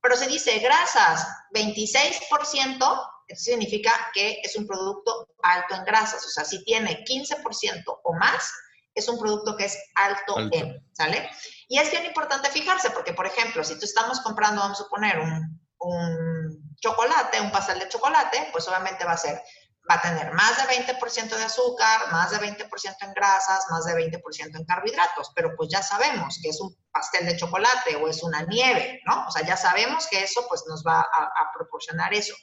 Pero 0.06 0.18
se 0.18 0.28
dice 0.28 0.60
grasas 0.60 1.28
26%, 1.52 3.10
eso 3.28 3.44
significa 3.44 3.92
que 4.14 4.40
es 4.44 4.56
un 4.56 4.68
producto 4.68 5.30
alto 5.42 5.74
en 5.74 5.84
grasas. 5.84 6.24
O 6.24 6.30
sea, 6.30 6.46
si 6.46 6.64
tiene 6.64 7.04
15% 7.04 8.02
o 8.04 8.14
más, 8.14 8.54
es 8.94 9.10
un 9.10 9.18
producto 9.18 9.58
que 9.58 9.66
es 9.66 9.76
alto, 9.96 10.38
en, 10.52 10.88
¿sale? 10.92 11.28
Y 11.68 11.80
es 11.80 11.90
bien 11.90 12.06
importante 12.06 12.52
fijarse, 12.52 12.92
porque, 12.92 13.14
por 13.14 13.26
ejemplo, 13.26 13.64
si 13.64 13.80
tú 13.80 13.86
estamos 13.86 14.22
comprando, 14.22 14.62
vamos 14.62 14.80
a 14.80 14.90
poner 14.90 15.18
un, 15.18 15.60
un 15.80 16.76
chocolate, 16.80 17.42
un 17.42 17.52
pastel 17.52 17.80
de 17.80 17.90
chocolate, 17.90 18.50
pues 18.52 18.68
obviamente 18.68 19.06
va 19.06 19.14
a 19.14 19.18
ser 19.18 19.42
va 19.90 19.96
a 19.96 20.02
tener 20.02 20.34
más 20.34 20.58
de 20.58 20.76
20% 20.76 21.36
de 21.36 21.44
azúcar, 21.44 22.12
más 22.12 22.32
de 22.32 22.38
20% 22.38 22.96
en 23.02 23.14
grasas, 23.14 23.66
más 23.70 23.86
de 23.86 23.94
20% 23.94 24.56
en 24.58 24.66
carbohidratos, 24.66 25.32
pero 25.36 25.56
pues 25.56 25.70
ya 25.70 25.84
sabemos 25.84 26.40
que 26.42 26.50
es 26.50 26.60
un 26.60 26.76
pastel 26.92 27.26
de 27.28 27.38
chocolate 27.38 27.96
o 27.98 28.08
es 28.08 28.24
una 28.24 28.42
nieve, 28.44 29.02
¿no? 29.06 29.28
O 29.28 29.32
sea, 29.32 29.46
ya 29.46 29.56
sabemos 29.56 30.08
que 30.08 30.24
eso 30.24 30.46
pues 30.48 30.64
nos 30.68 30.84
va 30.84 31.02
a, 31.02 31.52
proporcionar 31.54 32.14
eso. 32.14 32.34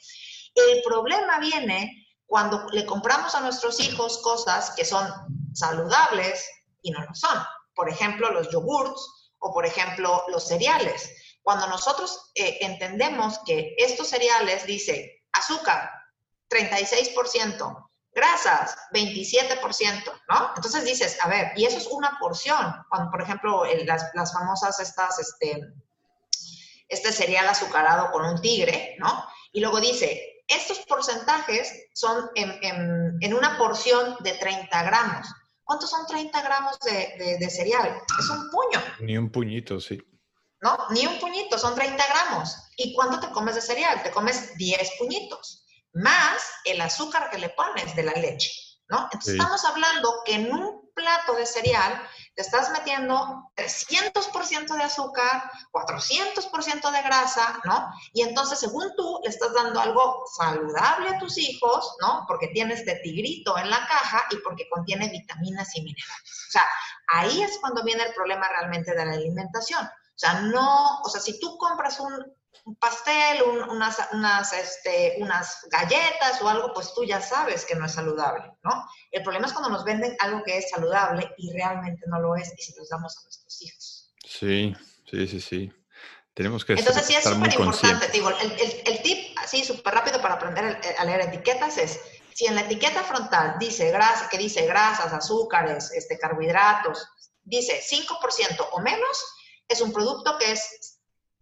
El 0.55 0.81
problema 0.83 1.39
viene 1.39 2.07
cuando 2.25 2.65
le 2.71 2.85
compramos 2.85 3.35
a 3.35 3.41
nuestros 3.41 3.79
hijos 3.79 4.19
cosas 4.19 4.71
que 4.75 4.85
son 4.85 5.07
saludables 5.53 6.49
y 6.81 6.91
no 6.91 7.01
lo 7.01 7.13
son. 7.13 7.37
Por 7.75 7.89
ejemplo, 7.89 8.31
los 8.31 8.49
yogurts 8.49 9.31
o 9.39 9.53
por 9.53 9.65
ejemplo 9.65 10.23
los 10.29 10.47
cereales. 10.47 11.11
Cuando 11.41 11.67
nosotros 11.67 12.31
eh, 12.35 12.59
entendemos 12.61 13.39
que 13.45 13.75
estos 13.77 14.07
cereales 14.07 14.65
dice 14.65 15.23
azúcar, 15.33 15.91
36%, 16.53 17.89
grasas, 18.13 18.77
27%, 18.93 20.21
¿no? 20.29 20.51
Entonces 20.55 20.85
dices, 20.85 21.17
a 21.21 21.27
ver, 21.27 21.51
y 21.55 21.65
eso 21.65 21.77
es 21.77 21.87
una 21.87 22.17
porción, 22.19 22.73
cuando, 22.89 23.11
por 23.11 23.21
ejemplo, 23.21 23.63
las, 23.85 24.33
famosas 24.33 24.79
estas, 24.79 25.19
este, 25.19 25.73
este 26.87 27.11
cereal 27.11 27.47
azucarado 27.47 28.11
con 28.11 28.25
un 28.25 28.39
tigre, 28.39 28.95
¿no? 28.99 29.25
Y 29.51 29.61
luego 29.61 29.79
dice, 29.79 30.43
estos 30.47 30.79
porcentajes 30.79 31.87
son 31.93 32.29
en, 32.35 33.33
una 33.33 33.57
porción 33.57 34.17
de 34.19 34.33
30 34.33 34.83
gramos. 34.83 35.27
¿Cuántos 35.63 35.89
son 35.89 36.05
30 36.05 36.41
gramos 36.41 36.77
de, 36.79 37.37
de, 37.39 37.49
cereal? 37.49 38.01
Es 38.19 38.29
un 38.29 38.49
puño. 38.49 38.83
Ni 38.99 39.17
un 39.17 39.31
puñito, 39.31 39.79
sí. 39.79 39.97
¿No? 40.61 40.77
Ni 40.91 41.05
un 41.07 41.19
puñito, 41.19 41.57
son 41.57 41.73
30 41.73 42.03
gramos. 42.05 42.55
¿Y 42.77 42.93
cuánto 42.93 43.19
te 43.19 43.31
comes 43.31 43.55
de 43.55 43.61
cereal? 43.61 44.03
Te 44.03 44.11
comes 44.11 44.55
10 44.57 44.91
puñitos 44.99 45.62
más 45.93 46.43
el 46.65 46.81
azúcar 46.81 47.29
que 47.29 47.37
le 47.37 47.49
pones 47.49 47.95
de 47.95 48.03
la 48.03 48.13
leche, 48.13 48.51
¿no? 48.89 49.03
Entonces 49.11 49.35
estamos 49.35 49.63
hablando 49.65 50.21
que 50.25 50.35
en 50.35 50.51
un 50.51 50.83
plato 50.93 51.33
de 51.33 51.45
cereal 51.45 52.01
te 52.35 52.41
estás 52.41 52.71
metiendo 52.71 53.51
300% 53.55 54.75
de 54.75 54.83
azúcar, 54.83 55.49
400% 55.71 56.91
de 56.91 57.01
grasa, 57.01 57.61
¿no? 57.63 57.91
Y 58.13 58.21
entonces, 58.21 58.59
según 58.59 58.91
tú, 58.95 59.19
le 59.23 59.29
estás 59.29 59.53
dando 59.53 59.79
algo 59.79 60.23
saludable 60.35 61.09
a 61.09 61.19
tus 61.19 61.37
hijos, 61.37 61.95
¿no? 62.01 62.25
Porque 62.27 62.47
tienes 62.47 62.85
de 62.85 62.95
tigrito 62.95 63.57
en 63.57 63.69
la 63.69 63.87
caja 63.87 64.25
y 64.31 64.37
porque 64.37 64.67
contiene 64.69 65.09
vitaminas 65.09 65.75
y 65.75 65.81
minerales. 65.81 66.45
O 66.49 66.51
sea, 66.51 66.67
ahí 67.07 67.43
es 67.43 67.57
cuando 67.59 67.83
viene 67.83 68.03
el 68.03 68.13
problema 68.13 68.47
realmente 68.47 68.95
de 68.95 69.05
la 69.05 69.13
alimentación. 69.13 69.85
O 69.85 70.19
sea, 70.19 70.41
no, 70.41 71.01
o 71.01 71.09
sea, 71.09 71.21
si 71.21 71.39
tú 71.39 71.57
compras 71.57 71.99
un, 71.99 72.13
un 72.65 72.75
pastel, 72.75 73.41
unas, 73.69 73.97
unas, 74.13 74.53
este, 74.53 75.15
unas 75.19 75.67
galletas 75.69 76.41
o 76.41 76.47
algo, 76.47 76.73
pues 76.73 76.93
tú 76.93 77.03
ya 77.03 77.21
sabes 77.21 77.65
que 77.65 77.75
no 77.75 77.85
es 77.85 77.93
saludable, 77.93 78.51
¿no? 78.63 78.87
El 79.11 79.23
problema 79.23 79.47
es 79.47 79.53
cuando 79.53 79.69
nos 79.69 79.83
venden 79.83 80.15
algo 80.19 80.43
que 80.43 80.57
es 80.57 80.69
saludable 80.69 81.33
y 81.37 81.51
realmente 81.51 82.03
no 82.07 82.19
lo 82.19 82.35
es 82.35 82.53
y 82.57 82.61
se 82.61 82.77
los 82.77 82.89
damos 82.89 83.17
a 83.17 83.23
nuestros 83.23 83.61
hijos. 83.61 84.13
Sí, 84.25 84.75
sí, 85.09 85.27
sí, 85.27 85.41
sí. 85.41 85.73
Tenemos 86.33 86.65
que 86.65 86.73
Entonces 86.73 87.05
sí 87.05 87.15
es 87.15 87.23
súper 87.23 87.53
importante, 87.53 88.07
digo, 88.07 88.29
el, 88.29 88.51
el, 88.53 88.81
el, 88.85 89.01
tip 89.03 89.37
así 89.37 89.63
súper 89.63 89.93
rápido 89.93 90.19
para 90.19 90.35
aprender 90.35 90.79
a 90.97 91.05
leer 91.05 91.21
etiquetas 91.21 91.77
es, 91.77 91.99
Si 92.33 92.47
en 92.47 92.55
la 92.55 92.61
etiqueta 92.61 93.03
frontal 93.03 93.57
dice 93.59 93.91
grasa, 93.91 94.29
que 94.29 94.39
dice 94.39 94.65
grasas, 94.65 95.13
azúcares, 95.13 95.91
este, 95.91 96.17
carbohidratos, 96.17 97.07
dice 97.43 97.79
5% 97.87 98.67
o 98.71 98.79
menos, 98.79 99.25
es 99.67 99.81
un 99.81 99.93
producto 99.93 100.37
que 100.39 100.53
es 100.53 100.92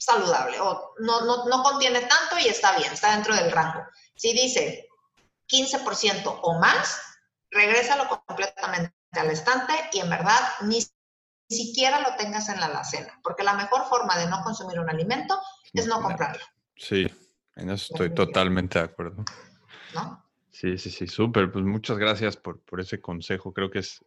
saludable 0.01 0.59
o 0.59 0.95
no, 0.99 1.21
no, 1.25 1.45
no 1.45 1.61
contiene 1.61 2.01
tanto 2.01 2.39
y 2.43 2.47
está 2.47 2.75
bien, 2.75 2.91
está 2.91 3.11
dentro 3.11 3.35
del 3.35 3.51
rango. 3.51 3.85
Si 4.15 4.33
dice 4.33 4.87
15% 5.47 6.39
o 6.41 6.59
más, 6.59 6.99
regrésalo 7.51 8.07
completamente 8.07 8.93
al 9.11 9.29
estante 9.29 9.73
y 9.93 9.99
en 9.99 10.09
verdad 10.09 10.39
ni 10.61 10.83
siquiera 11.47 11.99
lo 12.01 12.15
tengas 12.15 12.49
en 12.49 12.59
la 12.59 12.65
alacena, 12.65 13.19
porque 13.21 13.43
la 13.43 13.53
mejor 13.53 13.85
forma 13.85 14.17
de 14.17 14.27
no 14.27 14.41
consumir 14.43 14.79
un 14.79 14.89
alimento 14.89 15.39
es 15.73 15.85
no 15.85 16.01
comprarlo. 16.01 16.43
Sí, 16.75 17.05
en 17.55 17.69
eso 17.69 17.93
estoy 17.93 18.11
totalmente 18.15 18.79
de 18.79 18.85
acuerdo. 18.85 19.23
¿No? 19.93 20.25
Sí, 20.49 20.79
sí, 20.79 20.89
sí, 20.89 21.05
súper. 21.05 21.51
Pues 21.51 21.63
muchas 21.63 21.97
gracias 21.99 22.37
por, 22.37 22.59
por, 22.61 22.79
ese 22.79 22.99
consejo. 22.99 23.53
Creo 23.53 23.69
que 23.69 23.79
es, 23.79 24.03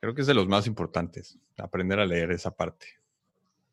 creo 0.00 0.14
que 0.14 0.22
es 0.22 0.26
de 0.26 0.34
los 0.34 0.48
más 0.48 0.66
importantes, 0.66 1.38
aprender 1.58 2.00
a 2.00 2.06
leer 2.06 2.32
esa 2.32 2.50
parte. 2.50 2.98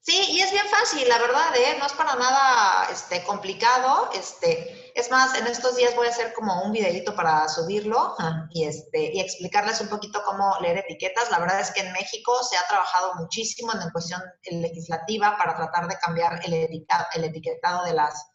Sí, 0.05 0.23
y 0.33 0.39
es 0.39 0.51
bien 0.51 0.67
fácil, 0.67 1.09
la 1.09 1.17
verdad, 1.17 1.55
¿eh? 1.57 1.77
no 1.79 1.87
es 1.87 1.93
para 1.93 2.13
nada 2.13 2.87
este, 2.91 3.23
complicado. 3.23 4.11
Este, 4.13 4.91
es 4.93 5.09
más, 5.09 5.35
en 5.35 5.47
estos 5.47 5.75
días 5.77 5.95
voy 5.95 6.05
a 6.05 6.11
hacer 6.11 6.31
como 6.33 6.61
un 6.61 6.71
videito 6.71 7.15
para 7.15 7.49
subirlo 7.49 8.15
y, 8.51 8.65
este, 8.65 9.15
y 9.15 9.19
explicarles 9.19 9.81
un 9.81 9.89
poquito 9.89 10.21
cómo 10.23 10.57
leer 10.61 10.77
etiquetas. 10.77 11.31
La 11.31 11.39
verdad 11.39 11.59
es 11.59 11.71
que 11.71 11.81
en 11.81 11.91
México 11.91 12.43
se 12.43 12.55
ha 12.55 12.67
trabajado 12.67 13.15
muchísimo 13.15 13.73
en 13.73 13.89
cuestión 13.89 14.21
legislativa 14.43 15.37
para 15.39 15.55
tratar 15.55 15.87
de 15.87 15.97
cambiar 15.97 16.39
el, 16.45 16.53
el 16.53 17.23
etiquetado 17.23 17.83
de, 17.85 17.93
las, 17.93 18.27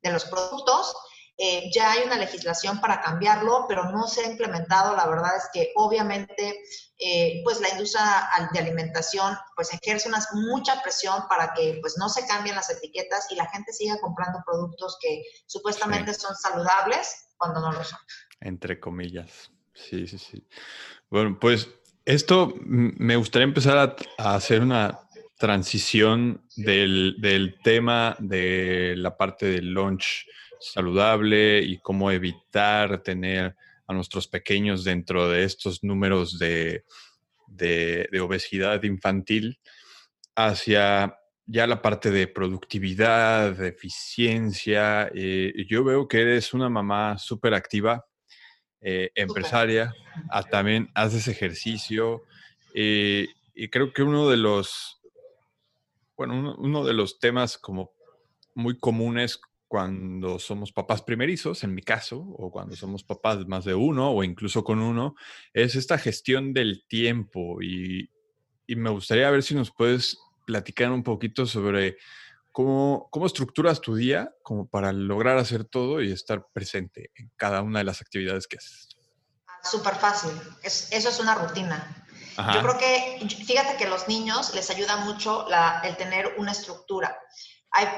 de 0.00 0.10
los 0.10 0.24
productos. 0.24 0.96
Eh, 1.40 1.70
ya 1.72 1.92
hay 1.92 2.02
una 2.04 2.16
legislación 2.16 2.80
para 2.80 3.00
cambiarlo, 3.00 3.66
pero 3.68 3.84
no 3.92 4.08
se 4.08 4.22
ha 4.22 4.30
implementado. 4.30 4.96
La 4.96 5.06
verdad 5.06 5.36
es 5.36 5.48
que 5.52 5.70
obviamente, 5.76 6.64
eh, 6.98 7.40
pues 7.44 7.60
la 7.60 7.68
industria 7.68 8.28
de 8.52 8.58
alimentación, 8.58 9.36
pues 9.54 9.72
ejerce 9.72 10.08
una, 10.08 10.18
mucha 10.32 10.82
presión 10.82 11.28
para 11.28 11.54
que 11.54 11.78
pues 11.80 11.96
no 11.96 12.08
se 12.08 12.26
cambien 12.26 12.56
las 12.56 12.70
etiquetas 12.70 13.30
y 13.30 13.36
la 13.36 13.46
gente 13.50 13.72
siga 13.72 14.00
comprando 14.00 14.40
productos 14.44 14.98
que 15.00 15.22
supuestamente 15.46 16.12
son 16.12 16.34
saludables 16.34 17.28
cuando 17.36 17.60
no 17.60 17.70
lo 17.70 17.84
son. 17.84 18.00
Entre 18.40 18.80
comillas. 18.80 19.52
Sí, 19.74 20.08
sí, 20.08 20.18
sí. 20.18 20.44
Bueno, 21.08 21.38
pues 21.40 21.68
esto 22.04 22.52
me 22.64 23.14
gustaría 23.14 23.44
empezar 23.44 23.96
a, 24.18 24.34
hacer 24.34 24.60
una 24.60 24.98
transición 25.36 26.44
del, 26.56 27.14
del, 27.20 27.60
tema 27.62 28.16
de 28.18 28.94
la 28.96 29.16
parte 29.16 29.46
del 29.46 29.72
launch 29.72 30.26
saludable 30.60 31.60
y 31.60 31.78
cómo 31.78 32.10
evitar 32.10 33.02
tener 33.02 33.56
a 33.86 33.94
nuestros 33.94 34.28
pequeños 34.28 34.84
dentro 34.84 35.28
de 35.28 35.44
estos 35.44 35.82
números 35.82 36.38
de, 36.38 36.84
obesidad 38.20 38.82
infantil 38.82 39.58
hacia 40.36 41.16
ya 41.46 41.66
la 41.66 41.80
parte 41.80 42.10
de 42.10 42.26
productividad, 42.26 43.52
de 43.52 43.68
eficiencia. 43.68 45.10
Eh, 45.14 45.64
yo 45.66 45.82
veo 45.82 46.06
que 46.06 46.20
eres 46.20 46.52
una 46.52 46.68
mamá 46.68 47.16
súper 47.16 47.54
activa, 47.54 48.04
eh, 48.80 49.10
empresaria, 49.14 49.94
ah, 50.30 50.42
también 50.42 50.90
haces 50.94 51.26
ejercicio 51.26 52.22
eh, 52.74 53.26
y 53.54 53.68
creo 53.70 53.92
que 53.92 54.04
uno 54.04 54.28
de 54.28 54.36
los, 54.36 55.00
bueno, 56.16 56.54
uno 56.58 56.84
de 56.84 56.92
los 56.92 57.18
temas 57.18 57.58
como 57.58 57.90
muy 58.54 58.78
comunes 58.78 59.40
cuando 59.68 60.38
somos 60.38 60.72
papás 60.72 61.02
primerizos, 61.02 61.62
en 61.62 61.74
mi 61.74 61.82
caso, 61.82 62.18
o 62.18 62.50
cuando 62.50 62.74
somos 62.74 63.04
papás 63.04 63.46
más 63.46 63.66
de 63.66 63.74
uno 63.74 64.10
o 64.10 64.24
incluso 64.24 64.64
con 64.64 64.80
uno, 64.80 65.14
es 65.52 65.76
esta 65.76 65.98
gestión 65.98 66.54
del 66.54 66.86
tiempo. 66.88 67.62
Y, 67.62 68.10
me 68.66 68.90
gustaría 68.90 69.30
ver 69.30 69.42
si 69.42 69.54
nos 69.54 69.70
puedes 69.70 70.18
platicar 70.46 70.90
un 70.90 71.02
poquito 71.02 71.46
sobre 71.46 71.96
cómo, 72.52 73.08
cómo 73.10 73.26
estructuras 73.26 73.80
tu 73.80 73.94
día 73.94 74.34
como 74.42 74.66
para 74.68 74.92
lograr 74.92 75.38
hacer 75.38 75.64
todo 75.64 76.02
y 76.02 76.12
estar 76.12 76.46
presente 76.52 77.10
en 77.14 77.30
cada 77.36 77.62
una 77.62 77.78
de 77.78 77.84
las 77.84 78.02
actividades 78.02 78.46
que 78.46 78.56
haces. 78.56 78.88
Ah, 79.46 79.60
súper 79.62 79.94
fácil, 79.94 80.32
eso 80.62 81.08
es 81.08 81.20
una 81.20 81.34
rutina. 81.34 82.04
Yo 82.54 82.62
creo 82.62 82.78
que, 82.78 83.26
fíjate 83.44 83.76
que 83.76 83.84
a 83.86 83.88
los 83.88 84.06
niños 84.06 84.54
les 84.54 84.70
ayuda 84.70 84.96
mucho 84.98 85.46
el 85.82 85.96
tener 85.96 86.34
una 86.38 86.52
estructura 86.52 87.18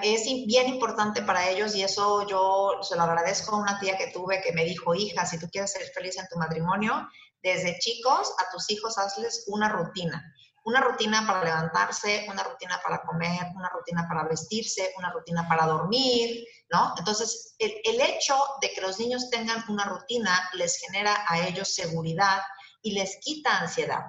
es 0.02 0.24
bien 0.46 0.68
importante 0.68 1.22
para 1.22 1.48
ellos 1.48 1.74
y 1.74 1.82
eso 1.82 2.26
yo 2.28 2.82
se 2.82 2.96
lo 2.96 3.02
agradezco 3.02 3.54
a 3.54 3.60
una 3.60 3.78
tía 3.78 3.96
que 3.96 4.08
tuve 4.08 4.40
que 4.42 4.52
me 4.52 4.64
dijo, 4.64 4.94
hija, 4.94 5.24
si 5.24 5.38
tú 5.38 5.48
quieres 5.50 5.72
ser 5.72 5.82
feliz 5.94 6.18
en 6.18 6.26
tu 6.28 6.36
matrimonio, 6.36 7.08
desde 7.42 7.78
chicos 7.78 8.32
a 8.38 8.50
tus 8.50 8.70
hijos 8.70 8.98
hazles 8.98 9.44
una 9.48 9.68
rutina. 9.68 10.34
Una 10.64 10.82
rutina 10.82 11.26
para 11.26 11.42
levantarse, 11.42 12.26
una 12.30 12.42
rutina 12.42 12.78
para 12.84 13.00
comer, 13.02 13.46
una 13.54 13.70
rutina 13.70 14.06
para 14.06 14.24
vestirse, 14.24 14.92
una 14.98 15.10
rutina 15.10 15.48
para 15.48 15.66
dormir, 15.66 16.44
¿no? 16.70 16.92
Entonces, 16.98 17.54
el, 17.58 17.72
el 17.82 18.00
hecho 18.02 18.36
de 18.60 18.70
que 18.70 18.82
los 18.82 18.98
niños 18.98 19.30
tengan 19.30 19.64
una 19.68 19.86
rutina 19.86 20.50
les 20.52 20.76
genera 20.76 21.24
a 21.26 21.46
ellos 21.46 21.74
seguridad 21.74 22.42
y 22.82 22.92
les 22.92 23.16
quita 23.22 23.58
ansiedad. 23.58 24.04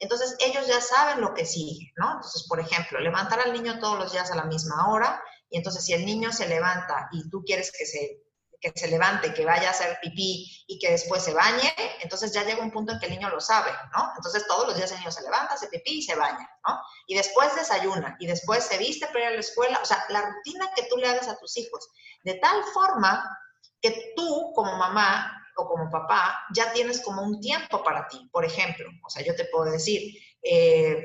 Entonces, 0.00 0.34
ellos 0.40 0.66
ya 0.66 0.80
saben 0.80 1.20
lo 1.20 1.34
que 1.34 1.46
sigue, 1.46 1.92
¿no? 1.96 2.14
Entonces, 2.14 2.46
por 2.48 2.58
ejemplo, 2.58 2.98
levantar 2.98 3.40
al 3.40 3.52
niño 3.52 3.78
todos 3.78 3.98
los 3.98 4.12
días 4.12 4.30
a 4.30 4.36
la 4.36 4.44
misma 4.44 4.88
hora, 4.90 5.22
y 5.50 5.58
entonces 5.58 5.84
si 5.84 5.92
el 5.92 6.06
niño 6.06 6.32
se 6.32 6.48
levanta 6.48 7.08
y 7.12 7.28
tú 7.28 7.42
quieres 7.44 7.72
que 7.76 7.84
se, 7.84 8.22
que 8.60 8.72
se 8.74 8.88
levante, 8.88 9.34
que 9.34 9.44
vaya 9.44 9.68
a 9.68 9.72
hacer 9.72 9.98
pipí 10.00 10.64
y 10.68 10.78
que 10.78 10.92
después 10.92 11.22
se 11.24 11.34
bañe, 11.34 11.74
entonces 12.02 12.32
ya 12.32 12.44
llega 12.44 12.62
un 12.62 12.70
punto 12.70 12.92
en 12.92 13.00
que 13.00 13.06
el 13.06 13.12
niño 13.12 13.28
lo 13.30 13.40
sabe, 13.40 13.70
¿no? 13.92 14.12
Entonces 14.16 14.46
todos 14.46 14.68
los 14.68 14.76
días 14.76 14.92
el 14.92 14.98
niño 14.98 15.10
se 15.10 15.22
levanta, 15.22 15.54
hace 15.54 15.66
pipí 15.68 15.98
y 15.98 16.02
se 16.02 16.14
baña, 16.14 16.48
¿no? 16.66 16.80
Y 17.06 17.16
después 17.16 17.54
desayuna 17.56 18.16
y 18.20 18.26
después 18.26 18.64
se 18.64 18.78
viste 18.78 19.06
para 19.06 19.20
ir 19.20 19.26
a 19.26 19.30
la 19.32 19.40
escuela, 19.40 19.80
o 19.82 19.84
sea, 19.84 20.04
la 20.08 20.22
rutina 20.22 20.70
que 20.76 20.84
tú 20.84 20.96
le 20.96 21.08
hagas 21.08 21.28
a 21.28 21.38
tus 21.38 21.56
hijos, 21.56 21.88
de 22.22 22.34
tal 22.34 22.62
forma 22.72 23.38
que 23.80 24.12
tú 24.14 24.52
como 24.54 24.76
mamá 24.76 25.39
como 25.54 25.90
papá, 25.90 26.38
ya 26.54 26.72
tienes 26.72 27.02
como 27.02 27.22
un 27.22 27.40
tiempo 27.40 27.82
para 27.82 28.08
ti. 28.08 28.28
Por 28.32 28.44
ejemplo, 28.44 28.88
o 29.04 29.10
sea, 29.10 29.24
yo 29.24 29.34
te 29.34 29.46
puedo 29.46 29.70
decir, 29.70 30.14
eh, 30.42 31.04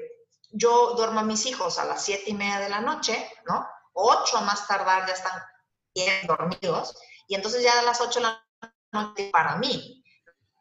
yo 0.51 0.93
duermo 0.93 1.19
a 1.19 1.23
mis 1.23 1.45
hijos 1.45 1.77
a 1.79 1.85
las 1.85 2.03
siete 2.03 2.23
y 2.27 2.33
media 2.33 2.59
de 2.59 2.69
la 2.69 2.81
noche, 2.81 3.29
¿no? 3.47 3.67
Ocho 3.93 4.41
más 4.41 4.67
tardar 4.67 5.07
ya 5.07 5.13
están 5.13 5.41
bien 5.93 6.27
dormidos, 6.27 6.97
y 7.27 7.35
entonces 7.35 7.63
ya 7.63 7.79
a 7.79 7.83
las 7.83 8.01
ocho 8.01 8.19
de 8.19 8.25
la 8.25 8.45
noche 8.91 9.29
para 9.31 9.55
mí, 9.57 10.03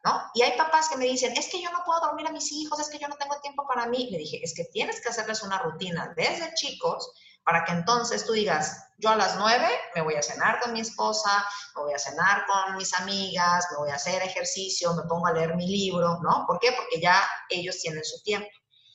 ¿no? 0.03 0.21
Y 0.33 0.41
hay 0.41 0.57
papás 0.57 0.89
que 0.89 0.97
me 0.97 1.05
dicen, 1.05 1.35
es 1.35 1.49
que 1.49 1.61
yo 1.61 1.71
no 1.71 1.83
puedo 1.85 1.99
dormir 1.99 2.27
a 2.27 2.31
mis 2.31 2.51
hijos, 2.51 2.79
es 2.79 2.89
que 2.89 2.99
yo 2.99 3.07
no 3.07 3.15
tengo 3.15 3.39
tiempo 3.41 3.65
para 3.67 3.87
mí. 3.87 4.09
Le 4.11 4.19
dije, 4.19 4.39
es 4.43 4.53
que 4.55 4.65
tienes 4.65 5.01
que 5.01 5.09
hacerles 5.09 5.43
una 5.43 5.59
rutina 5.59 6.13
desde 6.15 6.53
chicos 6.55 7.11
para 7.45 7.63
que 7.63 7.71
entonces 7.71 8.25
tú 8.25 8.33
digas, 8.33 8.89
yo 8.97 9.09
a 9.09 9.15
las 9.15 9.37
nueve 9.37 9.67
me 9.93 10.01
voy 10.01 10.15
a 10.15 10.21
cenar 10.21 10.59
con 10.59 10.73
mi 10.73 10.81
esposa, 10.81 11.45
me 11.75 11.83
voy 11.83 11.93
a 11.93 11.99
cenar 11.99 12.45
con 12.47 12.75
mis 12.75 12.93
amigas, 12.99 13.67
me 13.71 13.77
voy 13.77 13.91
a 13.91 13.95
hacer 13.95 14.21
ejercicio, 14.23 14.93
me 14.95 15.03
pongo 15.03 15.27
a 15.27 15.31
leer 15.31 15.55
mi 15.55 15.67
libro, 15.67 16.19
¿no? 16.23 16.45
¿Por 16.47 16.59
qué? 16.59 16.71
Porque 16.75 16.99
ya 16.99 17.21
ellos 17.49 17.79
tienen 17.79 18.03
su 18.03 18.21
tiempo. 18.23 18.49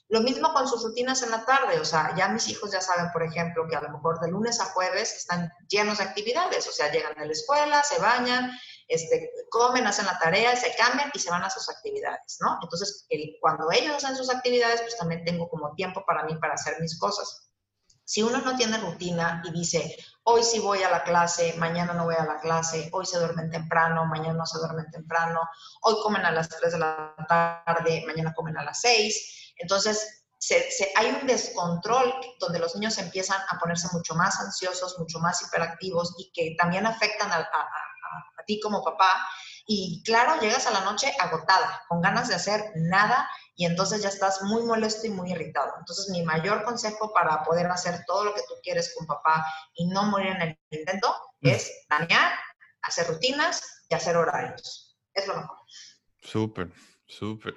Lo 0.08 0.20
mismo 0.22 0.52
con 0.52 0.66
sus 0.66 0.82
rutinas 0.82 1.22
en 1.22 1.30
la 1.30 1.44
tarde, 1.44 1.78
o 1.78 1.84
sea, 1.84 2.12
ya 2.16 2.28
mis 2.28 2.48
hijos 2.48 2.72
ya 2.72 2.80
saben, 2.80 3.12
por 3.12 3.22
ejemplo, 3.22 3.68
que 3.68 3.76
a 3.76 3.80
lo 3.80 3.90
mejor 3.90 4.18
de 4.18 4.28
lunes 4.28 4.60
a 4.60 4.64
jueves 4.64 5.14
están 5.14 5.52
llenos 5.68 5.98
de 5.98 6.04
actividades, 6.04 6.66
o 6.66 6.72
sea, 6.72 6.90
llegan 6.90 7.14
de 7.14 7.26
la 7.26 7.32
escuela, 7.32 7.84
se 7.84 8.00
bañan, 8.00 8.50
este, 8.88 9.30
comen, 9.50 9.86
hacen 9.86 10.06
la 10.06 10.18
tarea, 10.18 10.56
se 10.56 10.74
cambian 10.74 11.12
y 11.14 11.20
se 11.20 11.30
van 11.30 11.44
a 11.44 11.50
sus 11.50 11.68
actividades, 11.68 12.38
¿no? 12.40 12.58
Entonces, 12.60 13.06
cuando 13.40 13.70
ellos 13.70 14.02
hacen 14.02 14.16
sus 14.16 14.30
actividades, 14.30 14.80
pues 14.80 14.96
también 14.96 15.24
tengo 15.24 15.48
como 15.48 15.72
tiempo 15.76 16.04
para 16.04 16.24
mí 16.24 16.34
para 16.40 16.54
hacer 16.54 16.80
mis 16.80 16.98
cosas. 16.98 17.49
Si 18.10 18.24
uno 18.24 18.38
no 18.38 18.56
tiene 18.56 18.76
rutina 18.76 19.40
y 19.44 19.52
dice, 19.52 19.96
hoy 20.24 20.42
sí 20.42 20.58
voy 20.58 20.82
a 20.82 20.90
la 20.90 21.04
clase, 21.04 21.54
mañana 21.58 21.92
no 21.92 22.06
voy 22.06 22.16
a 22.18 22.24
la 22.24 22.40
clase, 22.40 22.88
hoy 22.90 23.06
se 23.06 23.20
duermen 23.20 23.48
temprano, 23.52 24.04
mañana 24.04 24.32
no 24.32 24.46
se 24.46 24.58
duermen 24.58 24.90
temprano, 24.90 25.38
hoy 25.82 25.94
comen 26.02 26.24
a 26.24 26.32
las 26.32 26.48
3 26.48 26.72
de 26.72 26.78
la 26.80 27.14
tarde, 27.28 28.02
mañana 28.08 28.34
comen 28.34 28.56
a 28.58 28.64
las 28.64 28.80
6, 28.80 29.54
entonces 29.58 30.24
hay 30.96 31.06
un 31.20 31.24
descontrol 31.24 32.12
donde 32.40 32.58
los 32.58 32.74
niños 32.74 32.98
empiezan 32.98 33.40
a 33.48 33.60
ponerse 33.60 33.86
mucho 33.92 34.16
más 34.16 34.40
ansiosos, 34.40 34.98
mucho 34.98 35.20
más 35.20 35.40
hiperactivos 35.42 36.12
y 36.18 36.32
que 36.32 36.56
también 36.58 36.86
afectan 36.86 37.30
a, 37.30 37.36
a 37.36 38.44
ti 38.44 38.58
como 38.58 38.82
papá. 38.82 39.24
Y 39.66 40.02
claro, 40.04 40.40
llegas 40.40 40.66
a 40.66 40.72
la 40.72 40.80
noche 40.80 41.14
agotada, 41.20 41.84
con 41.88 42.00
ganas 42.00 42.26
de 42.26 42.34
hacer 42.34 42.72
nada 42.74 43.30
y 43.60 43.66
entonces 43.66 44.00
ya 44.00 44.08
estás 44.08 44.40
muy 44.40 44.62
molesto 44.62 45.06
y 45.06 45.10
muy 45.10 45.32
irritado. 45.32 45.74
Entonces, 45.78 46.08
mi 46.08 46.22
mayor 46.22 46.64
consejo 46.64 47.12
para 47.12 47.44
poder 47.44 47.66
hacer 47.66 48.06
todo 48.06 48.24
lo 48.24 48.32
que 48.32 48.40
tú 48.48 48.54
quieres 48.62 48.94
con 48.96 49.06
papá 49.06 49.44
y 49.74 49.86
no 49.86 50.04
morir 50.04 50.28
en 50.28 50.40
el 50.40 50.58
intento 50.70 51.14
mm. 51.42 51.48
es 51.48 51.70
planear, 51.86 52.32
hacer 52.80 53.06
rutinas 53.08 53.84
y 53.90 53.94
hacer 53.94 54.16
horarios. 54.16 54.96
Es 55.12 55.26
lo 55.26 55.36
mejor. 55.36 55.58
Súper, 56.22 56.72
súper. 57.06 57.54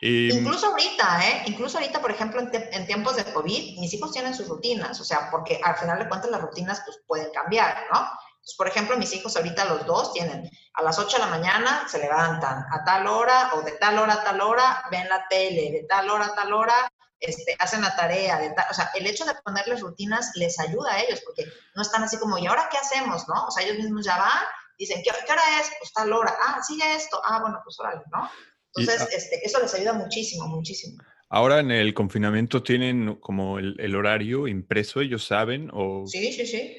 Incluso 0.00 0.66
ahorita, 0.66 1.28
¿eh? 1.28 1.42
Incluso 1.46 1.78
ahorita, 1.78 2.00
por 2.00 2.10
ejemplo, 2.10 2.40
en, 2.40 2.86
tiempos 2.88 3.14
de 3.14 3.32
COVID, 3.32 3.78
mis 3.78 3.94
hijos 3.94 4.10
tienen 4.10 4.34
sus 4.34 4.48
rutinas, 4.48 5.00
o 5.00 5.04
sea, 5.04 5.30
porque 5.30 5.60
al 5.62 5.76
final 5.76 6.00
de 6.00 6.08
cuentas 6.08 6.32
las 6.32 6.40
rutinas 6.40 6.82
pues, 6.84 6.98
pueden 7.06 7.30
cambiar, 7.32 7.76
¿no? 7.92 8.10
Por 8.56 8.68
ejemplo, 8.68 8.96
mis 8.98 9.12
hijos 9.14 9.36
ahorita 9.36 9.64
los 9.64 9.86
dos 9.86 10.12
tienen 10.12 10.50
a 10.74 10.82
las 10.82 10.98
8 10.98 11.16
de 11.16 11.22
la 11.22 11.30
mañana, 11.30 11.86
se 11.88 11.98
levantan 11.98 12.64
a 12.70 12.84
tal 12.84 13.06
hora 13.06 13.54
o 13.54 13.62
de 13.62 13.72
tal 13.72 13.98
hora 13.98 14.14
a 14.14 14.24
tal 14.24 14.40
hora, 14.40 14.84
ven 14.90 15.08
la 15.08 15.26
tele, 15.28 15.70
de 15.70 15.86
tal 15.88 16.10
hora 16.10 16.26
a 16.26 16.34
tal 16.34 16.52
hora, 16.52 16.74
este, 17.20 17.56
hacen 17.58 17.80
la 17.80 17.96
tarea, 17.96 18.38
de 18.38 18.54
o 18.70 18.74
sea, 18.74 18.90
el 18.94 19.06
hecho 19.06 19.24
de 19.24 19.32
ponerles 19.42 19.80
rutinas 19.80 20.32
les 20.34 20.60
ayuda 20.60 20.92
a 20.92 21.02
ellos, 21.02 21.22
porque 21.24 21.46
no 21.74 21.82
están 21.82 22.02
así 22.02 22.18
como, 22.18 22.36
¿y 22.36 22.46
ahora 22.46 22.68
qué 22.70 22.76
hacemos? 22.76 23.26
¿no? 23.28 23.46
O 23.46 23.50
sea, 23.50 23.64
ellos 23.64 23.78
mismos 23.78 24.04
ya 24.04 24.18
van, 24.18 24.44
dicen, 24.78 25.00
¿qué, 25.02 25.10
¿qué 25.26 25.32
hora 25.32 25.42
es? 25.60 25.70
Pues 25.78 25.92
tal 25.94 26.12
hora, 26.12 26.34
ah, 26.46 26.62
sigue 26.62 26.84
esto, 26.94 27.20
ah, 27.24 27.40
bueno, 27.40 27.60
pues 27.64 27.80
órale, 27.80 28.02
¿no? 28.12 28.28
Entonces, 28.76 29.02
ah 29.02 29.16
este, 29.16 29.46
eso 29.46 29.60
les 29.60 29.72
ayuda 29.72 29.94
muchísimo, 29.94 30.48
muchísimo. 30.48 31.02
Ahora 31.30 31.60
en 31.60 31.70
el 31.70 31.94
confinamiento 31.94 32.62
tienen 32.62 33.16
como 33.16 33.58
el, 33.58 33.76
el 33.80 33.96
horario 33.96 34.46
impreso, 34.46 35.00
ellos 35.00 35.24
saben 35.24 35.70
o... 35.72 36.04
Sí, 36.06 36.32
sí, 36.32 36.46
sí. 36.46 36.76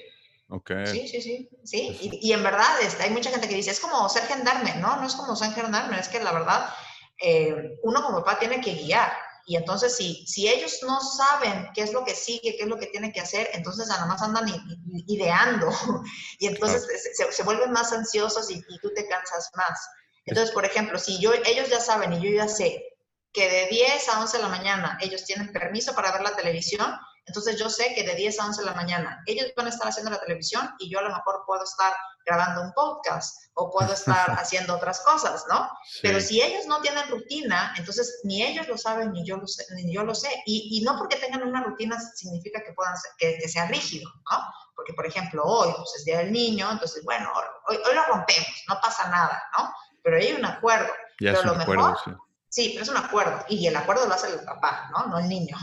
Okay. 0.47 0.85
Sí, 0.85 1.07
sí, 1.07 1.21
sí, 1.21 1.49
sí. 1.63 1.97
Y, 2.01 2.29
y 2.29 2.33
en 2.33 2.43
verdad 2.43 2.79
este, 2.81 3.03
hay 3.03 3.09
mucha 3.09 3.31
gente 3.31 3.47
que 3.47 3.55
dice, 3.55 3.71
es 3.71 3.79
como 3.79 4.07
ser 4.09 4.23
gendarme, 4.23 4.75
¿no? 4.75 4.95
No 4.97 5.07
es 5.07 5.15
como 5.15 5.35
ser 5.35 5.51
gendarme, 5.53 5.99
es 5.99 6.07
que 6.07 6.23
la 6.23 6.31
verdad 6.31 6.69
eh, 7.19 7.77
uno 7.83 8.03
como 8.03 8.23
papá 8.23 8.39
tiene 8.39 8.61
que 8.61 8.73
guiar. 8.73 9.11
Y 9.47 9.55
entonces, 9.57 9.95
si, 9.95 10.25
si 10.25 10.47
ellos 10.47 10.79
no 10.81 10.99
saben 10.99 11.69
qué 11.75 11.83
es 11.83 11.93
lo 11.93 12.03
que 12.03 12.15
sigue, 12.15 12.55
qué 12.57 12.63
es 12.63 12.67
lo 12.67 12.77
que 12.77 12.87
tienen 12.87 13.11
que 13.11 13.21
hacer, 13.21 13.49
entonces 13.53 13.87
nada 13.87 14.05
más 14.07 14.21
andan 14.21 14.45
ideando. 15.07 15.69
y 16.39 16.47
entonces 16.47 16.87
se, 17.15 17.31
se, 17.31 17.43
vuelven 17.43 17.71
más 17.71 17.93
ansiosos 17.93 18.49
y, 18.49 18.55
y, 18.55 18.79
tú 18.79 18.91
te 18.95 19.07
cansas 19.07 19.51
más. 19.55 19.87
Entonces, 20.25 20.51
por 20.51 20.65
ejemplo, 20.65 20.97
si 20.97 21.19
yo, 21.19 21.31
ellos 21.45 21.69
ya 21.69 21.79
saben 21.79 22.13
y 22.13 22.21
yo 22.21 22.31
ya 22.31 22.47
sé 22.47 22.83
que 23.31 23.49
de 23.49 23.67
10 23.67 24.09
a 24.09 24.21
11 24.21 24.37
de 24.37 24.43
la 24.43 24.49
mañana 24.49 24.97
ellos 25.01 25.25
tienen 25.25 25.51
permiso 25.51 25.93
para 25.93 26.11
ver 26.11 26.21
la 26.21 26.35
televisión, 26.35 26.91
entonces 27.25 27.57
yo 27.57 27.69
sé 27.69 27.93
que 27.95 28.03
de 28.03 28.15
10 28.15 28.39
a 28.39 28.45
11 28.45 28.61
de 28.61 28.67
la 28.67 28.73
mañana 28.73 29.23
ellos 29.25 29.51
van 29.55 29.65
a 29.65 29.69
estar 29.69 29.87
haciendo 29.87 30.11
la 30.11 30.19
televisión 30.19 30.69
y 30.79 30.89
yo 30.89 30.99
a 30.99 31.03
lo 31.03 31.09
mejor 31.09 31.43
puedo 31.45 31.63
estar 31.63 31.93
grabando 32.25 32.61
un 32.61 32.73
podcast 32.73 33.45
o 33.53 33.71
puedo 33.71 33.93
estar 33.93 34.31
haciendo 34.39 34.75
otras 34.75 35.01
cosas, 35.01 35.45
¿no? 35.49 35.69
Pero 36.01 36.19
si 36.19 36.41
ellos 36.41 36.65
no 36.67 36.81
tienen 36.81 37.07
rutina, 37.09 37.73
entonces 37.77 38.21
ni 38.23 38.43
ellos 38.43 38.67
lo 38.67 38.77
saben 38.77 39.11
ni 39.11 39.25
yo 39.25 39.37
lo 39.37 39.47
sé. 39.47 39.63
Ni 39.75 39.93
yo 39.93 40.03
lo 40.03 40.13
sé. 40.13 40.29
Y, 40.45 40.77
y 40.77 40.81
no 40.83 40.97
porque 40.97 41.15
tengan 41.17 41.43
una 41.43 41.63
rutina 41.63 41.99
significa 41.99 42.63
que, 42.63 42.73
puedan 42.73 42.95
ser, 42.97 43.11
que, 43.17 43.47
sea 43.47 43.67
rígido, 43.67 44.09
¿no? 44.31 44.39
Porque, 44.75 44.93
por 44.93 45.05
ejemplo, 45.05 45.43
hoy 45.43 45.71
pues, 45.75 45.93
es 45.97 46.05
Día 46.05 46.19
del 46.19 46.31
Niño, 46.31 46.69
entonces, 46.71 47.03
bueno, 47.05 47.31
hoy, 47.67 47.77
hoy, 47.77 47.95
lo 47.95 48.05
rompemos, 48.05 48.63
no 48.67 48.79
pasa 48.81 49.09
nada, 49.09 49.41
¿no? 49.57 49.73
Pero 50.03 50.17
hay 50.17 50.33
un 50.33 50.45
acuerdo. 50.45 50.91
Ya 51.19 51.31
pero 51.31 51.39
es 51.39 51.45
un 51.45 51.61
acuerdo, 51.61 51.97
sí. 52.03 52.11
sí. 52.49 52.69
pero 52.73 52.83
es 52.83 52.89
un 52.89 52.97
acuerdo. 52.97 53.45
Y 53.47 53.65
el 53.67 53.75
acuerdo 53.75 54.05
lo 54.05 54.13
hace 54.13 54.27
el 54.27 54.43
papá, 54.43 54.89
¿no? 54.91 55.07
No 55.07 55.17
el 55.17 55.29
niño 55.29 55.55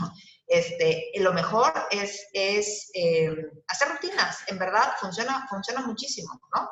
este, 0.53 1.11
lo 1.15 1.33
mejor 1.33 1.73
es, 1.89 2.27
es 2.31 2.91
eh, 2.93 3.35
hacer 3.67 3.89
rutinas, 3.89 4.37
en 4.47 4.59
verdad 4.59 4.93
funciona, 4.99 5.47
funciona 5.49 5.81
muchísimo, 5.81 6.39
¿no? 6.55 6.69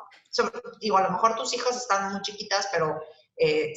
igual 0.80 1.04
a 1.04 1.06
lo 1.08 1.14
mejor 1.14 1.34
tus 1.34 1.52
hijas 1.52 1.76
están 1.76 2.12
muy 2.12 2.22
chiquitas, 2.22 2.68
pero 2.70 3.02
eh, 3.36 3.72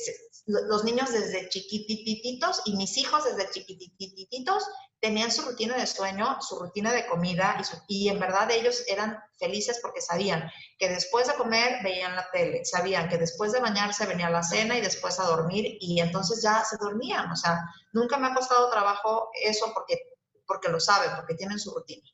los 0.46 0.84
niños 0.84 1.12
desde 1.12 1.50
chiquitititos 1.50 2.62
y 2.66 2.76
mis 2.76 2.98
hijos 2.98 3.24
desde 3.24 3.50
chiquitititos 3.50 4.64
tenían 5.00 5.32
su 5.32 5.42
rutina 5.42 5.76
de 5.76 5.88
sueño, 5.88 6.38
su 6.42 6.60
rutina 6.60 6.94
de 6.94 7.08
comida 7.08 7.62
y, 7.88 8.10
en 8.10 8.20
verdad 8.20 8.50
ellos 8.52 8.84
eran 8.88 9.18
felices 9.40 9.80
porque 9.82 10.02
sabían 10.02 10.50
que 10.78 10.88
después 10.90 11.28
de 11.28 11.34
comer 11.34 11.84
veían 11.84 12.16
la 12.16 12.30
tele, 12.32 12.64
sabían 12.64 13.10
que 13.10 13.18
después 13.18 13.52
de 13.52 13.60
bañarse 13.60 14.06
venía 14.06 14.30
la 14.30 14.44
cena 14.44 14.78
y 14.78 14.82
después 14.82 15.20
a 15.20 15.26
dormir 15.26 15.78
y 15.80 16.00
entonces 16.00 16.42
ya 16.44 16.64
se 16.64 16.78
dormían. 16.78 17.32
O 17.32 17.36
sea, 17.36 17.62
nunca 17.92 18.18
me 18.18 18.28
ha 18.28 18.34
costado 18.34 18.70
trabajo 18.70 19.30
eso 19.44 19.72
porque, 19.74 19.98
porque 20.46 20.70
lo 20.70 20.80
saben, 20.80 21.16
porque 21.16 21.36
tienen 21.36 21.60
su 21.60 21.74
rutina. 21.74 22.08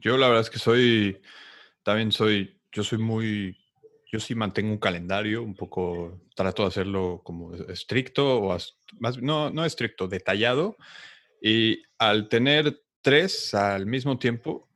yo 0.00 0.16
la 0.16 0.28
verdad 0.28 0.42
es 0.42 0.50
que 0.50 0.58
soy, 0.58 1.22
también 1.82 2.12
soy, 2.12 2.60
yo 2.70 2.84
soy 2.84 2.98
muy 2.98 3.65
yo 4.16 4.20
sí 4.20 4.34
mantengo 4.34 4.72
un 4.72 4.78
calendario, 4.78 5.42
un 5.42 5.54
poco, 5.54 6.22
trato 6.34 6.62
de 6.62 6.68
hacerlo 6.68 7.20
como 7.22 7.54
estricto, 7.54 8.38
o 8.40 8.58
más, 8.98 9.18
no, 9.18 9.50
no 9.50 9.64
estricto, 9.64 10.08
detallado. 10.08 10.76
Y 11.42 11.82
al 11.98 12.28
tener 12.28 12.82
tres 13.02 13.52
al 13.52 13.84
mismo 13.84 14.18
tiempo, 14.18 14.68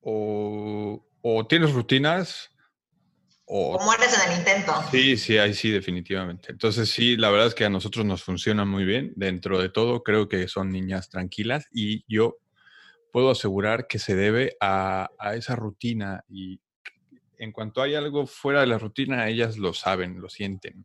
o, 0.00 1.06
o 1.22 1.46
tienes 1.46 1.72
rutinas, 1.72 2.50
o, 3.44 3.76
o, 3.76 3.84
mueres 3.84 4.12
en 4.14 4.32
el 4.32 4.38
intento. 4.38 4.72
Sí, 4.90 5.16
sí, 5.16 5.38
ahí 5.38 5.54
sí, 5.54 5.70
definitivamente. 5.70 6.50
Entonces 6.50 6.90
sí, 6.90 7.16
la 7.16 7.30
verdad 7.30 7.46
es 7.46 7.54
que 7.54 7.64
a 7.64 7.70
nosotros 7.70 8.04
nos 8.04 8.24
funciona 8.24 8.64
muy 8.64 8.84
bien. 8.84 9.12
Dentro 9.14 9.60
de 9.60 9.68
todo, 9.68 10.02
creo 10.02 10.28
que 10.28 10.48
son 10.48 10.70
niñas 10.70 11.08
tranquilas 11.08 11.66
y 11.72 12.04
yo 12.12 12.38
puedo 13.12 13.30
asegurar 13.30 13.86
que 13.86 14.00
se 14.00 14.16
debe 14.16 14.56
a, 14.60 15.08
a 15.18 15.36
esa 15.36 15.54
rutina 15.54 16.24
y 16.28 16.60
en 17.38 17.52
cuanto 17.52 17.80
hay 17.82 17.94
algo 17.94 18.26
fuera 18.26 18.60
de 18.60 18.66
la 18.66 18.78
rutina, 18.78 19.28
ellas 19.28 19.56
lo 19.56 19.72
saben, 19.72 20.20
lo 20.20 20.28
sienten. 20.28 20.84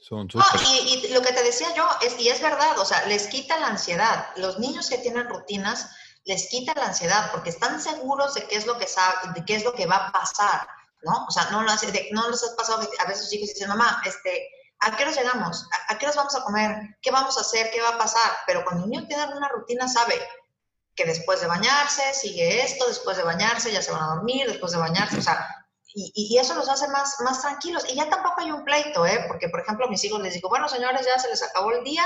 Son 0.00 0.28
y, 0.28 1.08
lo 1.14 1.22
que 1.22 1.32
te 1.32 1.42
decía 1.42 1.68
yo, 1.74 1.88
es, 2.02 2.20
y 2.20 2.28
es 2.28 2.42
verdad, 2.42 2.78
o 2.78 2.84
sea, 2.84 3.06
les 3.06 3.26
quita 3.28 3.58
la 3.58 3.68
ansiedad. 3.68 4.26
Los 4.36 4.58
niños 4.58 4.90
que 4.90 4.98
tienen 4.98 5.26
rutinas 5.26 5.96
les 6.26 6.48
quita 6.48 6.74
la 6.76 6.86
ansiedad 6.86 7.30
porque 7.30 7.50
están 7.50 7.80
seguros 7.80 8.34
de 8.34 8.46
qué 8.46 8.56
es 8.56 8.66
lo 8.66 8.76
que 8.76 8.86
sabe, 8.86 9.32
de 9.34 9.44
qué 9.46 9.54
es 9.54 9.64
lo 9.64 9.72
que 9.72 9.86
va 9.86 10.08
a 10.08 10.12
pasar, 10.12 10.68
¿no? 11.02 11.24
O 11.26 11.30
sea, 11.30 11.48
no, 11.50 11.62
no 11.62 12.30
les 12.30 12.44
ha 12.44 12.56
pasado 12.56 12.86
a 12.98 13.06
veces 13.06 13.30
chicos 13.30 13.48
dicen, 13.48 13.68
mamá, 13.68 14.02
este, 14.04 14.46
¿a 14.80 14.94
qué 14.94 15.04
hora 15.04 15.12
llegamos? 15.12 15.66
¿A, 15.88 15.96
qué 15.96 16.06
hora 16.06 16.16
vamos 16.16 16.34
a 16.34 16.44
comer? 16.44 16.76
¿Qué 17.00 17.10
vamos 17.10 17.38
a 17.38 17.40
hacer? 17.40 17.70
¿Qué 17.70 17.80
va 17.80 17.90
a 17.90 17.98
pasar? 17.98 18.30
Pero 18.46 18.62
cuando 18.64 18.84
un 18.84 18.90
niño 18.90 19.06
tiene 19.06 19.24
una 19.34 19.48
rutina, 19.48 19.88
sabe, 19.88 20.14
que 20.94 21.04
después 21.04 21.40
de 21.40 21.46
bañarse 21.46 22.02
sigue 22.14 22.62
esto, 22.62 22.86
después 22.86 23.16
de 23.16 23.24
bañarse 23.24 23.72
ya 23.72 23.82
se 23.82 23.92
van 23.92 24.02
a 24.02 24.14
dormir, 24.14 24.46
después 24.46 24.72
de 24.72 24.78
bañarse, 24.78 25.18
o 25.18 25.22
sea, 25.22 25.64
y, 25.96 26.12
y, 26.14 26.38
eso 26.38 26.56
los 26.56 26.68
hace 26.68 26.88
más, 26.88 27.20
más 27.20 27.40
tranquilos. 27.40 27.84
Y 27.88 27.94
ya 27.94 28.08
tampoco 28.08 28.40
hay 28.40 28.50
un 28.50 28.64
pleito, 28.64 29.06
¿eh? 29.06 29.26
Porque, 29.28 29.48
por 29.48 29.60
ejemplo, 29.60 29.86
a 29.86 29.88
mis 29.88 30.02
hijos 30.02 30.20
les 30.20 30.34
digo, 30.34 30.48
bueno, 30.48 30.68
señores, 30.68 31.06
ya 31.06 31.16
se 31.20 31.28
les 31.28 31.40
acabó 31.40 31.70
el 31.70 31.84
día, 31.84 32.02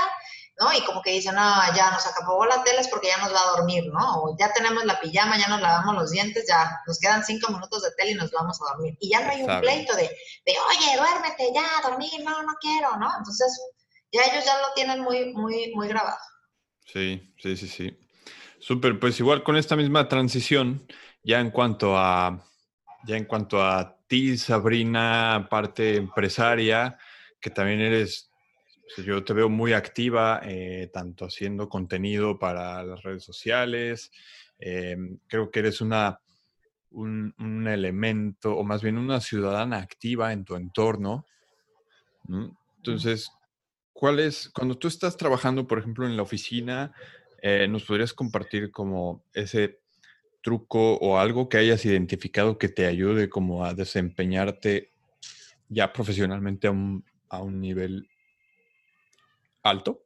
¿no? 0.59 0.71
Y 0.73 0.81
como 0.85 1.01
que 1.01 1.09
dicen, 1.09 1.33
ah, 1.37 1.73
ya 1.75 1.89
nos 1.89 2.05
acabó 2.05 2.45
la 2.45 2.63
tele 2.63 2.81
es 2.81 2.87
porque 2.87 3.07
ya 3.07 3.17
nos 3.17 3.33
va 3.33 3.41
a 3.41 3.57
dormir, 3.57 3.85
¿no? 3.91 4.21
O 4.21 4.37
ya 4.37 4.53
tenemos 4.53 4.85
la 4.85 4.99
pijama, 4.99 5.39
ya 5.39 5.47
nos 5.47 5.61
lavamos 5.61 5.95
los 5.95 6.11
dientes, 6.11 6.45
ya 6.47 6.79
nos 6.85 6.99
quedan 6.99 7.25
cinco 7.25 7.51
minutos 7.51 7.81
de 7.81 7.91
tele 7.97 8.11
y 8.11 8.15
nos 8.15 8.29
vamos 8.29 8.59
a 8.61 8.73
dormir. 8.73 8.95
Y 8.99 9.09
ya 9.09 9.21
no 9.21 9.31
hay 9.31 9.41
un 9.41 9.59
pleito 9.59 9.95
de, 9.95 10.03
de, 10.03 10.53
oye, 10.67 10.97
duérmete, 10.97 11.51
ya, 11.53 11.89
dormir, 11.89 12.23
no, 12.23 12.43
no 12.43 12.53
quiero, 12.61 12.95
¿no? 12.97 13.09
Entonces, 13.17 13.59
ya 14.11 14.21
ellos 14.21 14.45
ya 14.45 14.55
lo 14.59 14.71
tienen 14.75 14.99
muy, 14.99 15.33
muy, 15.33 15.73
muy 15.73 15.87
grabado. 15.87 16.19
Sí, 16.85 17.33
sí, 17.41 17.57
sí, 17.57 17.67
sí. 17.67 18.08
Súper, 18.59 18.99
pues 18.99 19.19
igual 19.19 19.43
con 19.43 19.55
esta 19.55 19.75
misma 19.75 20.07
transición, 20.07 20.85
ya 21.23 21.39
en 21.39 21.49
cuanto 21.49 21.97
a, 21.97 22.45
ya 23.05 23.15
en 23.15 23.25
cuanto 23.25 23.63
a 23.63 23.97
ti, 24.07 24.37
Sabrina, 24.37 25.47
parte 25.49 25.95
empresaria, 25.95 26.97
que 27.39 27.49
también 27.49 27.79
eres, 27.79 28.31
pues, 28.95 29.07
yo 29.07 29.23
te 29.23 29.33
veo 29.33 29.49
muy 29.49 29.73
activa, 29.73 30.41
eh, 30.43 30.89
tanto 30.91 31.25
haciendo 31.25 31.69
contenido 31.69 32.37
para 32.37 32.83
las 32.83 33.01
redes 33.01 33.23
sociales, 33.23 34.11
eh, 34.59 34.97
creo 35.27 35.49
que 35.51 35.59
eres 35.59 35.79
una, 35.79 36.19
un, 36.91 37.33
un, 37.39 37.67
elemento, 37.67 38.57
o 38.57 38.63
más 38.63 38.81
bien 38.81 38.97
una 38.97 39.21
ciudadana 39.21 39.77
activa 39.77 40.33
en 40.33 40.43
tu 40.43 40.55
entorno. 40.55 41.25
Entonces, 42.77 43.31
¿cuál 43.93 44.19
es, 44.19 44.49
cuando 44.49 44.77
tú 44.77 44.87
estás 44.89 45.15
trabajando, 45.15 45.65
por 45.65 45.79
ejemplo, 45.79 46.05
en 46.05 46.17
la 46.17 46.23
oficina, 46.23 46.93
eh, 47.41 47.67
¿Nos 47.67 47.83
podrías 47.83 48.13
compartir 48.13 48.71
como 48.71 49.23
ese 49.33 49.81
truco 50.41 50.95
o 50.95 51.17
algo 51.17 51.49
que 51.49 51.57
hayas 51.57 51.85
identificado 51.85 52.57
que 52.57 52.69
te 52.69 52.85
ayude 52.85 53.29
como 53.29 53.65
a 53.65 53.73
desempeñarte 53.73 54.93
ya 55.67 55.91
profesionalmente 55.93 56.67
a 56.67 56.71
un, 56.71 57.05
a 57.29 57.39
un 57.41 57.59
nivel 57.59 58.09
alto? 59.63 60.03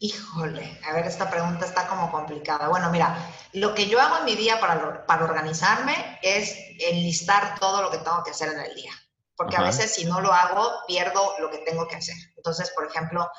Híjole, 0.00 0.78
a 0.84 0.92
ver, 0.92 1.06
esta 1.06 1.28
pregunta 1.28 1.66
está 1.66 1.88
como 1.88 2.10
complicada. 2.12 2.68
Bueno, 2.68 2.88
mira, 2.90 3.16
lo 3.52 3.74
que 3.74 3.88
yo 3.88 4.00
hago 4.00 4.18
en 4.18 4.26
mi 4.26 4.36
día 4.36 4.60
para, 4.60 5.04
para 5.06 5.24
organizarme 5.24 6.18
es 6.22 6.56
enlistar 6.78 7.58
todo 7.58 7.82
lo 7.82 7.90
que 7.90 7.98
tengo 7.98 8.22
que 8.22 8.30
hacer 8.30 8.52
en 8.52 8.60
el 8.60 8.74
día, 8.76 8.92
porque 9.38 9.56
Ajá. 9.56 9.64
a 9.64 9.68
veces 9.68 9.94
si 9.94 10.04
no 10.04 10.20
lo 10.20 10.32
hago, 10.32 10.70
pierdo 10.86 11.34
lo 11.38 11.48
que 11.48 11.58
tengo 11.58 11.86
que 11.86 11.96
hacer. 11.96 12.16
Entonces, 12.36 12.70
por 12.74 12.86
ejemplo, 12.86 13.30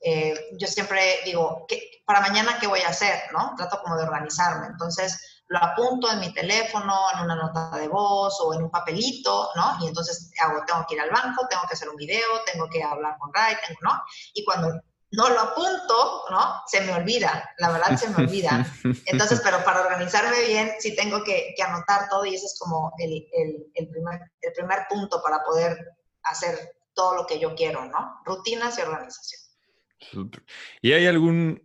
eh, 0.00 0.38
yo 0.60 0.68
siempre 0.68 1.20
digo, 1.24 1.64
¿qué, 1.66 2.02
para 2.04 2.20
mañana 2.20 2.58
qué 2.60 2.66
voy 2.66 2.82
a 2.82 2.90
hacer? 2.90 3.22
¿no? 3.32 3.54
Trato 3.56 3.80
como 3.82 3.96
de 3.96 4.04
organizarme. 4.04 4.66
Entonces, 4.66 5.42
lo 5.48 5.58
apunto 5.58 6.10
en 6.12 6.20
mi 6.20 6.32
teléfono, 6.34 6.94
en 7.14 7.20
una 7.20 7.36
nota 7.36 7.70
de 7.78 7.88
voz 7.88 8.38
o 8.40 8.52
en 8.52 8.64
un 8.64 8.70
papelito, 8.70 9.50
¿no? 9.54 9.78
Y 9.80 9.88
entonces 9.88 10.30
hago, 10.40 10.62
tengo 10.66 10.84
que 10.86 10.96
ir 10.96 11.00
al 11.00 11.10
banco, 11.10 11.46
tengo 11.48 11.62
que 11.68 11.74
hacer 11.74 11.88
un 11.88 11.96
video, 11.96 12.28
tengo 12.52 12.68
que 12.68 12.82
hablar 12.82 13.16
con 13.18 13.32
Ray, 13.32 13.54
tengo, 13.66 13.80
¿no? 13.82 14.02
Y 14.34 14.44
cuando 14.44 14.78
no 15.12 15.28
lo 15.30 15.40
apunto, 15.40 16.24
¿no? 16.30 16.62
Se 16.66 16.80
me 16.82 16.92
olvida, 16.92 17.48
la 17.58 17.70
verdad 17.70 17.96
se 17.96 18.10
me 18.10 18.24
olvida. 18.24 18.66
Entonces, 19.06 19.40
pero 19.42 19.64
para 19.64 19.82
organizarme 19.82 20.46
bien, 20.46 20.72
sí 20.78 20.96
tengo 20.96 21.22
que, 21.22 21.54
que 21.56 21.62
anotar 21.62 22.08
todo 22.08 22.24
y 22.24 22.34
ese 22.34 22.46
es 22.46 22.58
como 22.58 22.92
el, 22.98 23.26
el, 23.32 23.66
el, 23.74 23.88
primer, 23.88 24.20
el 24.40 24.52
primer 24.52 24.80
punto 24.88 25.22
para 25.22 25.42
poder 25.44 25.76
hacer 26.22 26.58
todo 26.94 27.14
lo 27.14 27.26
que 27.26 27.38
yo 27.38 27.54
quiero, 27.54 27.84
¿no? 27.86 28.20
Rutinas 28.24 28.78
y 28.78 28.82
organización. 28.82 29.40
¿Y 30.82 30.92
hay 30.92 31.06
algún, 31.06 31.62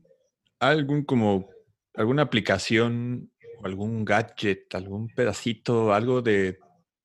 algún 0.59 1.03
como, 1.03 1.49
alguna 1.95 2.23
aplicación 2.23 3.31
o 3.59 3.65
algún 3.65 4.05
gadget, 4.05 4.73
algún 4.75 5.07
pedacito, 5.07 5.93
algo 5.93 6.21
de 6.21 6.59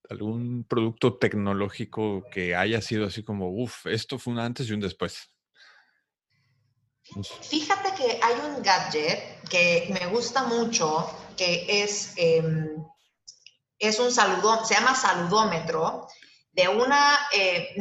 algún 0.09 0.65
producto 0.65 1.19
tecnológico 1.19 2.25
que 2.31 2.55
haya 2.55 2.81
sido 2.81 3.07
así 3.07 3.25
como, 3.25 3.51
uff, 3.51 3.87
esto 3.87 4.19
fue 4.19 4.35
un 4.35 4.39
antes 4.39 4.69
y 4.69 4.73
un 4.73 4.81
después. 4.81 5.33
Fíjate 7.43 7.95
que 7.95 8.21
hay 8.23 8.35
un 8.45 8.63
gadget 8.63 9.49
que 9.49 9.89
me 9.91 10.07
gusta 10.07 10.43
mucho, 10.45 11.11
que 11.37 11.83
es, 11.83 12.13
em, 12.17 12.85
es 13.79 13.99
un 13.99 14.11
saludo, 14.13 14.65
se 14.65 14.75
llama 14.75 14.95
saludómetro, 14.95 16.09
de 16.53 16.69
una, 16.69 17.19
eh, 17.33 17.75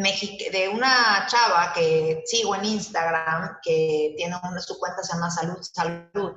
de 0.52 0.68
una 0.68 1.26
chava 1.28 1.72
que 1.74 2.24
sigo 2.26 2.56
en 2.56 2.66
Instagram, 2.66 3.58
que 3.64 4.14
tiene 4.18 4.36
una, 4.44 4.60
su 4.60 4.78
cuenta 4.78 5.02
se 5.02 5.14
llama 5.14 5.32
Salud 5.32 5.62
Salud. 5.62 6.34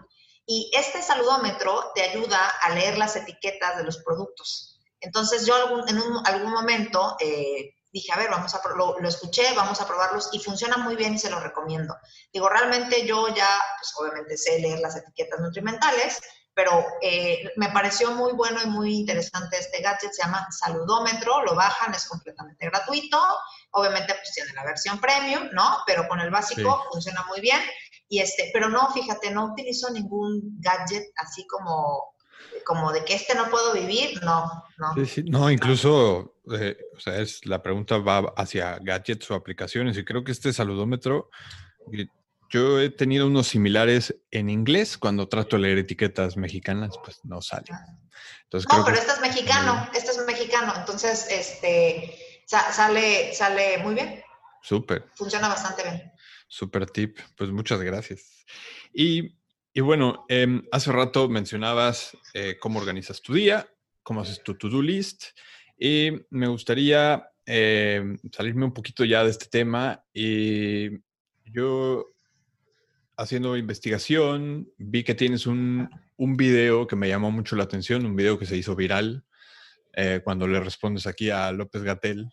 Y 0.47 0.71
este 0.73 1.03
saludómetro 1.03 1.91
te 1.95 2.03
ayuda 2.03 2.49
a 2.63 2.71
leer 2.71 2.97
las 2.97 3.17
etiquetas 3.17 3.77
de 3.77 3.85
los 3.85 3.99
productos. 3.99 4.81
Entonces 5.01 5.47
yo 5.47 5.85
en 5.87 5.99
algún 6.25 6.53
momento 6.53 7.17
eh, 7.21 7.75
dije, 7.93 8.13
a 8.13 8.17
ver, 8.17 8.31
vamos 8.31 8.55
a 8.55 8.61
lo, 8.77 8.99
lo, 8.99 9.09
escuché, 9.09 9.55
vamos 9.55 9.81
a 9.81 9.87
probarlos 9.87 10.29
y 10.33 10.39
funciona 10.39 10.77
muy 10.77 10.97
bien 10.97 11.15
y 11.15 11.19
se 11.19 11.31
los 11.31 11.43
recomiendo. 11.43 11.97
Digo, 12.33 12.49
realmente 12.49 13.07
yo 13.07 13.29
ya, 13.29 13.49
pues 13.79 13.93
obviamente 13.99 14.37
sé 14.37 14.61
leer 14.61 14.81
las 14.81 14.97
etiquetas 14.97 15.41
nutrimentales, 15.41 16.21
pero 16.59 16.85
eh, 17.01 17.53
me 17.55 17.69
pareció 17.69 18.11
muy 18.11 18.33
bueno 18.33 18.61
y 18.61 18.67
muy 18.67 18.97
interesante 18.97 19.59
este 19.59 19.81
gadget, 19.81 20.13
se 20.13 20.23
llama 20.23 20.45
Saludómetro, 20.51 21.45
lo 21.45 21.55
bajan, 21.55 21.95
es 21.95 22.09
completamente 22.09 22.67
gratuito, 22.67 23.21
obviamente 23.71 24.13
pues 24.13 24.33
tiene 24.33 24.53
la 24.55 24.65
versión 24.65 25.01
premium, 25.01 25.51
¿no? 25.53 25.79
Pero 25.87 26.09
con 26.09 26.19
el 26.19 26.31
básico 26.31 26.85
funciona 26.91 27.25
muy 27.29 27.41
bien, 27.41 27.61
y 28.09 28.21
este, 28.21 28.51
pero 28.53 28.69
no, 28.69 28.91
fíjate, 28.93 29.31
no 29.31 29.53
utilizo 29.53 29.91
ningún 29.91 30.59
gadget 30.59 31.05
así 31.17 31.47
como, 31.47 32.15
como 32.69 32.93
de 32.93 33.03
que 33.03 33.15
este 33.15 33.35
no 33.35 33.49
puedo 33.49 33.73
vivir, 33.73 34.23
no, 34.23 34.63
no. 34.77 34.95
Sí, 34.95 35.07
sí. 35.07 35.23
No, 35.23 35.51
incluso, 35.51 36.35
eh, 36.53 36.77
o 36.95 37.01
sea, 37.01 37.17
es, 37.17 37.47
la 37.47 37.63
pregunta 37.63 37.97
va 37.97 38.35
hacia 38.37 38.79
gadgets 38.79 39.31
o 39.31 39.35
aplicaciones, 39.35 39.97
y 39.97 40.05
creo 40.05 40.23
que 40.23 40.33
este 40.33 40.53
saludómetro 40.53 41.31
yo 42.51 42.79
he 42.79 42.91
tenido 42.91 43.27
unos 43.27 43.49
similares 43.49 44.15
en 44.31 44.51
inglés. 44.51 44.99
Cuando 44.99 45.29
trato 45.29 45.57
de 45.57 45.63
leer 45.63 45.79
etiquetas 45.79 46.37
mexicanas, 46.37 46.95
pues 47.03 47.21
no 47.25 47.41
sale. 47.41 47.69
Entonces, 48.45 48.69
no, 48.71 48.85
pero 48.85 48.99
este 48.99 49.13
es 49.13 49.21
mexicano, 49.21 49.89
este 49.95 50.11
es 50.11 50.27
mexicano. 50.27 50.75
Entonces, 50.77 51.27
este, 51.31 52.19
sale, 52.47 53.33
sale 53.35 53.79
muy 53.79 53.95
bien. 53.95 54.23
Súper. 54.63 55.07
Funciona 55.15 55.49
bastante 55.49 55.85
bien. 55.85 56.13
Súper 56.49 56.85
tip. 56.91 57.19
Pues 57.35 57.51
muchas 57.51 57.81
gracias. 57.81 58.45
Y, 58.93 59.38
y 59.79 59.81
bueno, 59.81 60.25
em, 60.29 60.65
hace 60.73 60.91
rato 60.91 61.29
mencionabas 61.29 62.19
eh, 62.35 62.57
cómo 62.59 62.81
organizas 62.81 63.23
tu 63.23 63.35
día, 63.35 63.73
cómo 64.03 64.23
haces 64.23 64.43
tu 64.43 64.55
to-do 64.55 64.83
list. 64.83 65.27
Y 65.79 66.11
me 66.31 66.49
gustaría 66.49 67.31
em, 67.47 68.19
salirme 68.33 68.65
un 68.65 68.73
poquito 68.73 69.05
ya 69.05 69.23
de 69.23 69.31
este 69.31 69.47
tema. 69.47 70.05
Y 70.13 70.99
yo 71.45 72.07
haciendo 73.17 73.57
investigación, 73.57 74.69
vi 74.79 75.05
que 75.05 75.15
tienes 75.15 75.47
un, 75.47 75.89
un, 76.17 76.37
video 76.37 76.89
que 76.89 76.97
me 76.97 77.09
llamó 77.09 77.31
mucho 77.31 77.55
la 77.55 77.63
atención, 77.63 78.05
un 78.05 78.17
video 78.17 78.37
que 78.37 78.47
se 78.47 78.57
hizo 78.57 78.75
viral 78.75 79.25
eh, 79.95 80.23
cuando 80.25 80.49
le 80.49 80.59
respondes 80.59 81.07
aquí 81.07 81.31
a 81.31 81.53
López 81.53 81.85
Gatel. 81.85 82.29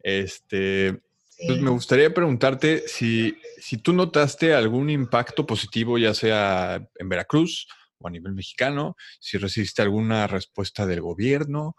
Este, 0.00 1.00
pues 1.46 1.60
me 1.60 1.70
gustaría 1.70 2.12
preguntarte 2.12 2.86
si, 2.86 3.36
si 3.58 3.78
tú 3.78 3.92
notaste 3.92 4.54
algún 4.54 4.90
impacto 4.90 5.46
positivo, 5.46 5.98
ya 5.98 6.14
sea 6.14 6.86
en 6.94 7.08
Veracruz 7.08 7.66
o 7.98 8.08
a 8.08 8.10
nivel 8.10 8.34
mexicano, 8.34 8.96
si 9.20 9.38
recibiste 9.38 9.82
alguna 9.82 10.26
respuesta 10.26 10.86
del 10.86 11.00
gobierno. 11.00 11.76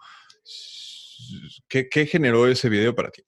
¿Qué, 1.68 1.88
qué 1.90 2.06
generó 2.06 2.48
ese 2.48 2.70
video 2.70 2.94
para 2.94 3.12
ti? 3.12 3.24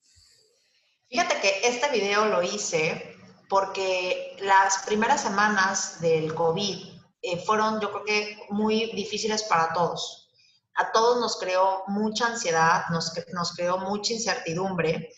Fíjate 1.09 1.39
que 1.39 1.67
este 1.67 1.89
video 1.91 2.25
lo 2.25 2.43
hice 2.43 3.15
porque 3.47 4.35
las 4.41 4.83
primeras 4.85 5.21
semanas 5.21 6.01
del 6.01 6.33
COVID 6.33 6.97
eh, 7.21 7.37
fueron, 7.45 7.79
yo 7.79 7.91
creo 7.91 8.03
que, 8.03 8.37
muy 8.49 8.91
difíciles 8.93 9.43
para 9.43 9.73
todos. 9.73 10.29
A 10.75 10.91
todos 10.91 11.19
nos 11.19 11.39
creó 11.39 11.83
mucha 11.87 12.27
ansiedad, 12.27 12.83
nos, 12.89 13.13
nos 13.33 13.53
creó 13.53 13.79
mucha 13.79 14.13
incertidumbre 14.13 15.09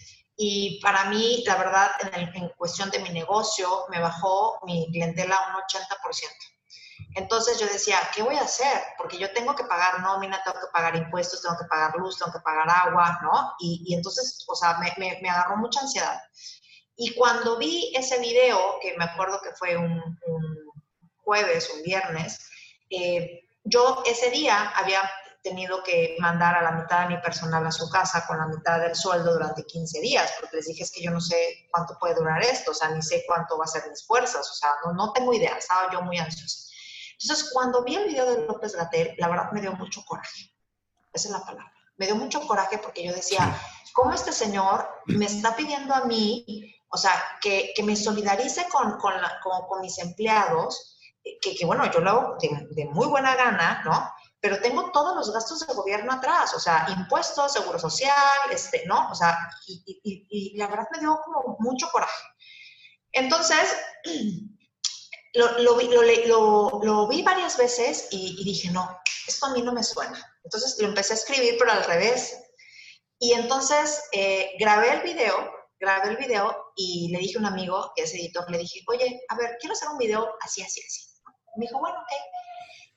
y 0.41 0.79
para 0.79 1.03
mí, 1.09 1.43
la 1.45 1.57
verdad, 1.57 1.91
en, 2.13 2.33
en, 2.33 2.49
cuestión 2.57 2.89
de 2.91 2.99
mi 2.99 3.09
negocio, 3.09 3.85
me 3.89 3.99
bajó 3.99 4.57
mi 4.63 4.87
clientela 4.89 5.37
un 5.49 5.55
80%. 5.55 6.29
Entonces 7.15 7.59
yo 7.59 7.67
decía, 7.67 7.97
¿qué 8.15 8.23
voy 8.23 8.35
a 8.35 8.43
hacer? 8.43 8.81
Porque 8.97 9.17
yo 9.17 9.33
tengo 9.33 9.53
que 9.53 9.65
pagar 9.65 9.99
nómina, 9.99 10.41
tengo 10.43 10.57
que 10.61 10.71
pagar 10.71 10.95
impuestos, 10.95 11.41
tengo 11.41 11.57
que 11.57 11.65
pagar 11.65 11.93
luz, 11.97 12.17
tengo 12.17 12.31
que 12.31 12.39
pagar 12.39 12.69
agua, 12.69 13.19
¿no? 13.21 13.53
Y, 13.59 13.83
y 13.85 13.95
entonces, 13.95 14.45
o 14.47 14.55
sea, 14.55 14.77
me, 14.77 14.93
me, 14.97 15.19
me 15.21 15.29
agarró 15.29 15.57
mucha 15.57 15.81
ansiedad. 15.81 16.21
Y 16.95 17.13
cuando 17.15 17.57
vi 17.57 17.91
ese 17.93 18.17
video, 18.19 18.79
que 18.81 18.95
me 18.97 19.03
acuerdo 19.03 19.41
que 19.41 19.51
fue 19.51 19.75
un, 19.75 20.01
jueves, 21.17 21.69
un 21.75 21.81
viernes, 21.83 22.49
eh, 22.89 23.41
yo 23.65 24.03
ese 24.05 24.29
día 24.31 24.69
había 24.75 25.01
tenido 25.41 25.83
que 25.83 26.15
mandar 26.19 26.55
a 26.55 26.61
la 26.61 26.71
mitad 26.71 27.01
de 27.01 27.15
mi 27.15 27.21
personal 27.21 27.65
a 27.65 27.71
su 27.71 27.89
casa 27.89 28.25
con 28.27 28.37
la 28.37 28.47
mitad 28.47 28.79
del 28.79 28.95
sueldo 28.95 29.33
durante 29.33 29.63
15 29.63 30.01
días, 30.01 30.33
porque 30.39 30.57
les 30.57 30.67
dije 30.67 30.83
es 30.83 30.91
que 30.91 31.01
yo 31.01 31.11
no 31.11 31.21
sé 31.21 31.67
cuánto 31.71 31.97
puede 31.99 32.15
durar 32.15 32.41
esto, 32.43 32.71
o 32.71 32.73
sea, 32.73 32.89
ni 32.89 33.01
sé 33.01 33.23
cuánto 33.27 33.57
va 33.57 33.65
a 33.65 33.67
ser 33.67 33.83
mis 33.89 34.05
fuerzas, 34.05 34.49
o 34.49 34.53
sea, 34.53 34.71
no, 34.85 34.93
no 34.93 35.13
tengo 35.13 35.33
idea, 35.33 35.55
estaba 35.57 35.91
yo 35.91 36.01
muy 36.01 36.17
ansiosa. 36.17 36.69
Entonces, 37.21 37.49
cuando 37.51 37.83
vi 37.83 37.95
el 37.95 38.07
video 38.07 38.25
de 38.25 38.45
López 38.45 38.75
Gatel, 38.75 39.15
la 39.17 39.27
verdad 39.27 39.51
me 39.51 39.61
dio 39.61 39.73
mucho 39.73 40.03
coraje, 40.05 40.53
esa 41.13 41.27
es 41.27 41.33
la 41.33 41.41
palabra, 41.41 41.71
me 41.97 42.05
dio 42.05 42.15
mucho 42.15 42.45
coraje 42.47 42.77
porque 42.77 43.03
yo 43.03 43.13
decía, 43.13 43.57
¿cómo 43.93 44.13
este 44.13 44.31
señor 44.31 44.89
me 45.05 45.25
está 45.25 45.55
pidiendo 45.55 45.93
a 45.93 46.05
mí 46.05 46.75
o 46.91 46.97
sea, 46.97 47.11
que, 47.41 47.71
que 47.75 47.83
me 47.83 47.95
solidarice 47.95 48.67
con, 48.69 48.97
con, 48.97 49.13
con, 49.43 49.81
mis 49.81 49.99
empleados, 49.99 50.97
que, 51.23 51.55
que, 51.55 51.65
bueno, 51.65 51.89
yo 51.91 51.99
lo 51.99 52.09
hago 52.09 52.37
de, 52.39 52.85
muy 52.85 53.07
buena 53.07 53.35
gana, 53.35 53.81
¿no? 53.85 54.11
Pero 54.41 54.61
tengo 54.61 54.91
todos 54.91 55.15
los 55.15 55.33
gastos 55.33 55.65
del 55.65 55.75
gobierno 55.75 56.13
atrás, 56.13 56.53
o 56.53 56.59
sea, 56.59 56.87
impuestos, 56.97 57.51
seguro 57.51 57.77
social, 57.77 58.13
este, 58.51 58.85
¿no? 58.85 59.09
O 59.11 59.15
sea, 59.15 59.37
y, 59.67 59.83
y, 60.03 60.27
y 60.29 60.57
la 60.57 60.67
verdad 60.67 60.87
me 60.91 60.99
dio 60.99 61.19
como 61.25 61.57
mucho 61.59 61.89
coraje. 61.91 62.23
Entonces, 63.11 63.75
lo, 65.33 65.59
lo, 65.59 65.77
lo, 65.81 66.79
lo, 66.83 67.07
vi 67.07 67.21
varias 67.21 67.57
veces 67.57 68.07
y, 68.11 68.43
dije, 68.43 68.71
no, 68.71 68.97
esto 69.27 69.47
a 69.47 69.53
mí 69.53 69.61
no 69.61 69.73
me 69.73 69.83
suena. 69.83 70.25
Entonces 70.43 70.77
lo 70.79 70.87
empecé 70.87 71.13
a 71.13 71.17
escribir, 71.17 71.55
pero 71.59 71.71
al 71.71 71.83
revés. 71.83 72.39
Y 73.19 73.33
entonces 73.33 74.03
eh, 74.13 74.51
grabé 74.57 74.93
el 74.93 75.01
video 75.01 75.59
grabé 75.79 76.09
el 76.09 76.17
video 76.17 76.73
y 76.75 77.09
le 77.11 77.19
dije 77.19 77.37
a 77.37 77.39
un 77.39 77.45
amigo 77.45 77.91
que 77.95 78.03
es 78.03 78.13
editor, 78.13 78.49
le 78.51 78.57
dije, 78.57 78.81
oye, 78.87 79.21
a 79.29 79.35
ver, 79.35 79.57
quiero 79.59 79.73
hacer 79.73 79.89
un 79.89 79.97
video 79.97 80.35
así, 80.41 80.61
así, 80.61 80.81
así. 80.85 81.05
Me 81.55 81.65
dijo, 81.65 81.79
bueno, 81.79 81.97
ok. 81.99 82.11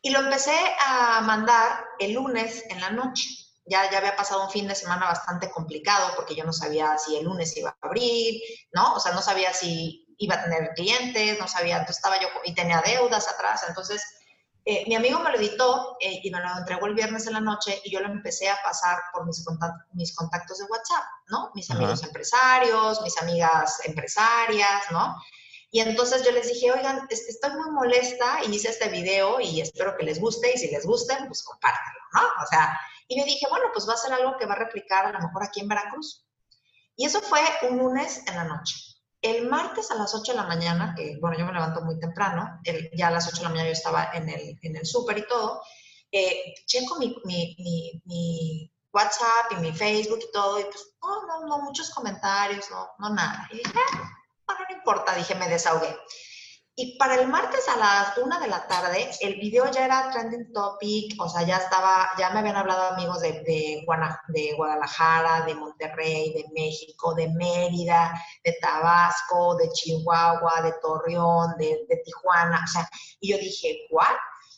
Y 0.03 0.11
lo 0.11 0.21
empecé 0.21 0.57
a 0.85 1.21
mandar 1.23 1.85
el 1.99 2.13
lunes 2.13 2.65
en 2.69 2.81
la 2.81 2.91
noche. 2.91 3.29
Ya, 3.65 3.89
ya 3.91 3.99
había 3.99 4.17
pasado 4.17 4.45
un 4.45 4.51
fin 4.51 4.67
de 4.67 4.75
semana 4.75 5.07
bastante 5.07 5.49
complicado 5.51 6.13
porque 6.17 6.35
yo 6.35 6.45
no 6.45 6.53
sabía 6.53 6.99
si 6.99 7.17
el 7.17 7.25
lunes 7.25 7.57
iba 7.57 7.71
a 7.71 7.87
abrir, 7.87 8.43
¿no? 8.73 8.95
O 8.95 9.01
sea, 9.01 9.13
no 9.13 9.23
sabía 9.23 9.55
si 9.55 10.05
iba 10.19 10.35
a 10.35 10.43
tener 10.43 10.71
clientes, 10.75 11.39
no 11.39 11.47
sabía, 11.47 11.77
entonces 11.77 11.97
estaba 11.97 12.21
yo 12.21 12.29
y 12.45 12.55
tenía 12.55 12.83
deudas 12.85 13.29
atrás, 13.29 13.65
entonces 13.69 14.03
eh, 14.65 14.85
mi 14.87 14.95
amigo 14.95 15.19
me 15.19 15.31
lo 15.31 15.39
editó 15.39 15.97
eh, 16.01 16.21
y 16.23 16.31
me 16.31 16.41
lo 16.41 16.57
entregó 16.57 16.87
el 16.87 16.95
viernes 16.95 17.27
en 17.27 17.33
la 17.33 17.41
noche 17.41 17.81
y 17.85 17.91
yo 17.91 18.01
lo 18.01 18.07
empecé 18.07 18.49
a 18.49 18.63
pasar 18.63 18.99
por 19.13 19.27
mis, 19.27 19.45
contactos, 19.45 19.87
mis 19.93 20.15
contactos 20.15 20.59
de 20.59 20.65
WhatsApp, 20.67 21.05
¿no? 21.29 21.51
Mis 21.55 21.69
amigos 21.71 22.03
empresarios, 22.05 23.03
mis 23.03 23.21
amigas 23.21 23.81
empresarias, 23.85 24.83
¿no? 24.93 25.17
Y 25.75 25.81
entonces 25.81 26.23
yo 26.23 26.33
les 26.33 26.49
dije, 26.49 26.71
oigan, 26.71 27.07
estoy 27.09 27.51
muy 27.53 27.71
molesta 27.71 28.41
y 28.45 28.55
hice 28.55 28.69
este 28.69 28.91
video 28.91 29.41
y 29.41 29.63
espero 29.63 29.97
que 29.97 30.05
les 30.05 30.21
guste 30.21 30.53
y 30.55 30.59
si 30.59 30.71
les 30.71 30.85
guste, 30.85 31.17
pues 31.27 31.43
compártanlo, 31.43 32.01
¿no? 32.13 32.21
O 32.45 32.47
sea, 32.47 32.79
y 33.09 33.19
yo 33.19 33.25
dije, 33.25 33.47
bueno, 33.49 33.65
pues 33.73 33.89
va 33.89 33.95
a 33.95 33.97
ser 33.97 34.13
algo 34.13 34.37
que 34.37 34.45
va 34.45 34.53
a 34.53 34.59
replicar 34.59 35.07
a 35.07 35.13
lo 35.13 35.21
mejor 35.21 35.43
aquí 35.43 35.61
en 35.61 35.69
Veracruz. 35.69 36.27
Y 36.95 37.07
eso 37.07 37.23
fue 37.23 37.41
un 37.63 37.79
lunes 37.79 38.23
en 38.27 38.37
la 38.37 38.45
noche. 38.45 38.77
El 39.23 39.49
martes 39.49 39.91
a 39.91 39.95
las 39.95 40.15
8 40.15 40.33
de 40.33 40.39
la 40.39 40.47
mañana, 40.47 40.95
que 40.95 41.17
bueno, 41.23 41.39
yo 41.39 41.47
me 41.47 41.55
levanto 41.55 41.81
muy 41.81 41.99
temprano, 41.99 42.61
ya 42.93 43.09
a 43.09 43.11
las 43.11 43.27
8 43.29 43.39
de 43.39 43.43
la 43.45 43.49
mañana 43.49 43.69
yo 43.69 43.73
estaba 43.73 44.11
en 44.13 44.29
el, 44.29 44.59
en 44.61 44.77
el 44.77 44.85
súper 44.85 45.17
y 45.17 45.27
todo, 45.27 45.63
eh, 46.11 46.53
checo 46.67 46.99
mi, 46.99 47.17
mi, 47.25 48.03
mi, 48.05 48.69
WhatsApp 48.93 49.53
y 49.53 49.55
mi 49.55 49.73
Facebook 49.73 50.21
y 50.23 50.33
todo, 50.33 50.61
y 50.61 50.65
pues, 50.65 50.97
no, 51.03 51.27
no, 51.27 51.47
no, 51.47 51.63
muchos 51.63 51.89
comentarios, 51.95 52.71
no, 52.71 52.91
no 52.99 53.15
nada. 53.15 53.49
Y 53.51 53.57
dije, 53.57 53.73
ah, 53.95 54.22
no 54.59 54.77
importa, 54.77 55.15
dije, 55.15 55.35
me 55.35 55.49
desahogué. 55.49 55.97
Y 56.75 56.97
para 56.97 57.17
el 57.17 57.29
martes 57.29 57.69
a 57.69 57.77
las 57.77 58.17
una 58.17 58.41
de 58.41 58.49
la 58.49 58.67
tarde, 58.67 59.11
el 59.21 59.35
video 59.35 59.71
ya 59.71 59.85
era 59.85 60.11
trending 60.11 60.53
topic, 60.55 61.21
o 61.21 61.29
sea, 61.29 61.43
ya 61.43 61.59
estaba, 61.59 62.11
ya 62.19 62.31
me 62.31 62.39
habían 62.39 62.57
hablado 62.57 62.95
amigos 62.95 63.21
de, 63.21 63.33
de, 63.43 63.85
de 64.29 64.55
Guadalajara, 64.57 65.45
de 65.45 65.55
Monterrey, 65.55 66.33
de 66.33 66.47
México, 66.55 67.15
de 67.15 67.29
Mérida, 67.29 68.15
de 68.43 68.57
Tabasco, 68.61 69.57
de 69.57 69.69
Chihuahua, 69.69 70.63
de 70.63 70.73
Torreón, 70.81 71.57
de, 71.59 71.85
de 71.89 71.97
Tijuana, 72.05 72.63
o 72.65 72.67
sea, 72.67 72.89
y 73.21 73.33
yo 73.33 73.39
dije, 73.39 73.87
¿cuál? 73.91 74.17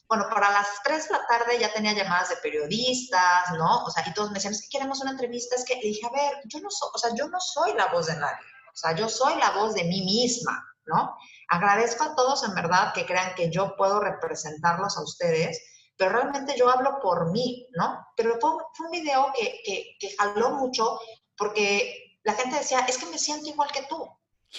bueno, 0.09 0.27
para 0.29 0.51
las 0.51 0.69
3 0.85 1.09
de 1.09 1.15
la 1.15 1.27
tarde 1.27 1.59
ya 1.59 1.73
tenía 1.73 1.93
llamadas 1.93 2.29
de 2.29 2.37
periodistas, 2.37 3.51
¿no? 3.57 3.85
O 3.85 3.91
sea, 3.91 4.05
y 4.07 4.13
todos 4.13 4.31
me 4.31 4.35
decían, 4.35 4.53
es 4.53 4.63
que 4.63 4.79
queremos 4.79 5.01
una 5.01 5.13
entrevista, 5.13 5.57
es 5.57 5.65
que 5.65 5.77
le 5.77 5.89
dije, 5.89 6.07
a 6.07 6.11
ver, 6.11 6.35
yo 6.45 6.61
no 6.61 6.71
soy, 6.71 6.89
o 6.95 6.99
sea, 6.99 7.11
yo 7.17 7.29
no 7.29 7.41
soy 7.41 7.73
la 7.75 7.87
voz 7.87 8.07
de 8.07 8.17
nadie, 8.17 8.47
o 8.75 8.77
sea, 8.77 8.95
yo 8.97 9.09
soy 9.09 9.37
la 9.37 9.53
voz 9.53 9.75
de 9.75 9.85
mí 9.85 10.03
misma, 10.03 10.61
¿no? 10.87 11.17
Agradezco 11.49 12.03
a 12.03 12.15
todos 12.17 12.43
en 12.43 12.55
verdad 12.55 12.93
que 12.93 13.07
crean 13.07 13.35
que 13.37 13.49
yo 13.49 13.77
puedo 13.77 14.01
representarlos 14.01 14.99
a 14.99 15.03
ustedes, 15.03 15.63
pero 15.97 16.11
realmente 16.11 16.57
yo 16.59 16.69
hablo 16.69 16.99
por 17.01 17.31
mí, 17.31 17.69
¿no? 17.77 18.05
Pero 18.17 18.37
fue, 18.41 18.51
un 18.51 18.91
video 18.91 19.33
que, 19.33 19.61
que, 19.65 19.97
que 20.01 20.17
jaló 20.17 20.51
mucho 20.51 20.99
porque 21.37 22.19
la 22.25 22.35
gente 22.35 22.57
decía, 22.57 22.81
es 22.81 22.99
que 22.99 23.07
me 23.07 23.19
siento 23.19 23.49
igual 23.49 23.71
que 23.71 23.87
tú, 23.89 24.09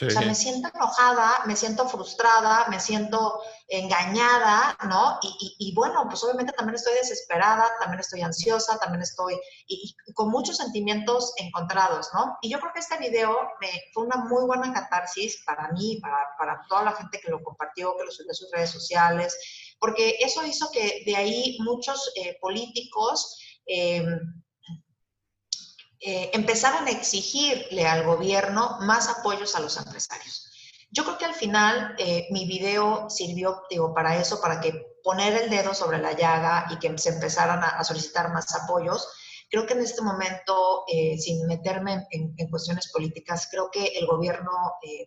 o 0.02 0.10
sea, 0.10 0.22
me 0.22 0.36
siento 0.36 0.70
enojada, 0.74 1.44
me 1.46 1.56
siento 1.56 1.88
frustrada, 1.88 2.68
me 2.70 2.82
siento 2.82 3.42
engañada, 3.68 4.78
¿no? 4.90 5.20
Y, 5.22 5.74
bueno, 5.74 6.06
pues 6.10 6.22
obviamente 6.24 6.52
también 6.52 6.76
estoy 6.76 6.96
desesperada, 6.96 7.72
también 7.80 8.02
estoy 8.02 8.22
ansiosa, 8.22 8.78
también 8.78 9.04
estoy 9.04 9.40
y, 9.68 9.96
con 10.14 10.30
muchos 10.30 10.58
sentimientos 10.58 11.34
encontrados, 11.38 12.10
¿no? 12.14 12.38
Y 12.42 12.50
yo 12.50 12.60
creo 12.60 12.74
que 12.74 12.82
este 12.82 12.98
video 12.98 13.38
me, 13.62 13.70
fue 13.94 14.04
una 14.04 14.18
muy 14.18 14.46
buena 14.46 14.74
catarsis 14.74 15.42
para 15.46 15.72
mí, 15.72 16.00
para, 16.02 16.18
para 16.38 16.62
toda 16.68 16.84
la 16.84 16.92
gente 16.92 17.20
que 17.22 17.32
lo 17.32 17.42
compartió, 17.42 17.96
que 17.98 18.04
lo 18.04 18.12
subió 18.12 18.32
a 18.32 18.36
sus 18.36 18.52
redes 18.52 18.72
sociales, 18.72 19.38
porque 19.80 20.18
eso 20.20 20.46
hizo 20.46 20.70
que 20.72 21.04
de 21.06 21.16
ahí 21.16 21.58
muchos 21.62 22.12
eh, 22.16 22.38
políticos... 22.42 23.40
Eh, 23.66 24.06
eh, 26.02 26.32
empezaron 26.34 26.88
a 26.88 26.92
exigirle 26.92 27.88
al 27.88 28.04
gobierno 28.04 28.78
más 28.82 29.08
apoyos 29.10 29.56
a 29.56 29.60
los 29.60 29.78
empresarios. 29.78 30.52
Yo 30.92 31.04
creo 31.04 31.18
que 31.18 31.26
al 31.26 31.34
final 31.34 31.96
eh, 31.98 32.28
mi 32.32 32.46
video 32.46 33.10
sirvió 33.10 33.64
digo, 33.70 33.94
para 33.94 34.18
eso, 34.18 34.42
para 34.42 34.60
que 34.60 35.00
poner 35.04 35.34
el 35.34 35.50
dedo 35.50 35.74
sobre 35.74 36.00
la 36.00 36.14
llaga 36.14 36.68
y 36.70 36.80
que 36.80 36.98
se 36.98 37.10
empezaran 37.10 37.64
a, 37.64 37.84
solicitar 37.84 38.32
más 38.32 38.54
apoyos. 38.56 39.08
Creo 39.50 39.66
que 39.66 39.74
en 39.74 39.82
este 39.82 40.02
momento, 40.02 40.84
eh, 40.88 41.18
sin 41.18 41.46
meterme 41.48 42.08
en, 42.12 42.50
cuestiones 42.50 42.92
políticas, 42.92 43.48
creo 43.50 43.70
que 43.72 43.86
el 43.86 44.08
gobierno 44.08 44.52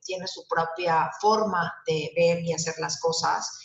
tiene 0.05 0.27
su 0.27 0.47
propia 0.47 1.11
forma 1.21 1.75
de 1.87 2.13
ver 2.17 2.41
y 2.43 2.53
hacer 2.53 2.75
las 2.79 3.01
cosas. 3.01 3.61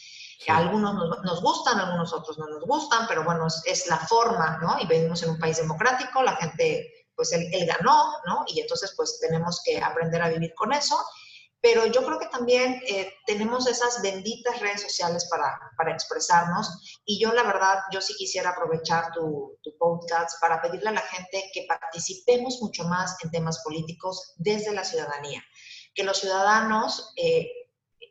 algunos 0.47 0.95
nos, 1.23 1.41
gustan, 1.41 1.79
algunos 1.79 2.11
otros 2.13 2.37
no 2.37 2.47
nos 2.47 2.63
gustan, 2.65 3.05
pero 3.07 3.23
bueno, 3.23 3.47
es, 3.47 3.61
es, 3.65 3.87
la 3.87 3.97
forma, 3.97 4.57
¿no? 4.61 4.77
Y 4.81 4.87
vivimos 4.87 5.21
en 5.23 5.29
un 5.29 5.39
país 5.39 5.57
democrático, 5.57 6.23
la 6.23 6.35
gente 6.35 6.92
pues 7.15 7.31
él, 7.31 7.49
ganó, 7.65 8.13
¿no? 8.25 8.43
Y 8.47 8.61
entonces 8.61 8.93
pues 8.95 9.19
tenemos 9.19 9.61
que 9.63 9.79
aprender 9.79 10.21
a 10.21 10.29
vivir 10.29 10.53
con 10.55 10.73
eso. 10.73 10.97
Pero 11.61 11.85
yo 11.85 12.03
creo 12.03 12.19
que 12.19 12.27
también 12.27 12.81
eh, 12.87 13.13
tenemos 13.25 13.67
esas 13.67 14.01
benditas 14.01 14.59
redes 14.59 14.81
sociales 14.81 15.25
para, 15.29 15.57
para, 15.77 15.93
expresarnos 15.93 17.01
y 17.05 17.21
yo 17.21 17.31
la 17.31 17.43
verdad, 17.43 17.79
yo 17.89 18.01
sí 18.01 18.13
quisiera 18.15 18.49
aprovechar 18.49 19.13
tu, 19.13 19.57
tu, 19.63 19.77
podcast 19.77 20.41
para 20.41 20.61
pedirle 20.61 20.89
a 20.89 20.93
la 20.93 21.01
gente 21.01 21.49
que 21.53 21.65
participemos 21.65 22.61
mucho 22.61 22.83
más 22.83 23.15
en 23.23 23.31
temas 23.31 23.63
políticos 23.63 24.33
desde 24.35 24.73
la 24.73 24.83
ciudadanía, 24.83 25.41
que 25.95 26.03
los 26.03 26.19
ciudadanos 26.19 27.13
eh, 27.15 27.49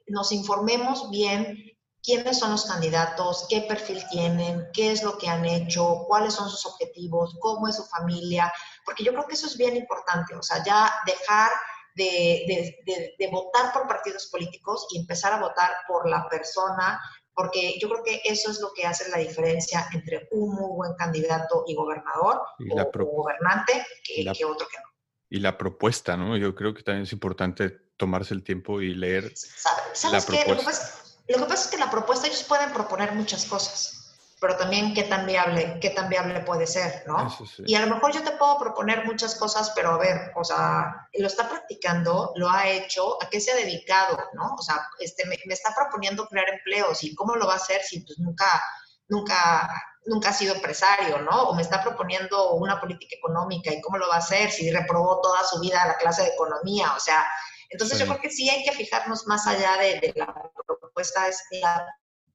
nos 0.06 0.32
informemos 0.32 1.10
bien 1.10 1.72
quiénes 2.02 2.38
son 2.38 2.50
los 2.50 2.64
candidatos, 2.64 3.46
qué 3.48 3.60
perfil 3.62 4.02
tienen, 4.10 4.68
qué 4.72 4.90
es 4.90 5.02
lo 5.02 5.16
que 5.18 5.28
han 5.28 5.44
hecho, 5.44 6.04
cuáles 6.08 6.34
son 6.34 6.50
sus 6.50 6.66
objetivos, 6.66 7.36
cómo 7.40 7.68
es 7.68 7.76
su 7.76 7.84
familia, 7.84 8.52
porque 8.84 9.04
yo 9.04 9.12
creo 9.12 9.26
que 9.26 9.34
eso 9.34 9.46
es 9.46 9.56
bien 9.56 9.76
importante, 9.76 10.34
o 10.34 10.42
sea, 10.42 10.62
ya 10.64 10.92
dejar 11.06 11.50
de, 11.94 12.74
de, 13.18 13.28
votar 13.28 13.72
por 13.72 13.86
partidos 13.86 14.26
políticos 14.26 14.86
y 14.92 15.00
empezar 15.00 15.32
a 15.32 15.40
votar 15.40 15.70
por 15.86 16.08
la 16.08 16.26
persona, 16.28 17.00
porque 17.34 17.78
yo 17.80 17.88
creo 17.88 18.02
que 18.02 18.20
eso 18.24 18.50
es 18.50 18.60
lo 18.60 18.72
que 18.74 18.86
hace 18.86 19.10
la 19.10 19.18
diferencia 19.18 19.86
entre 19.92 20.28
un 20.32 20.54
muy 20.54 20.76
buen 20.76 20.94
candidato 20.94 21.64
y 21.66 21.74
gobernador 21.74 22.42
o, 22.70 22.92
gobernante 22.92 23.84
que, 24.04 24.44
otro 24.44 24.66
que 24.68 24.78
no. 24.78 24.88
Y 25.28 25.40
la 25.40 25.56
propuesta, 25.56 26.16
¿no? 26.16 26.36
Yo 26.36 26.54
creo 26.54 26.74
que 26.74 26.82
también 26.82 27.04
es 27.04 27.12
importante 27.12 27.70
tomarse 27.96 28.34
el 28.34 28.42
tiempo 28.42 28.80
y 28.80 28.94
leer 28.94 29.32
¿Sabes 29.34 30.04
la 30.12 30.20
propuesta. 30.20 31.02
Lo 31.28 31.38
que 31.38 31.44
pasa 31.44 31.64
es 31.64 31.70
que 31.70 31.78
la 31.78 31.90
propuesta 31.90 32.26
ellos 32.26 32.42
pueden 32.42 32.72
proponer 32.72 33.12
muchas 33.12 33.46
cosas, 33.46 34.01
pero 34.42 34.56
también 34.56 34.92
qué 34.92 35.04
tan 35.04 35.24
viable, 35.24 35.78
qué 35.80 35.90
tan 35.90 36.08
viable 36.08 36.40
puede 36.40 36.66
ser, 36.66 37.04
¿no? 37.06 37.32
Y 37.64 37.76
a 37.76 37.86
lo 37.86 37.94
mejor 37.94 38.12
yo 38.12 38.24
te 38.24 38.32
puedo 38.32 38.58
proponer 38.58 39.04
muchas 39.04 39.36
cosas, 39.36 39.70
pero 39.76 39.90
a 39.90 39.98
ver, 39.98 40.32
o 40.34 40.42
sea, 40.42 41.08
lo 41.12 41.28
está 41.28 41.48
practicando, 41.48 42.32
lo 42.34 42.50
ha 42.50 42.68
hecho, 42.68 43.22
¿a 43.22 43.30
qué 43.30 43.40
se 43.40 43.52
ha 43.52 43.54
dedicado, 43.54 44.18
no? 44.32 44.56
O 44.58 44.60
sea, 44.60 44.84
este, 44.98 45.26
me, 45.26 45.36
está 45.46 45.72
proponiendo 45.72 46.26
crear 46.26 46.48
empleos 46.48 47.04
y 47.04 47.14
cómo 47.14 47.36
lo 47.36 47.46
va 47.46 47.52
a 47.52 47.58
hacer 47.58 47.82
si 47.82 48.00
pues 48.00 48.18
nunca, 48.18 48.60
nunca, 49.06 49.70
nunca 50.06 50.30
ha 50.30 50.32
sido 50.32 50.56
empresario, 50.56 51.18
¿no? 51.18 51.44
O 51.44 51.54
me 51.54 51.62
está 51.62 51.80
proponiendo 51.80 52.54
una 52.54 52.80
política 52.80 53.14
económica 53.14 53.72
y 53.72 53.80
cómo 53.80 53.96
lo 53.96 54.08
va 54.08 54.16
a 54.16 54.18
hacer 54.26 54.50
si 54.50 54.72
reprobó 54.72 55.20
toda 55.20 55.44
su 55.44 55.60
vida 55.60 55.86
la 55.86 55.98
clase 55.98 56.22
de 56.22 56.30
economía, 56.30 56.92
o 56.96 56.98
sea, 56.98 57.24
entonces 57.70 57.96
yo 57.96 58.06
creo 58.06 58.20
que 58.20 58.30
sí 58.30 58.50
hay 58.50 58.64
que 58.64 58.72
fijarnos 58.72 59.24
más 59.28 59.46
allá 59.46 59.76
de, 59.78 60.12
la 60.16 60.34
propuesta 60.66 61.26
de 61.26 61.60
la 61.60 61.86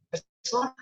persona. 0.09 0.73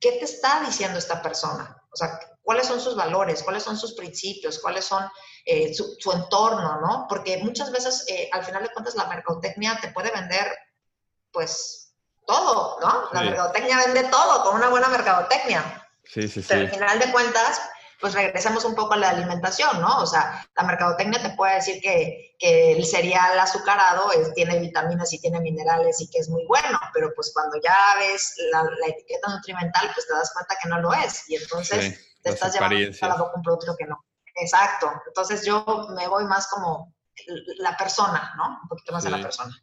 ¿Qué 0.00 0.12
te 0.12 0.24
está 0.24 0.60
diciendo 0.64 0.98
esta 0.98 1.20
persona? 1.22 1.76
O 1.90 1.96
sea, 1.96 2.20
¿cuáles 2.42 2.66
son 2.66 2.80
sus 2.80 2.94
valores? 2.94 3.42
¿Cuáles 3.42 3.62
son 3.62 3.76
sus 3.76 3.94
principios? 3.94 4.58
¿Cuáles 4.60 4.84
son 4.84 5.04
eh, 5.44 5.74
su, 5.74 6.12
entorno? 6.12 6.80
¿no? 6.80 7.06
Porque 7.08 7.38
muchas 7.38 7.70
veces, 7.72 8.04
eh, 8.08 8.28
al 8.32 8.44
final 8.44 8.62
de 8.62 8.70
cuentas, 8.70 8.94
la 8.94 9.06
mercadotecnia 9.06 9.78
te 9.80 9.88
puede 9.88 10.10
vender, 10.10 10.46
pues, 11.32 11.92
todo, 12.26 12.78
¿no? 12.80 13.08
La 13.12 13.22
mercadotecnia 13.22 13.78
vende 13.78 14.04
todo 14.04 14.44
con 14.44 14.56
una 14.56 14.68
buena 14.68 14.88
mercadotecnia. 14.88 15.88
Sí, 16.04 16.28
sí, 16.28 16.42
sí. 16.42 16.46
Pero 16.48 16.60
al 16.60 16.70
final 16.70 16.98
de 16.98 17.10
cuentas, 17.12 17.60
pues 18.00 18.14
regresemos 18.14 18.64
un 18.64 18.74
poco 18.74 18.94
a 18.94 18.96
la 18.96 19.10
alimentación, 19.10 19.80
¿no? 19.80 19.98
O 20.00 20.06
sea, 20.06 20.46
la 20.56 20.62
mercadotecnia 20.62 21.20
te 21.20 21.30
puede 21.30 21.56
decir 21.56 21.80
que, 21.80 22.36
que 22.38 22.72
el 22.72 22.84
cereal 22.84 23.38
azucarado 23.38 24.10
tiene 24.34 24.60
vitaminas 24.60 25.12
y 25.12 25.20
tiene 25.20 25.40
minerales 25.40 26.00
y 26.00 26.08
que 26.08 26.18
es 26.18 26.28
muy 26.28 26.44
bueno, 26.46 26.78
pero 26.94 27.12
pues 27.14 27.32
cuando 27.34 27.60
ya 27.60 27.76
ves 27.98 28.34
la, 28.52 28.64
etiqueta 28.86 29.28
nutrimental, 29.28 29.90
pues 29.94 30.06
te 30.06 30.14
das 30.14 30.32
cuenta 30.32 30.56
que 30.62 30.68
no 30.68 30.80
lo 30.80 30.92
es 30.94 31.28
y 31.28 31.36
entonces 31.36 32.18
te 32.22 32.30
estás 32.30 32.54
llevando 32.54 32.76
a 32.76 33.08
la 33.08 33.16
boca 33.16 33.32
un 33.34 33.42
producto 33.42 33.74
que 33.76 33.86
no. 33.86 34.04
Exacto. 34.36 34.92
Entonces 35.06 35.44
yo 35.44 35.88
me 35.96 36.06
voy 36.06 36.24
más 36.24 36.46
como 36.46 36.94
la 37.58 37.76
persona, 37.76 38.32
¿no? 38.36 38.60
Un 38.62 38.68
poquito 38.68 38.92
más 38.92 39.04
a 39.06 39.10
la 39.10 39.20
persona. 39.20 39.56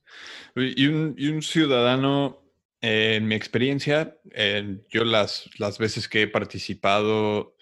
Y 0.55 0.87
un, 0.87 1.15
y 1.17 1.29
un 1.29 1.41
ciudadano, 1.41 2.41
en 2.81 3.27
mi 3.27 3.35
experiencia, 3.35 4.17
yo 4.89 5.05
las, 5.05 5.49
las 5.57 5.77
veces 5.77 6.09
que 6.09 6.23
he 6.23 6.27
participado 6.27 7.54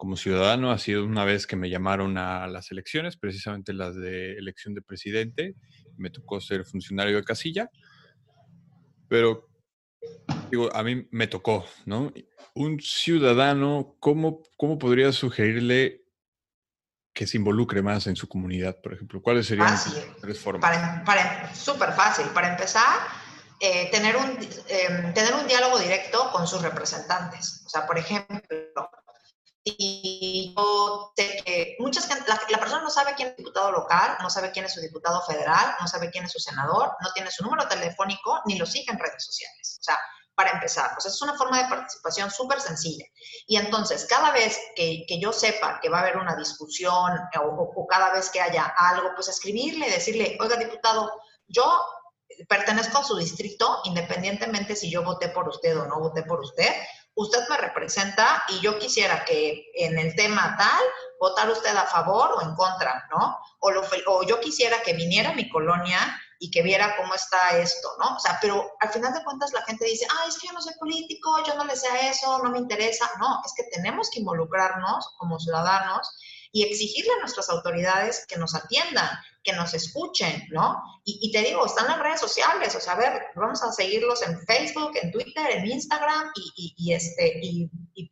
como 0.00 0.16
ciudadano 0.16 0.70
ha 0.70 0.78
sido 0.78 1.04
una 1.04 1.26
vez 1.26 1.46
que 1.46 1.56
me 1.56 1.68
llamaron 1.68 2.16
a 2.16 2.46
las 2.46 2.70
elecciones, 2.70 3.18
precisamente 3.18 3.74
las 3.74 3.94
de 3.94 4.32
elección 4.32 4.72
de 4.72 4.80
presidente. 4.80 5.56
Me 5.98 6.08
tocó 6.08 6.40
ser 6.40 6.64
funcionario 6.64 7.16
de 7.16 7.22
casilla, 7.22 7.68
pero 9.10 9.50
digo, 10.50 10.74
a 10.74 10.82
mí 10.82 11.06
me 11.10 11.26
tocó, 11.26 11.66
¿no? 11.84 12.14
Un 12.54 12.80
ciudadano, 12.80 13.94
¿cómo, 14.00 14.42
cómo 14.56 14.78
podría 14.78 15.12
sugerirle 15.12 16.00
que 17.12 17.26
se 17.26 17.36
involucre 17.36 17.82
más 17.82 18.06
en 18.06 18.16
su 18.16 18.26
comunidad, 18.26 18.80
por 18.82 18.94
ejemplo? 18.94 19.20
¿Cuáles 19.20 19.48
serían 19.48 19.66
las 19.66 20.02
tres 20.18 20.40
formas? 20.40 20.62
Para, 20.62 21.04
para 21.04 21.54
súper 21.54 21.92
fácil. 21.92 22.24
Para 22.32 22.52
empezar, 22.52 23.00
eh, 23.60 23.90
tener, 23.90 24.16
un, 24.16 24.30
em, 24.68 25.12
tener 25.12 25.34
un 25.34 25.46
diálogo 25.46 25.78
directo 25.78 26.30
con 26.32 26.46
sus 26.46 26.62
representantes. 26.62 27.64
O 27.66 27.68
sea, 27.68 27.86
por 27.86 27.98
ejemplo, 27.98 28.40
y 29.62 30.54
yo 30.56 31.12
sé 31.16 31.42
que 31.44 31.76
muchas 31.78 32.08
la, 32.08 32.40
la, 32.48 32.58
persona 32.58 32.82
no 32.82 32.90
sabe 32.90 33.14
quién 33.14 33.28
es 33.28 33.36
diputado 33.36 33.70
local, 33.72 34.16
no 34.22 34.30
sabe 34.30 34.50
quién 34.50 34.64
es 34.64 34.72
su 34.72 34.80
diputado 34.80 35.20
federal, 35.22 35.76
no 35.80 35.86
sabe 35.86 36.10
quién 36.10 36.24
es 36.24 36.32
su 36.32 36.38
senador, 36.38 36.92
no 37.00 37.12
tiene 37.12 37.30
su 37.30 37.42
número 37.42 37.68
telefónico 37.68 38.40
ni 38.46 38.56
lo 38.56 38.64
sigue 38.64 38.90
en 38.90 38.98
redes 38.98 39.24
sociales. 39.24 39.78
O 39.80 39.82
sea, 39.82 39.98
para 40.34 40.52
empezar, 40.52 40.92
pues 40.94 41.04
es 41.04 41.20
una 41.20 41.36
forma 41.36 41.62
de 41.62 41.68
participación 41.68 42.30
súper 42.30 42.60
sencilla. 42.60 43.04
Y 43.46 43.56
entonces, 43.56 44.06
cada 44.06 44.30
vez 44.32 44.58
que, 44.74 45.04
que, 45.06 45.20
yo 45.20 45.32
sepa 45.32 45.78
que 45.82 45.90
va 45.90 45.98
a 45.98 46.00
haber 46.00 46.16
una 46.16 46.34
discusión 46.34 47.12
o, 47.42 47.72
o, 47.76 47.86
cada 47.86 48.10
vez 48.14 48.30
que 48.30 48.40
haya 48.40 48.72
algo, 48.76 49.10
pues 49.14 49.28
escribirle, 49.28 49.90
decirle, 49.90 50.38
oiga, 50.40 50.56
diputado, 50.56 51.12
yo 51.46 51.84
pertenezco 52.48 52.98
a 52.98 53.04
su 53.04 53.16
distrito, 53.16 53.82
independientemente 53.84 54.74
si 54.76 54.90
yo 54.90 55.02
voté 55.02 55.28
por 55.28 55.48
usted 55.48 55.78
o 55.78 55.86
no 55.86 56.00
voté 56.00 56.22
por 56.22 56.40
usted, 56.40 56.72
usted 57.14 57.40
me 57.48 57.56
representa 57.56 58.44
y 58.48 58.60
yo 58.60 58.78
quisiera 58.78 59.24
que 59.24 59.70
en 59.74 59.98
el 59.98 60.14
tema 60.14 60.56
tal 60.56 60.82
votar 61.18 61.50
usted 61.50 61.76
a 61.76 61.86
favor 61.86 62.32
o 62.32 62.42
en 62.42 62.54
contra, 62.54 63.06
¿no? 63.10 63.38
O, 63.60 63.70
lo, 63.70 63.82
o 64.06 64.22
yo 64.22 64.40
quisiera 64.40 64.82
que 64.82 64.94
viniera 64.94 65.30
a 65.30 65.34
mi 65.34 65.48
colonia 65.50 65.98
y 66.38 66.50
que 66.50 66.62
viera 66.62 66.96
cómo 66.96 67.14
está 67.14 67.58
esto, 67.58 67.88
¿no? 67.98 68.16
O 68.16 68.18
sea, 68.18 68.38
pero 68.40 68.72
al 68.80 68.88
final 68.88 69.12
de 69.12 69.22
cuentas 69.22 69.52
la 69.52 69.62
gente 69.62 69.84
dice, 69.84 70.06
ah, 70.10 70.24
es 70.26 70.38
que 70.38 70.46
yo 70.46 70.54
no 70.54 70.62
soy 70.62 70.72
político, 70.80 71.44
yo 71.46 71.54
no 71.54 71.64
le 71.64 71.76
sé 71.76 71.86
a 71.88 72.08
eso, 72.08 72.38
no 72.42 72.50
me 72.50 72.58
interesa. 72.58 73.10
No, 73.20 73.42
es 73.44 73.52
que 73.54 73.64
tenemos 73.64 74.08
que 74.10 74.20
involucrarnos 74.20 75.14
como 75.18 75.38
ciudadanos 75.38 76.08
y 76.52 76.64
exigirle 76.64 77.12
a 77.12 77.20
nuestras 77.20 77.48
autoridades 77.48 78.26
que 78.26 78.36
nos 78.36 78.54
atiendan, 78.54 79.08
que 79.42 79.52
nos 79.52 79.72
escuchen, 79.72 80.44
¿no? 80.50 80.82
Y, 81.04 81.30
te 81.32 81.42
digo, 81.42 81.64
están 81.64 81.90
en 81.90 82.00
redes 82.00 82.20
sociales, 82.20 82.74
o 82.74 82.80
sea, 82.80 82.94
a 82.94 82.96
ver, 82.96 83.22
vamos 83.34 83.62
a 83.62 83.72
seguirlos 83.72 84.22
en 84.22 84.38
Facebook, 84.46 84.92
en 85.00 85.10
Twitter, 85.12 85.50
en 85.50 85.66
Instagram 85.66 86.30
y, 86.56 86.92
este, 86.92 87.40
y, 87.42 87.70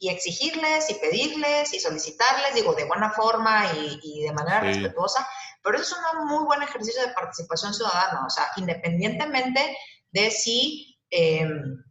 exigirles 0.09 0.89
y 0.91 0.95
pedirles 0.95 1.75
y 1.75 1.81
solicitarles, 1.81 2.55
digo, 2.55 2.75
de 2.75 2.85
buena 2.85 3.11
forma 3.11 3.73
y, 3.75 4.23
de 4.23 4.33
manera 4.33 4.61
respetuosa, 4.61 5.27
pero 5.63 5.79
eso 5.79 5.97
es 5.97 6.19
un 6.21 6.29
muy 6.29 6.45
buen 6.45 6.63
ejercicio 6.63 7.03
de 7.03 7.13
participación 7.13 7.75
ciudadana, 7.75 8.25
o 8.27 8.31
sea, 8.31 8.49
independientemente 8.57 9.77
de 10.13 10.31
si... 10.31 10.99
Em, 11.11 11.83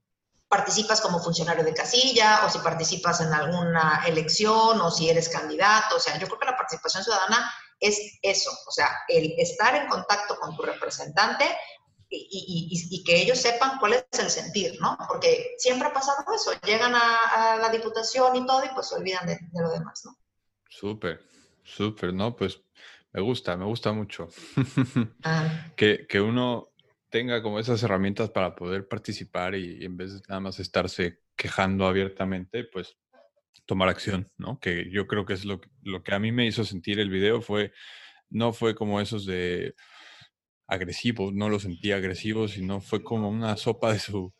participas 0.47 1.01
como 1.01 1.19
funcionario 1.19 1.63
de 1.63 1.73
casilla 1.73 2.45
o 2.45 2.49
si 2.49 2.59
participas 2.59 3.21
en 3.21 3.33
alguna 3.33 4.03
elección 4.05 4.79
o 4.79 4.91
si 4.91 5.09
eres 5.09 5.29
candidato. 5.29 5.97
O 5.97 5.99
sea, 5.99 6.17
yo 6.17 6.27
creo 6.27 6.39
que 6.39 6.45
la 6.45 6.57
participación 6.57 7.03
ciudadana 7.03 7.51
es 7.79 8.17
eso, 8.21 8.51
o 8.67 8.71
sea, 8.71 8.89
el 9.07 9.35
estar 9.37 9.75
en 9.75 9.87
contacto 9.87 10.37
con 10.39 10.55
tu 10.55 10.63
representante 10.63 11.45
y, 12.09 13.03
que 13.05 13.21
ellos 13.21 13.37
sepan 13.37 13.79
cuál 13.79 13.93
es 13.93 14.19
el 14.19 14.29
sentir, 14.29 14.79
¿no? 14.79 14.97
Porque 15.07 15.55
siempre 15.57 15.89
ha 15.89 15.93
pasado 15.93 16.23
eso, 16.33 16.51
llegan 16.65 16.93
a, 16.95 17.57
la 17.57 17.69
diputación 17.69 18.35
y 18.35 18.45
todo 18.45 18.63
y 18.63 18.69
pues 18.69 18.87
se 18.87 18.95
olvidan 18.95 19.27
de, 19.27 19.37
lo 19.53 19.69
demás, 19.69 20.03
¿no? 20.05 20.17
Súper, 20.69 21.21
súper, 21.63 22.13
¿no? 22.13 22.35
Pues 22.35 22.61
me 23.11 23.21
gusta, 23.21 23.57
me 23.57 23.65
gusta 23.65 23.91
mucho. 23.91 24.29
Ah. 25.23 25.67
que, 25.75 26.07
que 26.07 26.21
uno 26.21 26.69
tenga 27.10 27.41
como 27.41 27.60
esas 27.60 27.82
herramientas 27.84 28.30
para 28.30 28.55
poder 28.55 28.88
participar 28.88 29.55
y, 29.55 29.84
en 29.86 29.97
vez 29.97 30.14
de 30.14 30.22
nada 30.28 30.41
más 30.41 30.60
estarse 30.60 31.22
quejando 31.36 31.88
abiertamente, 31.88 32.64
pues 32.64 32.97
tomar 33.66 33.89
acción, 33.89 34.32
¿no? 34.38 34.60
Que 34.60 34.89
yo 34.91 35.08
creo 35.08 35.26
que 35.26 35.34
es 35.34 35.45
lo, 35.45 35.60
lo 35.84 36.03
que 36.03 36.14
a 36.14 36.20
mí 36.20 36.32
me 36.32 36.45
hizo 36.45 36.64
sentir 36.64 36.99
el 36.99 37.10
video 37.10 37.41
fue, 37.41 37.74
no 38.30 38.53
fue 38.53 38.76
como 38.76 39.01
esos 39.01 39.26
de 39.26 39.76
agresivos, 40.68 41.34
no 41.34 41.49
lo 41.49 41.60
sentí 41.60 41.91
agresivo, 41.91 42.47
sino 42.47 42.82
fue 42.82 43.03
como 43.03 43.30
una 43.30 43.55
sopa 43.58 43.93
de 43.93 43.99
su, 43.99 44.34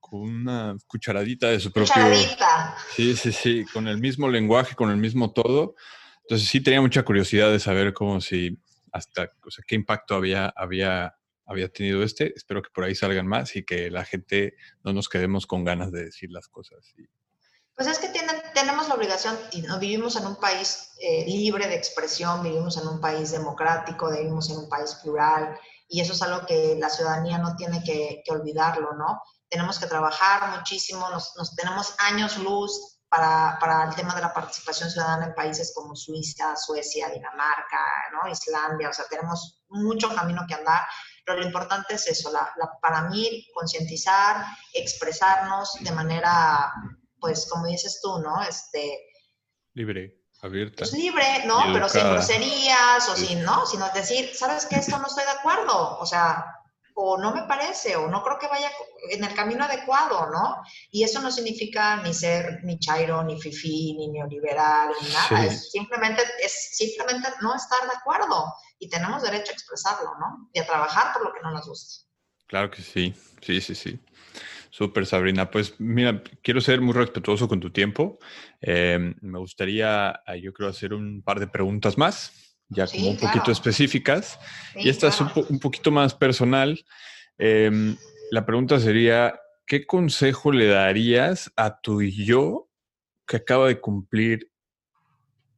con 0.00 0.20
una 0.20 0.76
cucharadita 0.86 1.48
de 1.48 1.60
su 1.60 1.72
propio... 1.72 1.92
Cucharadita. 1.92 2.76
Sí, 2.94 3.14
sí, 3.16 3.32
sí, 3.32 3.64
con 3.72 3.86
el 3.88 3.98
mismo 3.98 4.28
lenguaje, 4.28 4.74
con 4.74 4.90
el 4.90 4.96
mismo 4.96 5.32
todo. 5.32 5.74
Entonces 6.22 6.48
sí 6.48 6.62
tenía 6.62 6.80
mucha 6.80 7.04
curiosidad 7.04 7.50
de 7.50 7.60
saber 7.60 7.92
cómo 7.92 8.20
si, 8.20 8.58
hasta, 8.92 9.30
o 9.44 9.50
sea, 9.50 9.64
qué 9.66 9.74
impacto 9.74 10.14
había, 10.14 10.52
había 10.56 11.17
había 11.48 11.68
tenido 11.68 12.02
este. 12.02 12.32
Espero 12.36 12.62
que 12.62 12.70
por 12.70 12.84
ahí 12.84 12.94
salgan 12.94 13.26
más 13.26 13.56
y 13.56 13.64
que 13.64 13.90
la 13.90 14.04
gente 14.04 14.54
no 14.84 14.92
nos 14.92 15.08
quedemos 15.08 15.46
con 15.46 15.64
ganas 15.64 15.90
de 15.90 16.04
decir 16.04 16.30
las 16.30 16.46
cosas. 16.46 16.94
Pues 17.74 17.88
es 17.88 17.98
que 17.98 18.12
tenemos 18.54 18.88
la 18.88 18.94
obligación, 18.94 19.38
y 19.52 19.62
no 19.62 19.78
vivimos 19.78 20.16
en 20.16 20.26
un 20.26 20.36
país 20.36 20.90
eh, 21.00 21.24
libre 21.26 21.68
de 21.68 21.76
expresión, 21.76 22.42
vivimos 22.42 22.76
en 22.76 22.88
un 22.88 23.00
país 23.00 23.30
democrático, 23.30 24.10
vivimos 24.10 24.50
en 24.50 24.58
un 24.58 24.68
país 24.68 24.96
plural, 24.96 25.56
y 25.88 26.00
eso 26.00 26.12
es 26.12 26.20
algo 26.22 26.44
que 26.44 26.76
la 26.78 26.90
ciudadanía 26.90 27.38
no 27.38 27.56
tiene 27.56 27.82
que, 27.82 28.22
olvidarlo, 28.30 28.94
¿no? 28.94 29.22
Tenemos 29.48 29.78
que 29.78 29.86
trabajar 29.86 30.58
muchísimo, 30.58 31.08
nos, 31.08 31.32
tenemos 31.54 31.94
años 32.00 32.36
luz 32.38 32.98
para, 33.08 33.56
para, 33.60 33.84
el 33.84 33.94
tema 33.94 34.14
de 34.14 34.22
la 34.22 34.34
participación 34.34 34.90
ciudadana 34.90 35.26
en 35.26 35.34
países 35.34 35.72
como 35.72 35.94
Suiza, 35.94 36.56
Suecia, 36.56 37.08
Dinamarca, 37.08 38.10
¿no? 38.12 38.28
Islandia, 38.28 38.90
o 38.90 38.92
sea, 38.92 39.06
tenemos 39.08 39.62
mucho 39.68 40.14
camino 40.14 40.44
que 40.48 40.54
andar 40.54 40.82
pero 41.28 41.40
lo 41.40 41.46
importante 41.46 41.94
es 41.94 42.06
eso, 42.06 42.32
la, 42.32 42.50
para 42.80 43.02
mí, 43.02 43.46
concientizar, 43.52 44.46
expresarnos 44.72 45.74
de 45.80 45.92
manera, 45.92 46.72
pues 47.20 47.46
como 47.50 47.66
dices 47.66 48.00
tú, 48.02 48.18
¿no? 48.18 48.42
Este, 48.42 48.98
libre, 49.74 50.22
abierta. 50.40 50.78
Pues 50.78 50.94
libre, 50.94 51.44
¿no? 51.44 51.60
Pero 51.70 51.86
sin 51.90 52.10
groserías 52.10 53.06
o 53.10 53.14
sin, 53.14 53.42
¿no? 53.42 53.66
Sino 53.66 53.90
decir, 53.90 54.34
¿sabes 54.34 54.64
qué? 54.64 54.76
Esto 54.76 54.98
no 54.98 55.06
estoy 55.06 55.24
de 55.24 55.32
acuerdo. 55.32 55.98
O 55.98 56.06
sea, 56.06 56.46
o 57.00 57.16
no 57.16 57.32
me 57.32 57.42
parece, 57.42 57.94
o 57.94 58.08
no 58.08 58.24
creo 58.24 58.40
que 58.40 58.48
vaya 58.48 58.68
en 59.10 59.22
el 59.22 59.32
camino 59.32 59.64
adecuado, 59.64 60.28
¿no? 60.32 60.56
Y 60.90 61.04
eso 61.04 61.22
no 61.22 61.30
significa 61.30 62.02
ni 62.02 62.12
ser 62.12 62.58
ni 62.64 62.80
chairo, 62.80 63.22
ni 63.22 63.40
fifi, 63.40 63.94
ni 63.96 64.08
neoliberal, 64.08 64.90
ni 65.00 65.08
nada. 65.12 65.46
Es 65.46 65.70
simplemente, 65.70 66.22
es 66.42 66.70
simplemente 66.72 67.28
no 67.40 67.54
estar 67.54 67.88
de 67.88 67.96
acuerdo 67.96 68.52
y 68.80 68.88
tenemos 68.88 69.22
derecho 69.22 69.52
a 69.52 69.54
expresarlo, 69.54 70.10
¿no? 70.18 70.50
Y 70.52 70.58
a 70.58 70.66
trabajar 70.66 71.12
por 71.12 71.24
lo 71.24 71.32
que 71.32 71.40
no 71.40 71.52
nos 71.52 71.68
gusta. 71.68 72.04
Claro 72.48 72.68
que 72.68 72.82
sí, 72.82 73.14
sí, 73.42 73.60
sí, 73.60 73.76
sí. 73.76 74.00
Súper, 74.70 75.06
Sabrina. 75.06 75.52
Pues 75.52 75.78
mira, 75.78 76.20
quiero 76.42 76.60
ser 76.60 76.80
muy 76.80 76.94
respetuoso 76.94 77.46
con 77.46 77.60
tu 77.60 77.70
tiempo. 77.70 78.18
Em, 78.60 79.14
me 79.20 79.38
gustaría, 79.38 80.20
eh, 80.26 80.40
yo 80.40 80.52
creo, 80.52 80.68
hacer 80.68 80.92
un 80.92 81.22
par 81.22 81.38
de 81.38 81.46
preguntas 81.46 81.96
más 81.96 82.47
ya 82.68 82.86
como 82.86 83.10
un 83.10 83.16
poquito 83.16 83.50
específicas. 83.50 84.38
y 84.76 84.88
esta 84.88 85.08
es 85.08 85.20
un, 85.20 85.58
poquito 85.58 85.90
más 85.90 86.14
personal. 86.14 86.84
Em, 87.38 87.96
la 88.30 88.44
pregunta 88.44 88.78
sería, 88.78 89.40
¿qué 89.66 89.86
consejo 89.86 90.52
le 90.52 90.66
darías 90.66 91.52
a 91.56 91.80
tu 91.80 92.02
yo 92.02 92.68
que 93.26 93.38
acaba 93.38 93.68
de 93.68 93.80
cumplir 93.80 94.50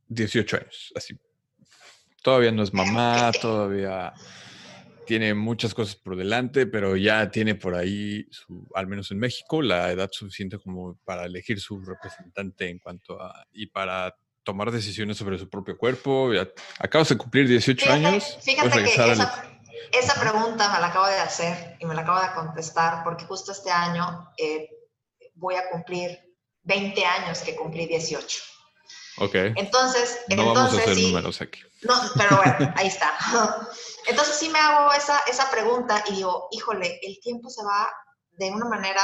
18 0.09 0.57
años? 0.57 0.93
Así. 0.95 1.17
Todavía 2.23 2.53
no 2.53 2.63
es 2.63 2.73
mamá, 2.73 3.33
todavía 3.41 4.13
tiene 5.07 5.35
muchas 5.35 5.75
cosas 5.75 5.97
por 5.97 6.15
delante, 6.15 6.67
pero 6.67 6.97
ya 6.97 7.29
tiene 7.33 7.57
por 7.57 7.75
ahí, 7.75 8.27
su, 8.31 8.69
al 8.77 8.87
menos 8.87 9.11
en 9.11 9.19
México, 9.19 9.61
la 9.61 9.91
edad 9.91 10.09
suficiente 10.13 10.59
como 10.59 11.01
para 11.05 11.25
elegir 11.25 11.59
su 11.59 11.81
representante 11.81 12.69
en 12.69 12.79
cuanto 12.79 13.21
a, 13.21 13.45
y 13.51 13.67
para 13.67 14.15
tomar 14.45 14.71
decisiones 14.71 15.17
sobre 15.17 15.39
su 15.39 15.49
propio 15.49 15.77
cuerpo. 15.77 16.31
acabas 16.79 17.09
de 17.09 17.17
cumplir 17.17 17.49
18 17.49 17.93
años. 17.93 18.39
Fíjate 18.43 18.85
que 18.85 18.95
esa, 19.93 20.15
pregunta 20.21 20.73
me 20.73 20.81
la 20.81 20.87
acabo 20.87 21.07
de 21.07 21.19
hacer 21.19 21.77
y 21.81 21.87
me 21.87 21.95
la 21.95 22.03
acabo 22.03 22.21
de 22.21 22.33
contestar 22.33 23.03
porque 23.03 23.25
justo 23.25 23.51
este 23.53 23.71
año 23.71 24.31
eh, 24.39 24.69
voy 25.35 25.57
a 25.57 25.69
cumplir 25.69 26.19
20 26.63 27.05
años 27.05 27.41
que 27.41 27.57
cumplí 27.57 27.87
18. 27.87 28.43
Ok. 29.19 29.35
Entonces, 29.35 30.21
no 30.29 30.35
entonces 30.35 30.55
vamos 30.55 30.75
a 30.75 30.79
hacer 30.79 30.99
números 30.99 31.41
aquí. 31.41 31.61
No, 31.83 31.95
pero 32.17 32.37
bueno, 32.37 32.73
ahí 32.77 32.87
está. 32.87 33.13
Entonces 34.07 34.37
sí 34.37 34.49
me 34.49 34.59
hago 34.59 34.93
esa, 34.93 35.21
esa 35.29 35.51
pregunta 35.51 36.05
y 36.09 36.17
digo, 36.17 36.49
híjole, 36.53 37.01
el 37.03 37.19
tiempo 37.21 37.51
se 37.51 37.65
va 37.65 37.93
de 38.33 38.51
una 38.51 38.67
manera 38.67 39.03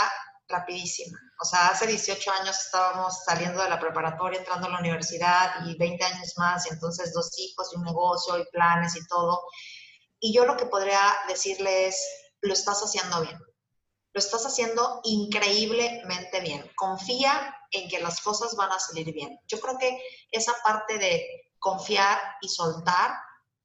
rapidísima. 0.48 1.18
O 1.38 1.44
sea, 1.44 1.68
hace 1.68 1.86
18 1.86 2.30
años 2.40 2.58
estábamos 2.58 3.24
saliendo 3.24 3.62
de 3.62 3.68
la 3.68 3.78
preparatoria, 3.78 4.38
entrando 4.38 4.66
a 4.66 4.70
la 4.70 4.80
universidad 4.80 5.66
y 5.66 5.76
20 5.76 6.04
años 6.04 6.34
más, 6.36 6.66
y 6.66 6.70
entonces 6.70 7.12
dos 7.12 7.38
hijos 7.38 7.70
y 7.72 7.76
un 7.76 7.84
negocio 7.84 8.38
y 8.38 8.46
planes 8.50 8.96
y 8.96 9.06
todo. 9.06 9.42
Y 10.20 10.32
yo 10.32 10.46
lo 10.46 10.56
que 10.56 10.66
podría 10.66 11.00
decirle 11.28 11.88
es, 11.88 12.00
lo 12.40 12.52
estás 12.52 12.80
haciendo 12.82 13.20
bien. 13.20 13.38
Lo 14.12 14.18
estás 14.18 14.46
haciendo 14.46 15.00
increíblemente 15.04 16.40
bien. 16.40 16.70
Confía 16.74 17.54
en 17.70 17.88
que 17.88 18.00
las 18.00 18.20
cosas 18.20 18.56
van 18.56 18.72
a 18.72 18.78
salir 18.78 19.12
bien. 19.12 19.38
Yo 19.46 19.60
creo 19.60 19.76
que 19.78 20.00
esa 20.30 20.54
parte 20.64 20.98
de 20.98 21.52
confiar 21.58 22.18
y 22.40 22.48
soltar 22.48 23.12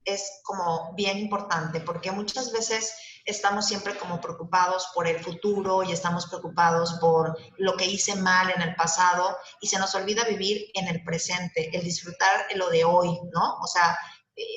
es 0.06 0.42
como 0.44 0.94
bien 0.96 1.18
importante, 1.18 1.80
porque 1.82 2.12
muchas 2.12 2.52
veces 2.52 2.94
estamos 3.26 3.68
siempre 3.68 3.98
como 3.98 4.20
preocupados 4.20 4.88
por 4.94 5.08
el 5.08 5.20
futuro 5.20 5.84
y 5.84 5.92
estamos 5.92 6.28
preocupados 6.28 6.94
por 7.00 7.38
lo 7.58 7.78
que 7.78 7.86
hice 7.86 8.16
mal 8.16 8.50
en 8.50 8.62
el 8.62 8.76
pasado 8.76 9.38
y 9.60 9.68
se 9.68 9.78
nos 9.80 9.94
olvida 9.96 10.24
vivir 10.26 10.72
en 10.74 10.88
el 10.88 11.04
presente, 11.04 11.70
el 11.76 11.84
disfrutar 11.84 12.48
lo 12.56 12.70
de 12.70 12.84
hoy, 12.84 13.20
¿no? 13.32 13.58
O 13.62 13.68
sea, 13.68 13.98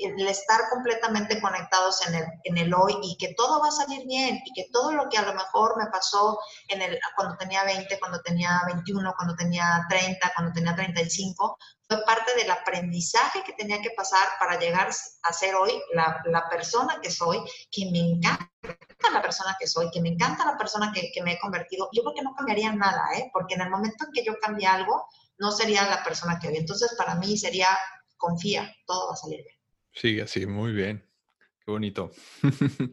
el 0.03 0.27
estar 0.29 0.69
completamente 0.71 1.41
conectados 1.41 2.07
en 2.07 2.15
el, 2.15 2.25
en 2.45 2.59
el 2.59 2.75
hoy 2.75 2.97
y 3.03 3.17
que 3.17 3.35
todo 3.35 3.61
va 3.61 3.69
a 3.69 3.73
salir 3.73 4.07
bien 4.07 4.41
y 4.45 4.53
que 4.53 4.69
todo 4.73 4.93
lo 4.93 5.09
que 5.09 5.19
a 5.19 5.23
lo 5.23 5.35
mejor 5.35 5.77
me 5.77 5.87
pasó 5.91 6.39
en 6.69 6.83
el, 6.83 6.99
cuando 7.17 7.37
tenía 7.37 7.65
20, 7.65 7.99
cuando 7.99 8.21
tenía 8.23 8.63
21, 8.67 9.15
cuando 9.17 9.35
tenía 9.37 9.87
30, 9.89 10.33
cuando 10.35 10.53
tenía 10.53 10.75
35, 10.75 11.59
fue 11.87 12.05
parte 12.05 12.35
del 12.35 12.51
aprendizaje 12.51 13.43
que 13.45 13.53
tenía 13.53 13.81
que 13.83 13.91
pasar 13.97 14.27
para 14.39 14.59
llegar 14.59 14.89
a 15.23 15.33
ser 15.33 15.55
hoy 15.55 15.83
la, 15.93 16.23
la 16.27 16.49
persona 16.49 16.99
que 17.03 17.11
soy, 17.11 17.43
que 17.71 17.91
me 17.91 17.99
encanta 17.99 18.51
la 19.13 19.23
persona 19.23 19.57
que 19.59 19.67
soy, 19.67 19.91
que 19.91 20.01
me 20.01 20.09
encanta 20.11 20.45
la 20.45 20.57
persona 20.57 20.93
que, 20.93 21.11
que 21.13 21.23
me 21.23 21.33
he 21.33 21.39
convertido. 21.39 21.89
Yo 21.93 22.03
creo 22.03 22.15
que 22.15 22.23
no 22.23 22.35
cambiaría 22.35 22.73
nada, 22.73 23.05
¿eh? 23.17 23.31
porque 23.33 23.55
en 23.55 23.63
el 23.63 23.71
momento 23.71 24.05
en 24.07 24.13
que 24.13 24.25
yo 24.25 24.35
cambie 24.41 24.67
algo, 24.67 25.07
no 25.39 25.53
sería 25.53 25.89
la 25.89 26.03
persona 26.03 26.39
que 26.39 26.49
hoy. 26.49 26.57
Entonces, 26.57 26.95
para 26.97 27.15
mí 27.17 27.37
sería, 27.37 27.69
confía, 28.17 28.73
todo 28.87 29.09
va 29.09 29.15
a 29.15 29.17
salir 29.17 29.43
bien. 29.43 29.57
Sí, 29.95 30.21
así, 30.21 30.47
muy 30.47 30.73
bien. 30.73 31.05
Qué 31.65 31.71
bonito. 31.71 32.11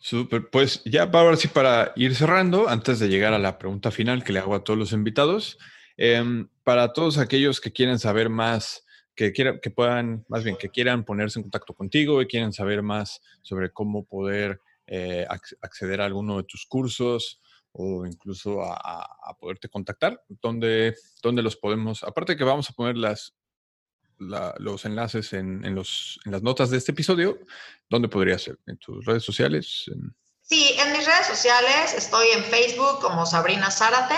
Súper. 0.00 0.48
Pues 0.50 0.82
ya 0.84 1.10
para, 1.10 1.36
sí, 1.36 1.48
para 1.48 1.92
ir 1.94 2.14
cerrando, 2.14 2.68
antes 2.68 2.98
de 2.98 3.08
llegar 3.08 3.34
a 3.34 3.38
la 3.38 3.58
pregunta 3.58 3.90
final 3.90 4.24
que 4.24 4.32
le 4.32 4.38
hago 4.38 4.54
a 4.54 4.64
todos 4.64 4.78
los 4.78 4.92
invitados, 4.92 5.58
em, 5.96 6.48
para 6.64 6.92
todos 6.92 7.18
aquellos 7.18 7.60
que 7.60 7.72
quieren 7.72 7.98
saber 7.98 8.30
más, 8.30 8.84
que 9.14 9.32
quieran, 9.32 9.60
que 9.60 9.70
puedan, 9.70 10.24
más 10.28 10.42
bien, 10.42 10.56
que 10.56 10.70
quieran 10.70 11.04
ponerse 11.04 11.38
en 11.38 11.42
contacto 11.44 11.74
contigo 11.74 12.22
y 12.22 12.26
quieren 12.26 12.52
saber 12.52 12.82
más 12.82 13.20
sobre 13.42 13.70
cómo 13.70 14.06
poder 14.06 14.60
eh, 14.86 15.26
acceder 15.60 16.00
a 16.00 16.06
alguno 16.06 16.38
de 16.38 16.44
tus 16.44 16.64
cursos 16.66 17.40
o 17.72 18.06
incluso 18.06 18.62
a, 18.62 19.36
poderte 19.38 19.68
contactar, 19.68 20.20
¿dónde, 20.28 20.96
¿dónde 21.22 21.42
los 21.42 21.56
podemos? 21.56 22.02
Aparte 22.02 22.36
que 22.36 22.44
vamos 22.44 22.68
a 22.68 22.72
poner 22.72 22.96
las 22.96 23.36
los 24.20 24.84
enlaces 24.84 25.32
en, 25.32 25.74
los, 25.74 26.20
en 26.24 26.32
las 26.32 26.42
notas 26.42 26.70
de 26.70 26.78
este 26.78 26.92
episodio. 26.92 27.38
¿Dónde 27.88 28.08
podría 28.08 28.38
ser? 28.38 28.58
¿En 28.66 28.76
tus 28.78 29.04
redes 29.04 29.24
sociales? 29.24 29.90
Sí, 30.42 30.74
en 30.78 30.92
mis 30.92 31.06
redes 31.06 31.26
sociales 31.26 31.94
estoy 31.96 32.26
en 32.34 32.44
Facebook 32.44 33.00
como 33.00 33.24
Sabrina 33.24 33.70
Zárate, 33.70 34.16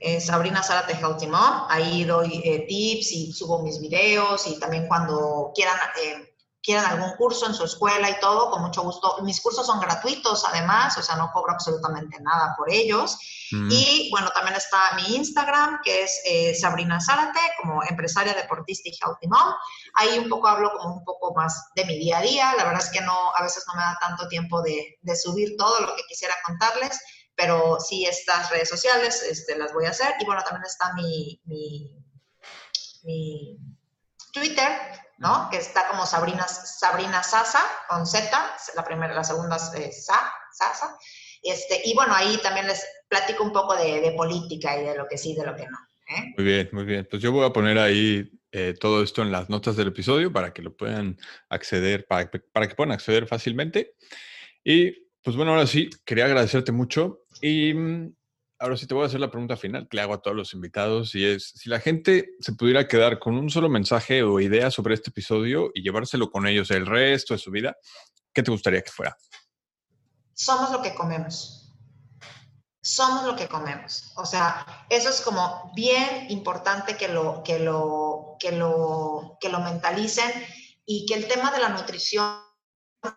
eh, 0.00 0.20
Sabrina 0.20 0.62
Zárate 0.62 0.94
Healthy 0.94 1.28
Mom. 1.28 1.66
Ahí 1.68 2.04
doy 2.04 2.40
eh, 2.44 2.66
tips 2.68 3.12
y 3.12 3.32
subo 3.32 3.62
mis 3.62 3.80
videos 3.80 4.46
y 4.46 4.58
también 4.58 4.86
cuando 4.86 5.52
quieran 5.54 5.76
eh, 6.02 6.34
quieren 6.62 6.84
algún 6.84 7.12
curso 7.16 7.46
en 7.46 7.54
su 7.54 7.64
escuela 7.64 8.10
y 8.10 8.20
todo, 8.20 8.50
con 8.50 8.62
mucho 8.62 8.82
gusto. 8.82 9.18
Mis 9.22 9.40
cursos 9.40 9.66
son 9.66 9.80
gratuitos 9.80 10.44
además, 10.44 10.96
o 10.98 11.02
sea, 11.02 11.16
no 11.16 11.30
cobro 11.32 11.52
absolutamente 11.52 12.18
nada 12.20 12.54
por 12.56 12.70
ellos. 12.70 13.16
Mm. 13.52 13.68
Y 13.70 14.10
bueno, 14.10 14.30
también 14.30 14.56
está 14.56 14.78
mi 14.96 15.16
Instagram, 15.16 15.80
que 15.82 16.02
es 16.02 16.20
eh, 16.24 16.54
Sabrina 16.54 17.00
Zárate, 17.00 17.40
como 17.60 17.82
empresaria 17.84 18.34
deportista 18.34 18.88
y 18.88 18.92
healthy 18.92 19.28
mom. 19.28 19.54
Ahí 19.94 20.18
un 20.18 20.28
poco 20.28 20.48
hablo 20.48 20.72
como 20.72 20.96
un 20.96 21.04
poco 21.04 21.34
más 21.34 21.70
de 21.74 21.84
mi 21.84 21.98
día 21.98 22.18
a 22.18 22.22
día. 22.22 22.54
La 22.56 22.64
verdad 22.64 22.82
es 22.82 22.90
que 22.90 23.00
no, 23.00 23.16
a 23.34 23.42
veces 23.42 23.64
no 23.68 23.74
me 23.74 23.82
da 23.82 23.96
tanto 24.00 24.28
tiempo 24.28 24.60
de, 24.62 24.98
de 25.00 25.16
subir 25.16 25.56
todo 25.56 25.80
lo 25.80 25.96
que 25.96 26.02
quisiera 26.08 26.34
contarles, 26.44 27.00
pero 27.34 27.78
sí 27.80 28.04
estas 28.04 28.50
redes 28.50 28.68
sociales 28.68 29.22
este, 29.22 29.56
las 29.56 29.72
voy 29.72 29.86
a 29.86 29.90
hacer. 29.90 30.14
Y 30.20 30.26
bueno, 30.26 30.42
también 30.42 30.64
está 30.64 30.92
mi, 30.94 31.40
mi, 31.44 31.94
mi 33.04 33.58
Twitter, 34.32 35.07
¿no? 35.18 35.48
Que 35.50 35.58
está 35.58 35.88
como 35.88 36.06
Sabrina, 36.06 36.46
Sabrina 36.48 37.22
Sasa, 37.22 37.60
con 37.88 38.06
Z, 38.06 38.30
la 38.74 38.84
primera, 38.84 39.14
la 39.14 39.24
segunda 39.24 39.56
es 39.56 40.06
Sa, 40.06 40.32
Sasa. 40.52 40.96
Este, 41.42 41.82
y 41.84 41.94
bueno, 41.94 42.14
ahí 42.14 42.38
también 42.42 42.66
les 42.66 42.84
platico 43.08 43.44
un 43.44 43.52
poco 43.52 43.76
de, 43.76 44.12
política 44.16 44.80
y 44.80 44.84
de 44.84 44.96
lo 44.96 45.06
que 45.06 45.18
sí, 45.18 45.34
de 45.34 45.46
lo 45.46 45.54
que 45.54 45.66
no. 45.66 45.78
¿eh? 46.08 46.34
Muy 46.36 46.44
bien, 46.44 46.68
muy 46.72 46.84
bien. 46.84 47.06
Pues 47.10 47.22
yo 47.22 47.32
voy 47.32 47.46
a 47.46 47.52
poner 47.52 47.78
ahí 47.78 48.30
eh, 48.52 48.74
todo 48.78 49.02
esto 49.02 49.22
en 49.22 49.32
las 49.32 49.48
notas 49.48 49.76
del 49.76 49.88
episodio 49.88 50.32
para 50.32 50.52
que 50.52 50.62
lo 50.62 50.76
puedan 50.76 51.18
acceder, 51.48 52.06
para, 52.06 52.30
para 52.52 52.68
que 52.68 52.74
puedan 52.74 52.92
acceder 52.92 53.26
fácilmente. 53.26 53.94
Y 54.64 55.08
pues 55.22 55.36
bueno, 55.36 55.52
ahora 55.52 55.66
sí, 55.66 55.90
quería 56.04 56.24
agradecerte 56.24 56.72
mucho 56.72 57.24
y 57.40 57.74
mm, 57.74 58.14
Ahora 58.60 58.76
sí 58.76 58.88
te 58.88 58.94
voy 58.94 59.04
a 59.04 59.06
hacer 59.06 59.20
la 59.20 59.30
pregunta 59.30 59.56
final 59.56 59.86
que 59.88 59.96
le 59.96 60.02
hago 60.02 60.14
a 60.14 60.20
todos 60.20 60.36
los 60.36 60.52
invitados 60.52 61.14
y 61.14 61.24
es, 61.24 61.52
si 61.54 61.68
la 61.68 61.78
gente 61.78 62.30
se 62.40 62.54
pudiera 62.54 62.88
quedar 62.88 63.20
con 63.20 63.36
un 63.36 63.50
solo 63.50 63.68
mensaje 63.68 64.24
o 64.24 64.40
idea 64.40 64.72
sobre 64.72 64.94
este 64.94 65.10
episodio 65.10 65.70
y 65.74 65.82
llevárselo 65.82 66.28
con 66.28 66.44
ellos 66.44 66.72
el 66.72 66.84
resto 66.84 67.34
de 67.34 67.38
su 67.38 67.52
vida, 67.52 67.76
¿qué 68.32 68.42
te 68.42 68.50
gustaría 68.50 68.82
que 68.82 68.90
fuera? 68.90 69.16
Somos 70.34 70.72
lo 70.72 70.82
que 70.82 70.92
comemos. 70.92 71.72
Somos 72.80 73.24
lo 73.26 73.36
que 73.36 73.46
comemos. 73.46 74.12
O 74.16 74.26
sea, 74.26 74.86
eso 74.90 75.08
es 75.08 75.20
como 75.20 75.70
bien 75.76 76.26
importante 76.28 76.96
que 76.96 77.06
lo, 77.06 77.44
que 77.44 77.60
lo, 77.60 78.36
que 78.40 78.50
lo, 78.50 79.36
que 79.40 79.50
lo 79.50 79.60
mentalicen 79.60 80.32
y 80.84 81.06
que 81.06 81.14
el 81.14 81.28
tema 81.28 81.52
de 81.52 81.60
la 81.60 81.68
nutrición 81.68 82.47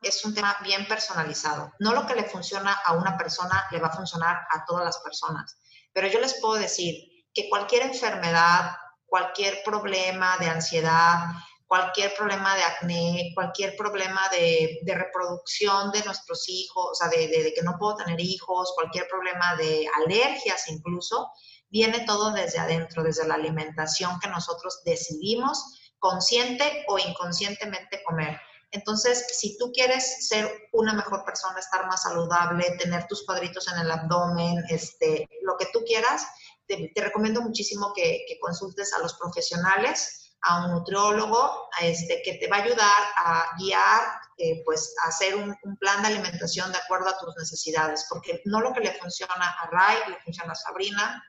es 0.02 0.24
un 0.26 0.34
tema 0.34 0.58
bien 0.64 0.88
personalizado. 0.88 1.72
No 1.80 1.94
lo 1.94 2.06
que 2.06 2.16
le 2.16 2.24
funciona 2.24 2.74
a 2.86 2.94
una 2.94 3.18
persona 3.18 3.66
le 3.72 3.80
va 3.80 3.88
a 3.88 3.96
funcionar 3.96 4.38
a 4.52 4.66
todas 4.66 4.86
las 4.86 4.98
personas. 5.00 5.58
Pero 5.94 6.08
yo 6.08 6.20
les 6.20 6.40
puedo 6.40 6.56
decir 6.56 6.96
que 7.34 7.50
cualquier 7.50 7.84
enfermedad, 7.84 8.76
cualquier 9.06 9.62
problema 9.64 10.38
de 10.38 10.50
ansiedad, 10.50 11.26
cualquier 11.72 12.14
problema 12.16 12.56
de 12.56 12.64
acné, 12.64 13.32
cualquier 13.34 13.76
problema 13.78 14.22
de, 14.30 14.82
reproducción 14.86 15.92
de 15.92 16.04
nuestros 16.04 16.50
hijos, 16.50 16.90
o 16.92 16.96
sea, 16.96 17.08
de, 17.08 17.54
que 17.56 17.62
no 17.64 17.78
puedo 17.80 17.96
tener 17.96 18.20
hijos, 18.20 18.74
cualquier 18.76 19.08
problema 19.08 19.56
de 19.56 19.88
alergias 20.04 20.68
incluso, 20.68 21.32
viene 21.70 22.02
todo 22.02 22.32
desde 22.32 22.60
adentro, 22.60 23.04
desde 23.04 23.26
la 23.26 23.36
alimentación 23.36 24.20
que 24.20 24.28
nosotros 24.28 24.82
decidimos 24.84 25.94
consciente 25.98 26.84
o 26.90 27.00
inconscientemente 27.00 28.04
comer. 28.04 28.38
Entonces, 28.72 29.26
si 29.38 29.58
tú 29.58 29.72
quieres 29.74 30.28
ser 30.28 30.50
una 30.72 30.94
mejor 30.94 31.26
persona, 31.26 31.60
estar 31.60 31.86
más 31.88 32.04
saludable, 32.04 32.78
tener 32.80 33.06
tus 33.08 33.26
cuadritos 33.26 33.68
en 33.72 33.80
el 33.80 33.92
abdomen, 33.92 34.64
este, 34.70 35.28
lo 35.42 35.58
que 35.58 35.68
tú 35.74 35.84
quieras, 35.86 36.26
te, 36.68 36.92
recomiendo 36.96 37.42
muchísimo 37.42 37.92
que, 37.94 38.26
consultes 38.40 38.94
a 38.94 39.00
los 39.00 39.16
profesionales, 39.16 40.38
a 40.44 40.66
un 40.66 40.72
nutriólogo, 40.72 41.70
a 41.80 41.86
este, 41.86 42.22
que 42.24 42.36
te 42.36 42.48
va 42.48 42.58
a 42.58 42.64
ayudar 42.64 43.04
a 43.18 43.46
guiar, 43.60 44.02
eh, 44.38 44.64
pues, 44.64 44.96
a 45.04 45.10
hacer 45.10 45.36
un, 45.36 45.56
un, 45.64 45.78
plan 45.78 46.02
de 46.02 46.08
alimentación 46.08 46.72
de 46.72 46.78
acuerdo 46.78 47.10
a 47.10 47.18
tus 47.20 47.36
necesidades, 47.36 48.06
porque 48.10 48.42
no 48.46 48.62
lo 48.62 48.74
que 48.74 48.80
le 48.80 48.94
funciona 48.94 49.34
a 49.34 49.68
Ray 49.70 49.98
le 50.10 50.20
funciona 50.24 50.54
a 50.54 50.56
Sabrina, 50.56 51.24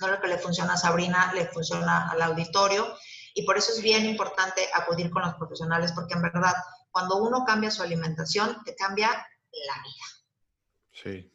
no 0.00 0.08
lo 0.08 0.20
que 0.20 0.28
le 0.28 0.38
funciona 0.38 0.74
a 0.74 0.76
Sabrina 0.76 1.32
le 1.32 1.46
funciona 1.46 2.10
al 2.10 2.20
auditorio 2.22 2.92
y 3.34 3.44
por 3.44 3.56
eso 3.56 3.72
es 3.72 3.82
bien 3.82 4.06
importante 4.06 4.68
acudir 4.74 5.10
con 5.10 5.22
los 5.22 5.34
profesionales, 5.34 5.92
porque 5.92 6.14
en 6.14 6.22
verdad, 6.22 6.54
cuando 6.90 7.16
uno 7.16 7.44
cambia 7.44 7.70
su 7.70 7.82
alimentación, 7.82 8.62
te 8.64 8.74
cambia 8.74 9.08
la 9.08 9.74
vida. 9.82 10.04
Sí, 10.92 11.32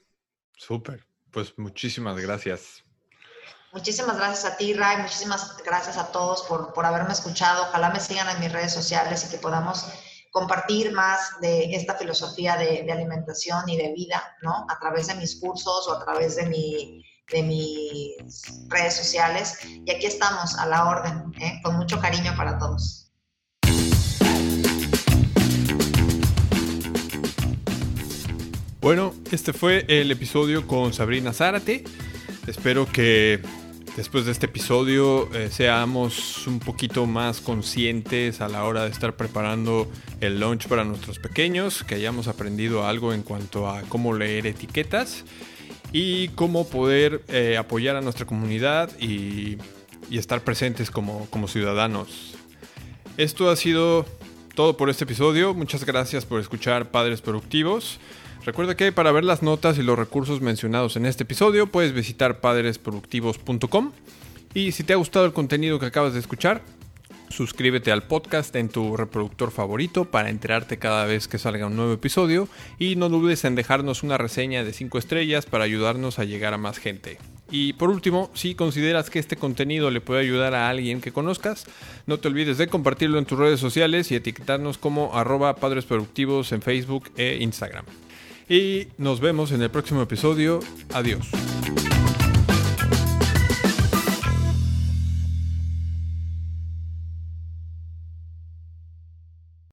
súper. 0.55 1.05
Pues 1.31 1.57
muchísimas 1.57 2.17
gracias. 2.17 2.83
Muchísimas 3.71 4.17
gracias 4.17 4.53
a 4.53 4.57
ti, 4.57 4.73
Ray. 4.73 4.97
Muchísimas 4.97 5.57
gracias 5.63 5.97
a 5.97 6.11
todos 6.11 6.43
por, 6.43 6.73
por 6.73 6.85
haberme 6.85 7.11
escuchado. 7.11 7.63
Ojalá 7.63 7.89
me 7.89 7.99
sigan 7.99 8.29
en 8.29 8.39
mis 8.39 8.51
redes 8.51 8.73
sociales 8.73 9.25
y 9.25 9.29
que 9.29 9.37
podamos 9.37 9.85
compartir 10.31 10.91
más 10.93 11.39
de 11.41 11.75
esta 11.75 11.95
filosofía 11.95 12.55
de, 12.57 12.83
de, 12.83 12.91
alimentación 12.91 13.67
y 13.69 13.77
de 13.77 13.93
vida, 13.93 14.35
¿no? 14.41 14.65
A 14.69 14.79
través 14.79 15.07
de 15.07 15.15
mis 15.15 15.39
cursos 15.39 15.87
o 15.87 15.93
a 15.93 16.05
través 16.05 16.35
de 16.35 16.45
mi, 16.45 17.03
de 17.32 17.43
mis 17.43 18.43
redes 18.69 18.95
sociales. 18.95 19.59
Y 19.86 19.91
aquí 19.91 20.05
estamos 20.05 20.57
a 20.57 20.65
la 20.65 20.86
orden, 20.86 21.34
¿eh? 21.39 21.59
con 21.63 21.75
mucho 21.75 21.99
cariño 21.99 22.34
para 22.38 22.57
todos. 22.57 23.11
Bueno, 28.80 29.13
este 29.32 29.51
fue 29.51 29.86
el 29.89 30.11
episodio 30.11 30.65
con 30.65 30.93
Sabrina 30.93 31.34
Zárate. 31.34 31.84
Espero 32.47 32.86
que 32.89 33.41
después 33.97 34.25
de 34.25 34.32
este 34.32 34.45
episodio 34.45 35.30
eh, 35.34 35.49
seamos 35.51 36.47
un 36.47 36.59
poquito 36.59 37.05
más 37.05 37.41
conscientes 37.41 38.39
a 38.39 38.47
la 38.47 38.63
hora 38.63 38.86
de 38.86 38.91
estar 38.91 39.17
preparando 39.17 39.91
el 40.21 40.39
lunch 40.39 40.69
para 40.69 40.86
nuestros 40.86 41.19
pequeños, 41.19 41.84
que 41.84 41.95
hayamos 41.95 42.30
aprendido 42.30 42.88
algo 42.88 43.11
en 43.13 43.23
cuanto 43.23 43.67
a 43.67 43.82
cómo 43.82 44.13
leer 44.13 44.47
etiquetas 44.47 45.25
y 45.91 46.29
cómo 46.29 46.67
poder 46.67 47.21
eh, 47.27 47.57
apoyar 47.57 47.95
a 47.95 48.01
nuestra 48.01 48.25
comunidad 48.25 48.89
y, 48.99 49.57
estar 50.11 50.41
presentes 50.41 50.89
como, 50.89 51.27
como 51.29 51.49
ciudadanos. 51.49 52.35
Esto 53.17 53.49
ha 53.49 53.55
sido 53.57 54.05
todo 54.55 54.77
por 54.77 54.89
este 54.89 55.03
episodio. 55.03 55.53
Muchas 55.53 55.85
gracias 55.85 56.25
por 56.25 56.39
escuchar 56.39 56.91
Padres 56.91 57.21
Productivos. 57.21 57.99
Recuerda 58.45 58.77
que 58.77 58.93
para 58.93 59.11
ver 59.11 59.25
las 59.25 59.43
notas 59.43 59.77
y 59.77 59.83
los 59.83 59.99
recursos 59.99 60.39
mencionados 60.39 60.95
en 60.95 61.05
este 61.05 61.23
episodio 61.23 61.67
puedes 61.67 61.91
visitar 61.91 62.39
padresproductivos.com. 62.39 63.91
Y 64.53 64.71
si 64.71 64.83
te 64.83 64.93
ha 64.93 64.95
gustado 64.95 65.25
el 65.25 65.33
contenido 65.33 65.77
que 65.79 65.88
acabas 65.88 66.13
de 66.13 66.19
escuchar, 66.19 66.61
Suscríbete 67.30 67.91
al 67.91 68.03
podcast 68.03 68.55
en 68.55 68.69
tu 68.69 68.95
reproductor 68.97 69.51
favorito 69.51 70.05
para 70.05 70.30
enterarte 70.30 70.78
cada 70.78 71.05
vez 71.05 71.28
que 71.28 71.38
salga 71.38 71.67
un 71.67 71.75
nuevo 71.75 71.93
episodio 71.93 72.47
y 72.80 72.95
no 72.95 73.09
dudes 73.09 73.43
en 73.45 73.55
dejarnos 73.55 74.03
una 74.03 74.17
reseña 74.17 74.63
de 74.63 74.73
5 74.73 74.97
estrellas 74.97 75.45
para 75.45 75.65
ayudarnos 75.65 76.19
a 76.19 76.23
llegar 76.23 76.53
a 76.53 76.57
más 76.57 76.78
gente. 76.78 77.17
Y 77.49 77.73
por 77.73 77.89
último, 77.89 78.30
si 78.34 78.55
consideras 78.55 79.09
que 79.09 79.19
este 79.19 79.38
contenido 79.38 79.89
le 79.91 80.01
puede 80.01 80.21
ayudar 80.21 80.53
a 80.53 80.69
alguien 80.69 81.01
que 81.01 81.13
conozcas, 81.13 81.65
no 82.05 82.17
te 82.19 82.28
olvides 82.28 82.57
de 82.57 82.67
compartirlo 82.67 83.19
en 83.19 83.25
tus 83.25 83.39
redes 83.39 83.59
sociales 83.59 84.11
y 84.11 84.15
etiquetarnos 84.15 84.78
como 84.78 85.15
arroba 85.15 85.55
padres 85.55 85.86
productivos 85.86 86.51
en 86.51 86.61
Facebook 86.61 87.09
e 87.15 87.38
Instagram. 87.41 87.86
Y 88.49 88.88
nos 88.97 89.19
vemos 89.19 89.51
en 89.51 89.61
el 89.61 89.69
próximo 89.69 90.01
episodio. 90.01 90.59
Adiós. 90.93 91.30